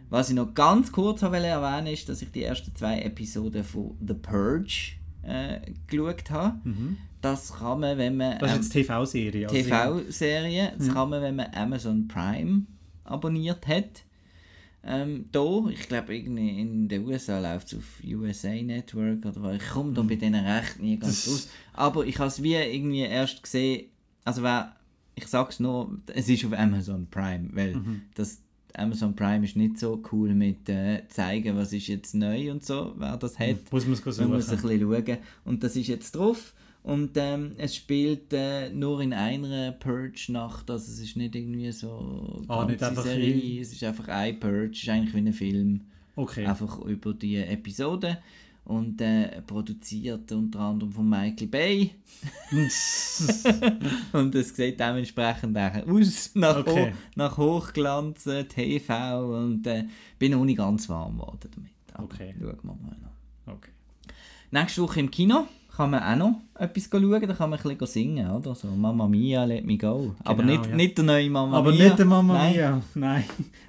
Was 0.08 0.28
ich 0.30 0.36
noch 0.36 0.52
ganz 0.54 0.92
kurz 0.92 1.22
wollte 1.22 1.46
erwähnen 1.46 1.86
ist, 1.88 2.08
dass 2.08 2.22
ich 2.22 2.30
die 2.30 2.44
ersten 2.44 2.74
zwei 2.74 3.00
Episoden 3.00 3.64
von 3.64 3.96
The 4.06 4.14
Purge 4.14 4.92
äh, 5.22 5.60
geschaut 5.86 6.30
habe. 6.30 6.58
Mhm. 6.68 6.96
Das 7.20 7.52
kann 7.54 7.80
man, 7.80 7.96
wenn 7.98 8.16
man 8.16 8.38
Das 8.38 8.50
ist 8.52 8.56
jetzt 8.56 8.72
TV-Serie. 8.72 9.48
also- 9.48 9.62
TV-Serie, 9.62 10.72
das 10.76 10.88
Ja. 10.88 10.92
kann 10.92 11.10
man, 11.10 11.22
wenn 11.22 11.36
man 11.36 11.46
Amazon 11.54 12.08
Prime 12.08 12.62
abonniert 13.04 13.66
hat. 13.66 14.02
Ähm, 14.84 15.26
da, 15.30 15.68
ich 15.70 15.88
glaube, 15.88 16.16
in 16.16 16.88
den 16.88 17.06
USA 17.06 17.38
läuft 17.38 17.68
es 17.72 17.78
auf 17.78 17.84
USA 18.04 18.50
Network 18.50 19.24
oder 19.24 19.42
was. 19.42 19.56
Ich 19.62 19.68
komme 19.70 19.92
da 19.92 20.02
bei 20.02 20.16
denen 20.16 20.44
recht 20.44 20.80
nie 20.80 20.98
ganz 20.98 21.28
raus. 21.28 21.48
Aber 21.72 22.04
ich 22.04 22.18
habe 22.18 22.28
es 22.28 22.42
wie 22.42 22.54
irgendwie 22.54 23.00
erst 23.00 23.42
gesehen, 23.42 23.86
also 24.24 24.42
wer, 24.42 24.74
ich 25.14 25.26
sag's 25.28 25.60
nur, 25.60 25.98
es 26.12 26.28
ist 26.28 26.44
auf 26.44 26.52
Amazon 26.52 27.06
Prime, 27.10 27.48
weil 27.52 27.76
Mhm. 27.76 28.02
das 28.14 28.40
Amazon 28.74 29.14
Prime 29.14 29.44
ist 29.44 29.54
nicht 29.54 29.78
so 29.78 30.02
cool 30.10 30.34
mit 30.34 30.68
äh, 30.68 31.06
zeigen, 31.08 31.56
was 31.56 31.72
ist 31.72 31.86
jetzt 31.88 32.14
neu 32.14 32.50
und 32.50 32.64
so, 32.64 32.94
wer 32.96 33.16
das 33.18 33.38
hat. 33.38 33.70
Muss 33.70 33.84
man 33.84 33.92
es 33.92 34.04
Man 34.18 34.30
muss 34.30 34.48
ein 34.48 34.58
suchen. 34.58 34.78
bisschen 34.80 35.04
schauen. 35.06 35.18
Und 35.44 35.62
das 35.62 35.76
ist 35.76 35.86
jetzt 35.88 36.12
drauf. 36.16 36.54
Und 36.84 37.12
ähm, 37.16 37.52
es 37.58 37.76
spielt 37.76 38.32
äh, 38.32 38.70
nur 38.70 39.00
in 39.02 39.12
einer 39.12 39.70
Purge-Nacht. 39.72 40.68
Also 40.68 40.90
es 40.92 40.98
ist 40.98 41.16
nicht 41.16 41.34
irgendwie 41.36 41.70
so 41.70 42.42
Ah, 42.48 42.64
nicht 42.64 42.82
einfach 42.82 43.04
Serie. 43.04 43.60
Es 43.60 43.72
ist 43.72 43.84
einfach 43.84 44.08
ein 44.08 44.40
Purge. 44.40 44.70
Es 44.72 44.82
ist 44.82 44.88
eigentlich 44.88 45.14
wie 45.14 45.18
ein 45.18 45.32
Film. 45.32 45.80
Okay. 46.16 46.44
Einfach 46.44 46.80
über 46.80 47.14
die 47.14 47.36
Episode. 47.36 48.18
Und 48.64 49.00
äh, 49.00 49.42
produziert 49.42 50.30
unter 50.32 50.60
anderem 50.60 50.92
von 50.92 51.08
Michael 51.08 51.46
Bay. 51.48 51.90
Und 54.12 54.34
es 54.34 54.54
sieht 54.56 54.78
dementsprechend 54.78 55.56
auch 55.58 55.86
aus 55.88 56.30
nach, 56.34 56.56
Okay. 56.58 56.90
Ho 56.92 56.96
nach 57.16 57.36
Hochglanz 57.38 58.26
äh, 58.26 58.44
TV. 58.44 59.36
Und 59.44 59.66
äh, 59.66 59.84
bin 60.18 60.32
noch 60.32 60.44
nicht 60.44 60.58
ganz 60.58 60.88
warm 60.88 61.18
geworden 61.18 61.48
damit. 61.54 61.72
Aber 61.94 62.04
Okay. 62.04 62.34
schauen 62.38 62.58
wir 62.62 62.74
mal 62.74 62.96
noch. 63.02 63.52
okay. 63.54 63.70
Nächste 64.50 64.82
Woche 64.82 65.00
im 65.00 65.10
Kino 65.10 65.46
kann 65.76 65.90
man 65.90 66.02
auch 66.02 66.16
noch 66.16 66.40
etwas 66.58 66.88
schauen, 66.90 67.20
da 67.26 67.32
kann 67.34 67.50
man 67.50 67.58
ein 67.58 67.62
bisschen 67.62 67.86
singen, 67.86 68.30
oder? 68.30 68.54
So 68.54 68.68
Mamma 68.68 69.08
Mia, 69.08 69.44
let 69.44 69.64
me 69.64 69.78
go. 69.78 70.14
Aber 70.24 70.42
Genau, 70.42 70.58
nicht, 70.58 70.70
ja. 70.70 70.76
nicht 70.76 70.98
der 70.98 71.04
neue 71.04 71.30
Mamma 71.30 71.56
Aber 71.58 71.72
Mia. 71.72 71.84
nicht 71.84 71.98
der 71.98 72.06
Mamma 72.06 72.34
Nein. 72.34 72.52
Mia. 72.52 72.82
Nein. 72.94 73.24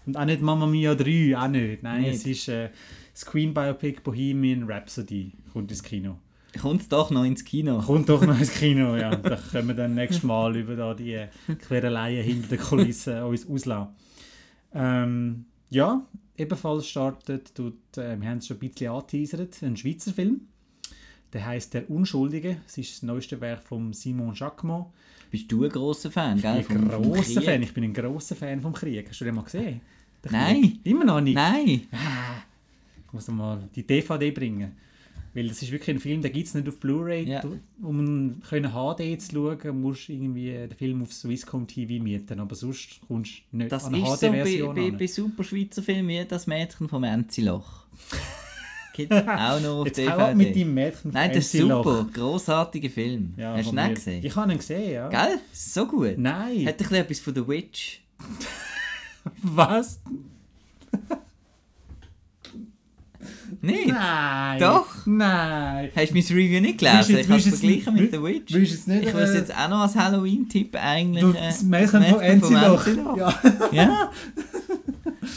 Und 0.05 0.17
auch 0.17 0.25
nicht 0.25 0.41
Mamma 0.41 0.65
Mia 0.67 0.95
3, 0.95 1.37
auch 1.37 1.47
nicht. 1.47 1.81
Nein, 1.83 2.01
Nicht. 2.01 2.15
es 2.15 2.25
ist 2.25 2.47
äh, 2.49 2.69
das 3.13 3.25
Queen 3.25 3.53
Biopic 3.53 4.01
Bohemian 4.03 4.63
Rhapsody 4.69 5.31
kommt 5.53 5.71
ins 5.71 5.81
Kino. 5.83 6.17
Kommt 6.61 6.91
doch 6.91 7.09
noch 7.09 7.23
ins 7.23 7.43
Kino. 7.45 7.79
Kommt 7.81 8.09
doch 8.09 8.21
noch 8.25 8.37
ins 8.37 8.53
Kino, 8.59 8.95
ja. 8.95 9.15
Da 9.15 9.37
können 9.37 9.69
wir 9.69 9.75
dann 9.75 9.95
nächstes 9.95 10.23
Mal 10.23 10.55
über 10.57 10.75
da 10.75 10.93
die 10.93 11.13
äh, 11.13 11.27
Quereleien 11.67 12.23
hinter 12.23 12.49
den 12.49 12.59
Kulissen 12.59 13.23
uns 13.23 13.47
auslassen. 13.49 13.87
Ähm, 14.73 15.45
ja, 15.69 16.05
ebenfalls 16.37 16.87
startet, 16.87 17.55
tut, 17.55 17.97
äh, 17.97 18.19
wir 18.19 18.29
haben 18.29 18.37
es 18.39 18.47
schon 18.47 18.57
ein 18.57 18.59
bisschen 18.69 18.91
angeteasert, 18.91 19.63
ein 19.63 19.77
Schweizer 19.77 20.11
Film. 20.13 20.41
Der 21.33 21.45
heißt 21.45 21.73
Der 21.73 21.89
Unschuldige. 21.89 22.57
Es 22.67 22.77
ist 22.77 22.93
das 22.93 23.03
neueste 23.03 23.41
Werk 23.41 23.63
von 23.63 23.91
Simon 23.93 24.33
Jacquemont. 24.35 24.87
Bist 25.31 25.51
du 25.51 25.63
ein 25.63 25.71
grosser 25.71 26.11
Fan, 26.11 26.39
gell? 26.39 26.59
Ich 26.61 26.67
bin 26.67 26.91
ein 26.91 27.11
Krieg? 27.11 27.43
Fan. 27.43 27.63
Ich 27.63 27.73
bin 27.73 27.83
ein 27.83 27.93
grosser 27.93 28.35
Fan 28.35 28.61
vom 28.61 28.73
Krieg. 28.73 29.09
Hast 29.09 29.19
du 29.19 29.25
den 29.25 29.33
mal 29.33 29.41
gesehen? 29.41 29.81
Den 30.23 30.31
Nein. 30.31 30.61
Krieg? 30.61 30.79
Immer 30.83 31.05
noch 31.05 31.21
nicht. 31.21 31.33
Nein. 31.33 31.87
Ich 33.07 33.13
muss 33.13 33.27
mal 33.29 33.67
die 33.75 33.85
DVD 33.85 34.29
bringen. 34.31 34.73
Weil 35.33 35.47
das 35.47 35.63
ist 35.63 35.71
wirklich 35.71 35.95
ein 35.95 35.99
Film, 35.99 36.21
den 36.21 36.31
gibt 36.31 36.47
es 36.47 36.53
nicht 36.53 36.67
auf 36.67 36.79
Blu-ray. 36.79 37.27
Ja. 37.27 37.43
Um 37.81 38.39
können 38.47 38.71
HD 38.71 39.19
zu 39.19 39.31
schauen, 39.33 39.81
musst 39.81 40.07
du 40.07 40.13
irgendwie 40.13 40.51
den 40.51 40.77
Film 40.77 41.01
auf 41.01 41.11
Swisscom 41.11 41.65
TV 41.65 42.03
mieten. 42.03 42.39
Aber 42.39 42.53
sonst 42.53 42.99
kommst 43.07 43.41
du 43.51 43.57
nicht 43.57 43.71
Das 43.71 43.85
an 43.85 43.95
eine 43.95 44.03
ist 44.03 44.19
so 44.19 44.27
bei, 44.27 44.43
HD-Version 44.43 44.75
bei, 44.75 44.91
bei 44.91 45.07
super 45.07 45.43
Schweizer 45.43 45.81
Filmen 45.81 46.09
wie 46.09 46.23
das 46.25 46.45
Mädchen 46.45 46.87
vom 46.87 47.03
Enziloch. 47.03 47.87
Gibt 48.93 49.11
es 49.11 49.21
auch 49.27 49.59
noch 49.59 49.79
auf 49.79 49.87
Jetzt 49.87 49.97
DVD. 49.97 50.35
mit 50.35 50.55
deinem 50.55 50.73
Mädchen 50.73 51.11
Nein, 51.11 51.31
das 51.33 51.45
ist 51.45 51.61
super. 51.61 52.07
Grossartiger 52.13 52.89
Film. 52.89 53.33
Ja, 53.37 53.53
Hast 53.53 53.65
du 53.65 53.69
von 53.69 53.77
ihn 53.79 53.87
mir. 53.87 53.93
gesehen? 53.95 54.25
Ich 54.25 54.35
habe 54.35 54.51
ihn 54.51 54.57
gesehen, 54.57 54.93
ja. 54.93 55.09
Gell? 55.09 55.39
So 55.51 55.85
gut. 55.87 56.17
Nein. 56.17 56.65
Hat 56.67 56.73
ein 56.73 56.77
bisschen 56.77 56.95
etwas 56.95 57.19
von 57.19 57.35
The 57.35 57.47
Witch. 57.47 58.01
Was? 59.41 59.99
Nicht? 63.61 63.87
Nein. 63.87 64.59
Doch. 64.59 64.87
Nein. 65.05 65.89
Hast 65.95 66.09
du 66.09 66.13
mein 66.15 66.23
Review 66.23 66.59
nicht 66.61 66.79
gelesen? 66.79 67.17
Ich 67.17 67.29
habe 67.29 67.39
es 67.39 67.47
verglichen 67.47 67.93
mit 67.93 68.11
The 68.11 68.21
Witch. 68.21 68.53
Nicht? 68.53 68.87
Ich 69.07 69.13
würde 69.13 69.23
es 69.23 69.33
jetzt 69.33 69.55
auch 69.57 69.69
noch 69.69 69.79
als 69.81 69.95
Halloween-Tipp 69.95 70.75
eigentlich... 70.75 71.23
Du, 71.23 71.31
äh, 71.31 71.45
das 71.47 71.63
Märchen 71.63 72.03
von 72.03 72.19
Enziloch. 72.21 72.85
Enziloch. 72.85 73.17
Ja. 73.17 73.33
Ja? 73.71 74.11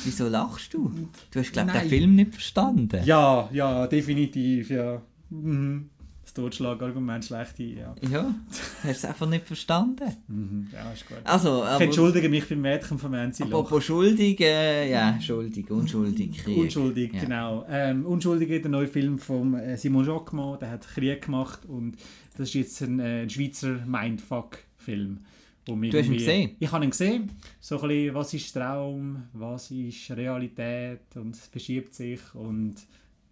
Wieso 0.05 0.29
lachst 0.29 0.75
du? 0.75 0.91
Du 1.31 1.41
hast, 1.41 1.53
glaube 1.53 1.73
ich, 1.75 1.81
den. 1.81 1.89
Film 1.89 2.15
nicht 2.15 2.33
verstanden. 2.33 3.01
ja, 3.05 3.49
ja, 3.53 3.87
definitiv, 3.87 4.71
ja. 4.71 5.01
Mhm. 5.31 5.91
Das 6.23 6.35
Totschlagargument 6.35 7.25
schlecht 7.25 7.59
ein, 7.61 7.77
ja. 7.77 7.95
Ja, 8.11 8.35
hast 8.83 8.85
du 8.85 8.89
es 8.91 9.05
einfach 9.05 9.29
nicht 9.29 9.47
verstanden. 9.47 10.13
Mhm. 10.27 10.67
Ja, 10.73 10.91
ist 10.91 11.07
gut. 11.09 11.19
Also, 11.23 11.63
Ich 11.63 11.69
aber... 11.69 11.85
entschuldige 11.85 12.29
mich 12.29 12.49
beim 12.49 12.61
Mädchen 12.63 12.99
von 12.99 13.15
Enziloch. 13.15 13.61
Apropos 13.61 13.85
schuldig, 13.85 14.41
äh, 14.41 14.91
ja, 14.91 15.21
schuldig, 15.21 15.71
unschuldig, 15.71 16.37
Krieg. 16.43 16.57
Unschuldig, 16.59 17.13
Ja. 17.15 17.21
genau. 17.23 17.65
Ähm, 17.69 18.05
Unschuldige, 18.05 18.61
der 18.61 18.71
neue 18.73 18.89
Film 18.89 19.21
von 19.21 19.55
äh, 19.55 19.77
Simon 19.79 20.05
Jacquemont, 20.05 20.63
der 20.63 20.71
hat 20.73 20.89
Krieg 20.89 21.23
gemacht 21.23 21.65
und 21.65 21.97
das 22.37 22.49
ist 22.49 22.55
jetzt 22.55 22.83
ein, 22.83 22.99
äh, 22.99 23.23
ein 23.23 23.31
Schweizer 23.31 23.79
Mindfuck-Film. 23.87 25.21
Wo 25.67 25.75
Du 25.75 25.99
hast 25.99 26.07
ihn 26.07 26.13
gesehen? 26.15 26.57
Ich 26.61 26.71
habe 26.71 26.85
ihn 26.85 26.91
gesehen. 26.91 27.31
So 27.61 27.81
ein 27.81 27.89
bisschen, 27.89 28.15
was 28.15 28.35
ist 28.35 28.53
Traum, 28.53 29.25
was 29.33 29.71
ist 29.71 30.11
Realität 30.13 31.01
und 31.17 31.35
es 31.35 31.47
verschiebt 31.47 31.95
sich 31.95 32.21
und 32.35 32.75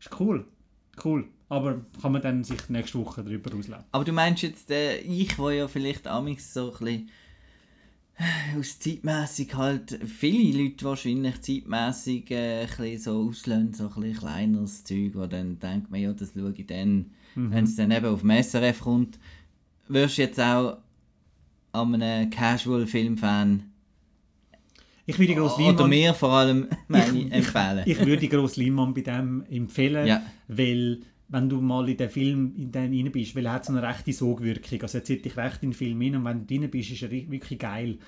ist 0.00 0.20
cool. 0.20 0.44
Cool. 1.02 1.28
Aber 1.48 1.84
kann 2.00 2.12
man 2.12 2.22
dann 2.22 2.44
sich 2.44 2.68
nächste 2.68 2.98
Woche 2.98 3.22
darüber 3.22 3.56
ausleben. 3.56 3.84
Aber 3.92 4.04
du 4.04 4.12
meinst 4.12 4.42
jetzt, 4.42 4.70
äh, 4.70 4.98
ich, 4.98 5.38
wo 5.38 5.50
ja 5.50 5.68
vielleicht 5.68 6.06
amigs 6.06 6.52
so 6.54 6.72
ein 6.72 6.78
bisschen 6.78 7.10
äh, 8.16 8.58
aus 8.58 8.78
zeitmässig 8.78 9.54
halt, 9.54 9.98
viele 10.04 10.62
Leute 10.62 10.84
wahrscheinlich 10.84 11.40
zeitmässig 11.42 12.30
äh, 12.30 12.66
ein 12.78 12.98
so 12.98 13.28
auslösen, 13.28 13.74
so 13.74 13.90
ein 13.96 14.14
kleineres 14.14 14.84
Zeug, 14.84 15.12
wo 15.14 15.26
dann 15.26 15.58
denkt 15.58 15.90
man, 15.90 16.00
ja, 16.00 16.12
das 16.12 16.32
schaue 16.32 16.54
ich 16.56 16.66
dann, 16.66 17.10
wenn 17.34 17.64
es 17.64 17.76
dann 17.76 17.90
eben 17.90 18.06
auf 18.06 18.20
dem 18.20 18.42
SRF 18.42 18.80
kommt, 18.80 19.18
wirst 19.88 20.18
du 20.18 20.22
jetzt 20.22 20.40
auch 20.40 20.78
an 21.74 21.94
einem 21.94 22.30
Casual-Film-Fan 22.30 23.62
Ich 25.06 25.18
würde 25.18 25.26
die 25.28 25.34
grosse 25.34 25.56
oder 25.56 25.64
Leinwand, 25.66 25.90
mir 25.90 26.14
vor 26.14 26.30
allem 26.32 26.68
ich, 26.88 27.32
empfehlen. 27.32 27.82
ich 27.86 27.98
würde 27.98 28.16
die 28.18 28.28
grosse 28.28 28.62
Leinwand 28.62 28.94
bei 28.94 29.00
dem 29.02 29.44
empfehlen, 29.50 30.06
Ja. 30.06 30.22
weil 30.48 31.00
wenn 31.28 31.48
du 31.48 31.60
mal 31.60 31.88
in 31.88 31.96
den 31.96 32.10
Film 32.10 32.52
in 32.56 32.70
den 32.70 32.92
rein 32.94 33.10
bist, 33.12 33.34
weil 33.34 33.46
er 33.46 33.54
hat 33.54 33.64
so 33.64 33.72
eine 33.72 33.82
rechte 33.82 34.12
Sogwirkung, 34.12 34.80
also 34.82 34.98
er 34.98 35.04
zieht 35.04 35.24
dich 35.24 35.36
recht 35.36 35.62
in 35.62 35.70
den 35.70 35.74
Film 35.76 36.00
rein 36.00 36.16
und 36.16 36.24
wenn 36.24 36.46
du 36.46 36.58
drin 36.58 36.70
bist, 36.70 36.90
ist 36.90 37.02
er 37.02 37.10
wirklich 37.10 37.58
geil. 37.58 37.98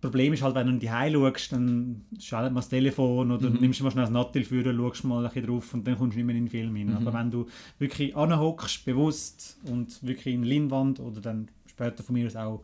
Das 0.00 0.10
Problem 0.10 0.34
ist 0.34 0.42
halt, 0.42 0.54
wenn 0.54 0.66
du 0.66 0.72
die 0.78 0.86
schaust, 0.88 1.52
dann 1.52 2.02
schaltet 2.20 2.52
man 2.52 2.56
das 2.60 2.68
Telefon 2.68 3.30
oder 3.30 3.48
Mhm. 3.48 3.56
nimmst 3.60 3.80
du 3.80 3.84
mal 3.84 3.90
schnell 3.90 4.04
das 4.04 4.12
Nattel 4.12 4.44
für, 4.44 4.62
schaust 4.62 5.04
mal 5.04 5.24
ein 5.24 5.32
bisschen 5.32 5.46
drauf 5.46 5.72
und 5.72 5.86
dann 5.86 5.96
kommst 5.96 6.14
du 6.14 6.18
nicht 6.18 6.26
mehr 6.26 6.36
in 6.36 6.44
den 6.44 6.50
Film 6.50 6.76
rein. 6.76 6.88
Mhm. 6.88 6.96
Aber 7.08 7.18
wenn 7.18 7.30
du 7.30 7.46
wirklich 7.78 8.14
anhockst, 8.14 8.84
bewusst 8.84 9.56
und 9.64 10.02
wirklich 10.02 10.34
in 10.34 10.42
die 10.42 10.50
Leinwand 10.50 11.00
oder 11.00 11.22
dann 11.22 11.48
später 11.74 12.02
von 12.02 12.14
mir 12.14 12.26
aus 12.26 12.36
auch 12.36 12.62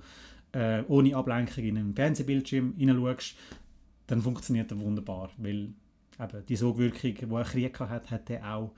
äh, 0.53 0.83
ohne 0.89 1.15
Ablenkung 1.15 1.65
in 1.65 1.77
einen 1.79 1.95
Fernsehbildschirm 1.95 2.75
hineinschaust, 2.77 3.35
dann 4.07 4.23
funktioniert 4.23 4.71
er 4.73 4.81
wunderbar, 4.81 5.31
weil 5.39 5.71
eben 6.19 6.47
die 6.49 6.57
Sogwirkung, 6.57 7.15
die 7.15 7.35
er 7.35 7.45
Krieg 7.45 7.79
hat, 7.81 8.11
hat 8.11 8.31
er 8.31 8.55
auch 8.57 8.73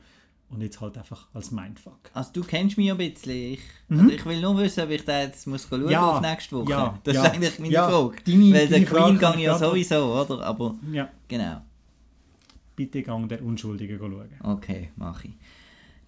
und 0.50 0.60
jetzt 0.60 0.78
halt 0.82 0.98
einfach 0.98 1.28
als 1.32 1.50
Mindfuck. 1.50 1.98
Also 2.12 2.30
du 2.34 2.42
kennst 2.42 2.76
mich 2.76 2.90
ein 2.90 2.98
bisschen. 2.98 3.54
Ich, 3.54 3.60
also 3.88 4.06
ich 4.10 4.26
will 4.26 4.38
nur 4.42 4.58
wissen, 4.58 4.84
ob 4.84 4.90
ich 4.90 5.02
da 5.02 5.22
jetzt 5.22 5.46
muss 5.46 5.64
schauen 5.66 5.80
Mhm. 5.80 5.88
Ja, 5.90 6.10
auf 6.10 6.20
nächste 6.20 6.56
Woche. 6.56 6.70
ja, 6.70 6.98
das 7.04 7.14
ja, 7.14 7.24
ist 7.24 7.30
eigentlich 7.32 7.58
meine 7.58 7.72
ja. 7.72 7.88
Frage. 7.88 8.16
Deine- 8.26 8.52
Weil 8.54 8.68
der 8.68 8.84
Queen 8.84 9.18
gang 9.18 9.38
ja 9.40 9.56
sowieso, 9.58 10.12
oder? 10.20 10.42
Aber 10.44 10.74
Ja, 10.92 11.08
genau. 11.26 11.62
bitte 12.76 13.02
gang 13.02 13.28
der 13.30 13.42
Unschuldige 13.42 13.96
schauen. 13.98 14.28
Okay, 14.42 14.90
mache 14.96 15.28
ich. 15.28 15.34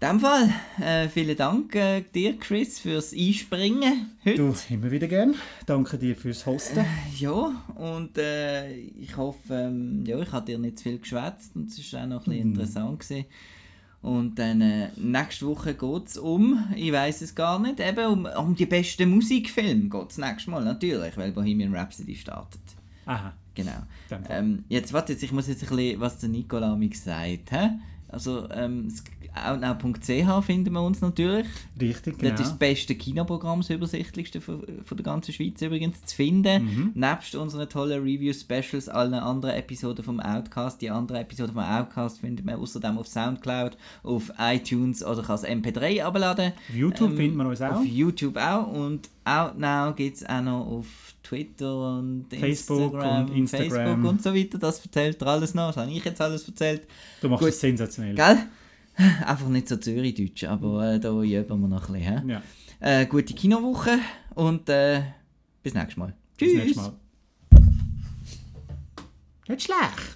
In 0.01 0.09
dem 0.11 0.21
Fall, 0.21 0.51
äh, 0.83 1.09
vielen 1.09 1.35
Dank 1.37 1.75
äh, 1.77 2.03
dir, 2.15 2.37
Chris, 2.39 2.79
fürs 2.79 3.15
Einspringen 3.15 4.11
heute. 4.25 4.37
Du, 4.37 4.55
immer 4.69 4.91
wieder 4.91 5.07
gern. 5.09 5.35
Danke 5.65 5.97
dir 5.97 6.15
fürs 6.15 6.45
Hosten. 6.45 6.85
Ja, 7.19 7.65
und 7.77 8.19
äh, 8.19 8.71
ich 8.75 9.17
hoffe, 9.17 9.55
ähm, 9.55 10.05
ja, 10.07 10.21
ich 10.21 10.31
habe 10.31 10.45
dir 10.45 10.59
nicht 10.59 10.79
zu 10.79 10.85
viel 10.85 10.99
geschwätzt 10.99 11.57
und 11.57 11.69
es 11.71 11.93
war 11.95 12.03
auch 12.03 12.07
noch 12.07 12.27
ein 12.27 12.31
bisschen 12.33 12.49
Mhm. 12.49 12.53
interessant. 12.55 13.01
Gewesen. 13.01 13.25
Und 14.03 14.39
dann 14.39 14.61
äh, 14.61 14.89
nächste 14.97 15.47
Woche 15.47 15.73
geht 15.73 16.07
es 16.09 16.19
um, 16.19 16.63
ich 16.77 16.93
weiß 16.93 17.23
es 17.23 17.35
gar 17.35 17.59
nicht, 17.59 17.81
eben 17.81 18.05
um, 18.07 18.27
um 18.27 18.55
die 18.55 18.67
besten 18.67 19.09
Musikfilme 19.09 19.89
geht 19.89 20.11
es 20.11 20.19
nächstes 20.19 20.49
Mal 20.49 20.63
natürlich, 20.65 21.17
weil 21.17 21.33
Bohemian 21.33 21.75
Rhapsody 21.75 22.15
startet. 22.15 22.61
Aha, 23.07 23.33
Genau. 23.55 23.87
Ähm, 24.29 24.65
jetzt 24.69 24.93
warte, 24.93 25.13
jetzt, 25.13 25.23
ich 25.23 25.31
muss 25.33 25.47
jetzt 25.47 25.63
ein 25.63 25.69
bisschen, 25.77 26.01
was 26.01 26.19
der 26.19 26.29
Nicola 26.29 26.75
mir 26.75 26.89
gesagt 26.89 27.53
hat. 27.53 27.71
Also, 28.15 28.49
ähm, 28.51 28.89
outnow.ch 29.35 30.45
finden 30.45 30.73
wir 30.73 30.83
uns 30.83 31.01
natürlich. 31.01 31.47
Richtig, 31.81 32.19
genau. 32.19 32.31
Das 32.31 32.41
ist 32.41 32.51
das 32.51 32.59
beste 32.59 32.95
Kinoprogramm, 32.95 33.61
das 33.61 33.71
übersichtlichste 33.71 34.41
von, 34.41 34.63
von 34.85 34.97
der 34.97 35.05
ganzen 35.05 35.33
Schweiz 35.33 35.61
übrigens 35.61 36.05
zu 36.05 36.17
finden. 36.17 36.65
Mhm. 36.65 36.91
Nebst 36.95 37.35
unseren 37.35 37.69
tollen 37.69 38.03
Review-Specials, 38.03 38.89
allen 38.89 39.15
anderen 39.15 39.57
Episoden 39.57 40.05
vom 40.05 40.21
Outcast. 40.21 40.81
Die 40.81 40.91
anderen 40.91 41.23
Episoden 41.23 41.55
vom 41.55 41.65
Outcast 41.65 42.21
findet 42.21 42.47
man 42.47 42.57
außerdem 42.57 42.97
auf 42.99 43.09
Soundcloud, 43.09 43.77
auf 44.03 44.33
iTunes 44.39 45.05
oder 45.05 45.23
kann 45.23 45.33
als 45.33 45.45
MP3 45.45 46.03
abladen. 46.03 46.53
Auf 46.69 46.75
YouTube 46.75 47.11
Ähm, 47.11 47.17
finden 47.17 47.37
wir 47.39 47.49
uns 47.49 47.61
auch. 47.61 47.77
Auf 47.77 47.85
YouTube 47.85 48.37
auch. 48.37 48.69
Und 48.69 49.11
Outnow 49.25 49.95
gibt 49.97 50.17
es 50.19 50.27
auch 50.27 50.43
noch 50.43 50.67
auf 50.67 50.87
Twitter 51.25 51.99
und 51.99 52.27
Facebook 52.31 52.93
Instagram, 52.95 53.25
und 53.27 53.35
Instagram. 53.37 53.71
Facebook 53.71 54.11
und 54.11 54.23
so 54.23 54.35
weiter. 54.35 54.59
Das 54.59 54.85
erzählt 54.85 55.21
er 55.23 55.27
alles 55.29 55.55
noch. 55.55 55.69
Das 55.69 55.79
habe 55.79 55.91
ich 55.91 56.05
jetzt 56.05 56.21
alles 56.21 56.47
erzählt. 56.47 56.87
Du 57.21 57.29
machst 57.29 57.41
Gut. 57.41 57.49
es 57.49 57.61
sensationell. 57.61 58.15
Gell? 58.15 58.39
Einfach 59.27 59.49
nicht 59.49 59.69
so 59.69 59.77
Zürich-Deutsch, 59.77 60.45
aber 60.45 60.93
äh, 60.95 61.01
da 61.01 61.11
üben 61.11 61.61
wir 61.61 61.69
noch 61.69 61.89
ein 61.89 61.95
bisschen. 61.95 62.29
Ja, 62.29 62.43
Äh, 62.81 63.07
gute 63.07 63.35
Kinowoche 63.35 63.99
und 64.35 64.69
äh, 64.69 65.03
bis 65.63 65.75
nächstes 65.75 65.97
Mal. 65.97 66.15
bis 66.39 66.49
Tschüss. 66.49 66.59
nächstes 66.59 66.77
Mal. 66.77 66.93
Nicht 69.49 69.63
schlecht. 69.63 70.14